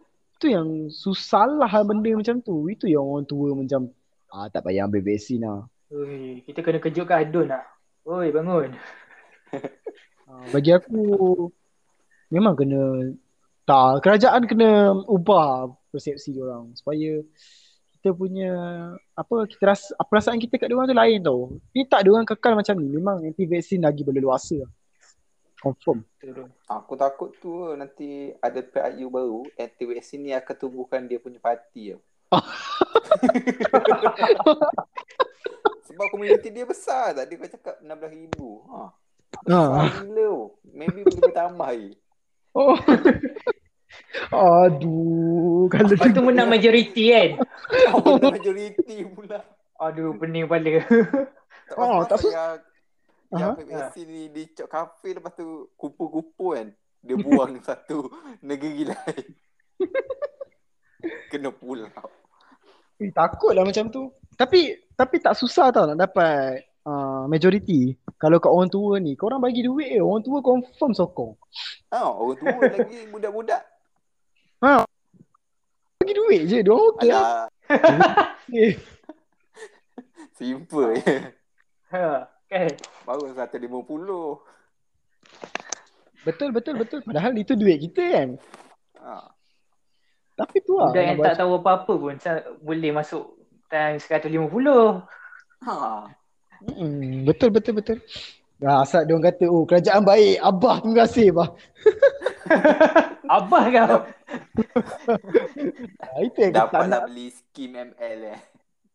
Itu 0.41 0.47
yang 0.49 0.89
susah 0.89 1.45
lah 1.45 1.69
hal 1.69 1.85
benda 1.85 2.09
macam 2.17 2.41
tu. 2.41 2.65
Itu 2.73 2.89
yang 2.89 3.05
orang 3.05 3.29
tua 3.29 3.53
macam 3.53 3.93
ah 4.33 4.49
tak 4.49 4.65
payah 4.65 4.89
ambil 4.89 5.05
vaksin 5.05 5.45
lah. 5.45 5.69
Ui, 5.91 6.41
kita 6.47 6.63
kena 6.63 6.79
kejutkan 6.79 7.27
Adun 7.27 7.51
lah. 7.51 7.65
Oi, 8.07 8.31
bangun. 8.33 8.73
Ah, 10.31 10.47
Bagi 10.55 10.71
aku 10.71 11.51
memang 12.31 12.55
kena 12.55 13.11
tak 13.67 13.99
kerajaan 14.07 14.47
kena 14.47 14.95
ubah 15.11 15.75
persepsi 15.91 16.39
orang 16.39 16.71
supaya 16.79 17.19
kita 18.01 18.17
punya 18.17 18.49
apa 19.13 19.45
kita 19.45 19.77
rasa 19.77 19.93
perasaan 20.09 20.41
kita 20.41 20.57
kat 20.57 20.73
dia 20.73 20.77
orang 20.81 20.89
tu 20.89 20.97
lain 20.97 21.21
tau. 21.21 21.53
Ni 21.77 21.85
tak 21.85 22.09
dia 22.09 22.17
orang 22.17 22.25
kekal 22.25 22.57
macam 22.57 22.81
ni. 22.81 22.89
Memang 22.89 23.21
anti 23.21 23.45
vaksin 23.45 23.85
lagi 23.85 24.01
berleluasa. 24.01 24.57
Confirm. 25.61 26.01
Aku 26.65 26.97
takut 26.97 27.37
tu 27.37 27.53
nanti 27.77 28.33
ada 28.41 28.65
PIU 28.65 29.13
baru, 29.13 29.45
anti-vaksin 29.61 30.25
ni 30.25 30.33
akan 30.33 30.57
tumbuhkan 30.57 31.05
dia 31.05 31.21
punya 31.21 31.37
parti 31.37 31.93
tau. 31.93 32.01
Sebab 35.91 36.07
komuniti 36.15 36.47
dia 36.55 36.63
besar 36.63 37.11
Tadi 37.11 37.35
kau 37.35 37.51
cakap 37.51 37.83
16,000 37.83 38.71
ha. 38.71 38.95
Ha. 39.51 39.91
Gila. 40.07 40.55
Maybe 40.71 41.03
boleh 41.03 41.19
bertambah 41.27 41.75
lagi 41.75 41.99
Oh. 42.55 42.79
Aduh, 44.31 45.67
kalau 45.71 45.89
Lepas 45.91 46.11
tu 46.11 46.23
menang 46.23 46.49
majoriti 46.49 47.11
kan. 47.11 47.31
Oh, 47.95 48.19
majoriti 48.19 49.07
pula 49.07 49.41
Aduh, 49.81 50.13
pening 50.19 50.45
kepala. 50.45 50.83
Tak 51.71 51.77
Oh, 51.79 52.03
oh, 52.03 52.05
tak 52.05 52.19
sus- 52.19 52.35
yang 53.31 53.55
PPSC 53.55 53.97
ni 54.11 54.27
dicok 54.27 54.67
kafe 54.67 55.15
lepas 55.15 55.31
tu 55.39 55.71
kupu-kupu 55.79 56.59
kan 56.59 56.67
Dia 56.99 57.15
buang 57.15 57.55
satu 57.63 58.11
negeri 58.43 58.91
lain 58.91 59.27
Kena 61.31 61.55
pulau 61.55 61.87
Eh, 63.01 63.09
takut 63.17 63.57
lah 63.57 63.65
macam 63.65 63.89
tu. 63.89 64.13
Tapi 64.37 64.77
tapi 64.93 65.17
tak 65.25 65.33
susah 65.33 65.73
tau 65.73 65.89
nak 65.89 65.97
dapat 65.97 66.69
uh, 66.85 67.25
majority. 67.25 67.97
Kalau 68.21 68.37
kat 68.37 68.53
orang 68.53 68.69
tua 68.69 69.01
ni, 69.01 69.17
kau 69.17 69.33
orang 69.33 69.41
bagi 69.41 69.65
duit 69.65 69.89
je. 69.89 70.05
Orang 70.05 70.21
tua 70.21 70.45
confirm 70.45 70.93
sokong. 70.93 71.33
Ha, 71.89 72.05
orang 72.05 72.37
tua 72.37 72.61
lagi 72.61 72.99
budak-budak 73.17 73.63
Bagi 76.01 76.13
duit 76.13 76.43
je. 76.49 76.59
Dia 76.61 76.73
orang 76.73 76.87
okey 76.95 77.11
lah. 77.11 77.49
Simple 80.41 80.97
je 81.05 81.17
Ha, 81.91 82.23
kan? 82.47 82.71
Baru 83.03 83.29
150 83.35 83.67
Betul, 86.21 86.49
betul, 86.53 86.75
betul. 86.77 87.01
Padahal 87.03 87.33
itu 87.35 87.57
duit 87.57 87.81
kita 87.81 88.05
kan. 88.15 88.29
ha. 89.01 89.33
Tapi 90.37 90.57
tu 90.65 90.77
lah. 90.79 90.89
Budak 90.93 91.05
yang 91.05 91.19
tak 91.21 91.37
tahu 91.41 91.61
apa-apa 91.61 91.93
pun 91.97 92.15
boleh 92.65 92.91
masuk 92.93 93.37
time 93.69 93.99
150. 94.01 95.05
Ha. 95.69 95.75
Hmm, 96.61 97.25
betul, 97.25 97.49
betul, 97.53 97.81
betul. 97.81 97.99
Dah 98.61 98.85
asal 98.85 99.09
dia 99.09 99.17
orang 99.17 99.25
kata, 99.33 99.45
oh 99.49 99.65
kerajaan 99.65 100.05
baik. 100.05 100.37
Abah 100.45 100.85
terima 100.85 100.97
kasih, 101.05 101.27
Abah. 101.33 101.49
Abah 103.37 103.65
kau. 103.71 103.99
Itu 106.21 106.39
yang 106.43 106.55
Dapat 106.55 106.91
nak. 106.91 107.01
beli 107.09 107.31
skim 107.31 107.75
ML 107.79 108.21
eh 108.35 108.41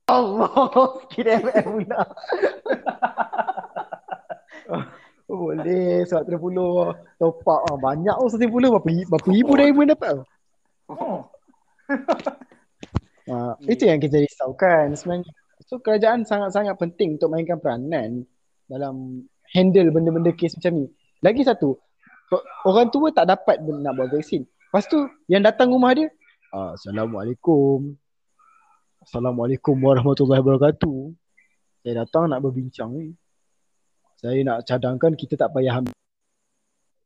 Allah, 0.05 0.53
kira 1.11 1.41
MM 1.41 1.65
pula. 1.81 2.01
Oh, 5.25 5.53
boleh 5.53 6.05
130 6.05 6.37
top 7.21 7.37
up 7.49 7.61
ah 7.69 7.77
banyak 7.77 8.13
oh 8.17 8.29
130 8.29 8.49
berapa 8.49 8.89
berapa 9.09 9.27
ribu 9.29 9.51
dah 9.57 9.65
ibu 9.69 9.81
dapat 9.85 10.09
oh. 10.17 10.25
Oh. 10.89 11.19
Ha, 13.25 13.57
itu 13.65 13.89
yang 13.89 13.97
kita 13.97 14.21
risaukan 14.21 14.93
sebenarnya. 14.93 15.33
So 15.65 15.81
kerajaan 15.81 16.29
sangat-sangat 16.29 16.77
penting 16.77 17.17
untuk 17.17 17.33
mainkan 17.33 17.57
peranan 17.57 18.25
dalam 18.69 19.25
handle 19.49 19.89
benda-benda 19.89 20.29
kes 20.33 20.57
macam 20.61 20.85
ni. 20.85 20.87
Lagi 21.25 21.41
satu, 21.41 21.73
orang 22.63 22.87
tua 22.89 23.09
tak 23.09 23.27
dapat 23.27 23.59
nak 23.61 23.93
buat 23.93 24.09
vaksin. 24.09 24.43
Lepas 24.43 24.85
tu 24.85 24.99
yang 25.25 25.41
datang 25.41 25.69
rumah 25.69 25.91
dia, 25.91 26.07
"Ah, 26.49 26.73
Assalamualaikum. 26.73 27.95
Assalamualaikum 28.99 29.75
warahmatullahi 29.77 30.41
wabarakatuh. 30.41 31.13
Saya 31.79 32.01
datang 32.01 32.25
nak 32.25 32.41
berbincang 32.41 32.89
ni. 32.91 33.13
Saya 34.17 34.41
nak 34.41 34.65
cadangkan 34.65 35.13
kita 35.13 35.37
tak 35.37 35.53
payah 35.53 35.77
ambil 35.77 35.93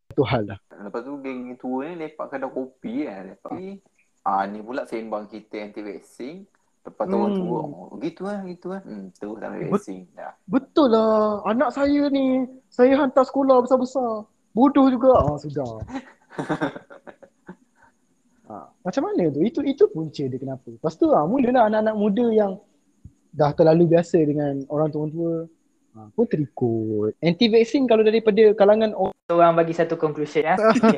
satu 0.10 0.24
hal 0.24 0.44
lah. 0.48 0.60
Lepas 0.72 1.02
tu 1.04 1.14
geng 1.20 1.52
tua 1.56 1.86
ni 1.86 2.00
lepak 2.00 2.32
kedai 2.32 2.48
kopi 2.48 3.04
kan 3.04 3.28
Lepak 3.28 3.52
ni 3.54 3.78
Ah 4.22 4.48
ni 4.48 4.58
pula 4.58 4.88
sembang 4.88 5.28
kita 5.28 5.60
anti 5.60 5.84
vaksin 5.84 6.48
Lepas 6.82 7.04
tu 7.04 7.14
orang 7.14 7.34
Hmm. 7.36 7.42
tua 7.44 7.60
oh, 7.62 7.94
Gitu 8.00 8.22
lah 8.24 8.40
gitu 8.42 8.68
lah 8.72 8.82
Hmm 8.82 9.12
terus 9.12 9.36
tak 9.38 9.48
ambil 9.52 9.60
Bet- 9.60 9.72
vaksin 9.76 10.00
Dah 10.16 10.34
Betul 10.48 10.88
lah. 10.90 11.44
Anak 11.44 11.70
saya 11.76 12.08
ni, 12.08 12.26
saya 12.72 12.96
hantar 12.96 13.22
sekolah 13.22 13.60
besar-besar. 13.60 14.24
Bodoh 14.54 14.90
juga. 14.90 15.14
Ah, 15.22 15.38
sudah. 15.38 15.66
ah, 18.52 18.68
macam 18.82 19.02
mana 19.06 19.30
tu? 19.30 19.42
Itu 19.46 19.62
itu 19.62 19.84
punca 19.90 20.24
dia 20.26 20.40
kenapa. 20.40 20.68
Lepas 20.70 20.98
tu 20.98 21.14
ah, 21.14 21.26
mulalah 21.26 21.70
anak-anak 21.70 21.96
muda 21.96 22.26
yang 22.34 22.52
dah 23.30 23.54
terlalu 23.54 23.94
biasa 23.94 24.18
dengan 24.26 24.66
orang 24.74 24.90
tua-tua 24.90 25.46
pun 26.10 26.26
terikut. 26.26 27.12
Anti-vaksin 27.20 27.86
kalau 27.86 28.02
daripada 28.02 28.54
kalangan 28.54 28.92
orang 28.92 29.16
Orang 29.30 29.54
bagi 29.54 29.78
satu 29.78 29.94
conclusion 29.94 30.42
ya. 30.42 30.58
Okay. 30.58 30.98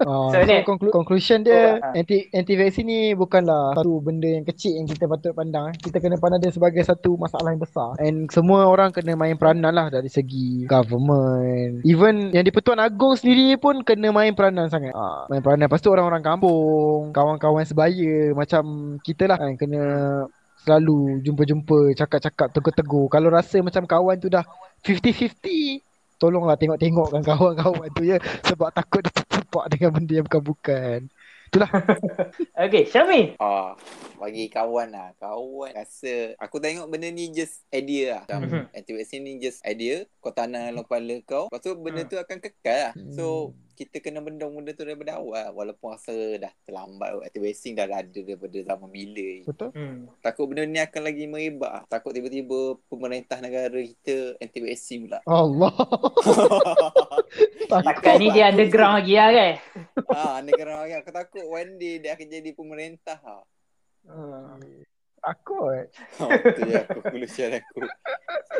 Ah, 0.00 0.32
So, 0.32 0.40
so, 0.40 0.48
ni- 0.48 0.64
conclu- 0.64 0.88
conclusion 0.88 1.44
dia 1.44 1.76
Oh, 1.76 1.84
ah. 1.84 1.92
anti 1.92 2.24
anti 2.32 2.56
vaksin 2.56 2.80
ni 2.82 3.12
bukanlah 3.12 3.76
satu 3.76 4.00
benda 4.00 4.24
yang 4.24 4.40
kecil 4.42 4.72
yang 4.72 4.88
kita 4.88 5.04
patut 5.04 5.36
pandang. 5.36 5.68
eh. 5.68 5.74
Kita 5.76 6.00
kena 6.00 6.16
pandang 6.16 6.40
dia 6.40 6.48
sebagai 6.48 6.80
satu 6.80 7.20
masalah 7.20 7.52
yang 7.52 7.60
besar. 7.60 7.92
And 8.00 8.24
semua 8.28 8.64
orang 8.64 8.88
kena 8.88 9.12
main 9.14 9.36
peranan 9.36 9.68
lah 9.68 9.92
dari 9.92 10.08
segi 10.08 10.64
government. 10.64 11.84
Even 11.84 12.32
yang 12.32 12.40
di 12.40 12.48
Pertuan 12.48 12.80
Agong 12.80 13.14
sendiri 13.14 13.54
pun 13.56 13.82
kena 13.82 14.08
main 14.10 14.32
peranan 14.32 14.68
sangat. 14.68 14.92
Ah, 14.92 15.28
main 15.28 15.40
peranan. 15.40 15.68
Lepas 15.68 15.84
tu 15.84 15.92
orang-orang 15.92 16.24
kampung, 16.24 17.12
kawan-kawan 17.12 17.64
sebaya 17.64 18.32
macam 18.32 18.64
kita 18.98 19.28
lah 19.28 19.36
kan 19.36 19.54
kena 19.54 19.82
selalu 20.68 21.24
jumpa-jumpa, 21.24 21.96
cakap-cakap, 21.96 22.52
tegur-tegur. 22.52 23.08
Kalau 23.08 23.32
rasa 23.32 23.64
macam 23.64 23.88
kawan 23.88 24.20
tu 24.20 24.28
dah 24.28 24.44
50-50, 24.84 25.80
tolonglah 26.20 26.60
tengok-tengokkan 26.60 27.24
kawan-kawan 27.24 27.88
tu 27.96 28.04
ya 28.04 28.20
sebab 28.44 28.68
takut 28.76 29.00
dia 29.00 29.12
tersepak 29.16 29.64
dengan 29.72 29.90
benda 29.96 30.12
yang 30.12 30.26
bukan-bukan. 30.28 31.08
Okay, 32.52 32.84
Syamil. 32.84 33.40
Ah, 33.40 33.72
bagi 34.20 34.52
kawan 34.52 34.92
lah. 34.92 35.16
Kawan 35.16 35.72
rasa 35.72 36.36
aku 36.36 36.60
tengok 36.60 36.84
benda 36.92 37.08
ni 37.08 37.32
just 37.32 37.64
idea 37.72 38.20
lah. 38.20 38.22
Macam 38.28 38.40
Mhm. 38.44 38.76
anti 38.76 38.92
vaksin 38.92 39.24
ni 39.24 39.40
just 39.40 39.64
idea. 39.64 40.04
Kau 40.20 40.28
tanam 40.28 40.60
dalam 40.60 40.84
kepala 40.84 41.16
kau. 41.24 41.48
Lepas 41.48 41.64
tu 41.64 41.72
benda 41.72 42.04
Hmm. 42.04 42.10
tu 42.12 42.20
akan 42.20 42.36
kekal 42.36 42.78
lah. 42.84 42.92
So 43.16 43.24
Hmm. 43.24 43.56
Kita 43.78 44.02
kena 44.02 44.18
bendung 44.18 44.58
benda 44.58 44.74
tu 44.74 44.82
daripada 44.82 45.22
awal. 45.22 45.54
Walaupun 45.54 45.94
rasa 45.94 46.10
dah 46.34 46.50
terlambat. 46.66 47.30
Anti 47.30 47.38
vaksin 47.38 47.78
dah 47.78 47.86
ada 47.86 48.02
daripada 48.02 48.58
zaman 48.58 48.90
bila. 48.90 49.30
Betul? 49.46 49.70
Hmm. 49.70 50.10
Takut 50.18 50.50
benda 50.50 50.66
ni 50.66 50.82
akan 50.82 51.02
lagi 51.06 51.24
merebak. 51.30 51.70
lah. 51.70 51.84
Takut 51.86 52.10
tiba-tiba 52.10 52.74
pemerintah 52.90 53.38
negara 53.38 53.78
kita 53.78 54.34
anti 54.42 54.58
vaksin 54.58 55.06
pula. 55.06 55.18
Allah. 55.30 55.74
Takat 57.70 58.14
ni 58.18 58.34
dia 58.34 58.50
underground 58.50 59.06
lagi 59.06 59.14
lah 59.14 59.30
kan. 59.30 59.54
ha, 60.10 60.40
negara 60.42 60.70
orang 60.82 60.98
aku 60.98 61.10
takut 61.14 61.44
one 61.46 61.78
day 61.78 62.02
dia 62.02 62.18
akan 62.18 62.26
jadi 62.26 62.50
pemerintah. 62.50 63.18
Ha. 63.22 63.36
Hmm. 64.10 64.82
Takut. 65.18 65.84
Ha, 66.18 66.24
itu 66.30 66.60
je 66.64 66.76
aku 66.78 66.98
conclusion 67.04 67.50
aku. 67.52 67.78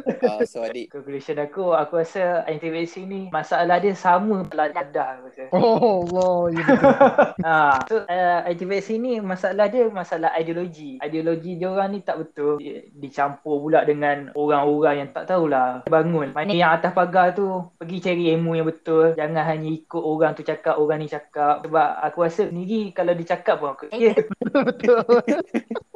Uh, 0.09 0.43
so 0.51 0.61
adik, 0.61 0.91
Conclusion 0.91 1.39
aku, 1.39 1.73
aku 1.73 1.99
rasa 1.99 2.43
anti-vaksin 2.45 3.07
ni 3.07 3.21
masalah 3.29 3.79
dia 3.79 3.95
sama 3.95 4.43
masalah 4.43 4.69
dadah 4.71 5.09
aku 5.17 5.25
rasa. 5.31 5.45
Oh 5.53 6.05
Allah. 6.05 6.35
Ya 6.51 6.63
betul. 6.65 6.95
Ha, 7.39 7.55
so 7.87 7.95
uh, 8.03 8.41
anti-vaksin 8.45 8.99
ni 8.99 9.13
masalah 9.19 9.67
dia 9.67 9.87
masalah 9.89 10.35
ideologi. 10.35 10.99
Ideologi 10.99 11.57
dia 11.57 11.69
orang 11.69 11.95
ni 11.95 12.01
tak 12.03 12.21
betul. 12.21 12.59
Di- 12.59 12.91
Dicampur 12.91 13.63
pula 13.63 13.87
dengan 13.87 14.35
orang-orang 14.35 14.95
yang 15.01 15.11
tak 15.15 15.31
tahulah 15.31 15.87
bangun. 15.87 16.35
Mana 16.35 16.51
yang 16.51 16.75
atas 16.75 16.91
pagar 16.91 17.33
tu 17.33 17.47
pergi 17.79 17.99
cari 18.03 18.35
ilmu 18.35 18.53
yang 18.55 18.67
betul. 18.67 19.15
Jangan 19.15 19.45
hanya 19.47 19.71
ikut 19.71 20.03
orang 20.03 20.35
tu 20.35 20.43
cakap, 20.43 20.77
orang 20.77 20.99
ni 21.01 21.09
cakap. 21.09 21.63
Sebab 21.63 21.89
aku 22.03 22.19
rasa 22.21 22.51
sendiri 22.51 22.91
kalau 22.91 23.15
dia 23.15 23.27
cakap 23.29 23.63
pun 23.63 23.73
aku 23.73 23.87
ya 23.95 24.15
betul. 24.53 25.03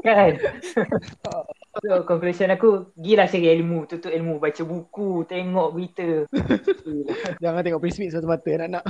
kan. 0.03 0.33
So 1.73 2.05
conclusion 2.05 2.53
aku 2.53 2.93
gilah 3.01 3.25
cari 3.25 3.49
ilmu, 3.49 3.89
tutup 3.89 4.13
ilmu, 4.13 4.37
baca 4.37 4.61
buku, 4.61 5.25
tengok 5.25 5.73
berita. 5.73 6.29
Jangan 7.43 7.65
tengok 7.65 7.81
Prismit 7.81 8.13
semata-mata 8.13 8.45
anak-anak. 8.53 8.85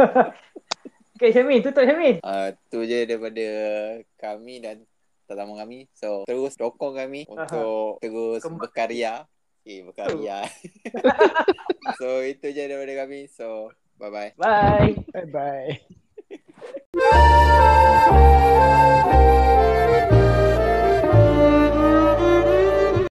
okay 1.20 1.36
Syamil, 1.36 1.60
tutup 1.60 1.84
Syamil. 1.84 2.16
uh, 2.24 2.56
tu 2.72 2.80
je 2.88 3.04
daripada 3.04 3.44
kami 4.16 4.64
dan 4.64 4.88
tetamu 5.28 5.60
kami. 5.60 5.84
So 5.92 6.24
terus 6.24 6.56
dukung 6.56 6.96
kami 6.96 7.28
untuk 7.28 8.00
terus 8.00 8.40
Kem- 8.40 8.56
berkarya. 8.56 9.28
Okay, 9.60 9.84
berkarya. 9.84 10.48
so 12.00 12.24
itu 12.24 12.56
je 12.56 12.72
daripada 12.72 13.04
kami. 13.04 13.28
So 13.28 13.68
bye-bye. 14.00 14.32
Bye. 14.40 14.96
Bye 15.12 15.28
bye. 15.28 15.76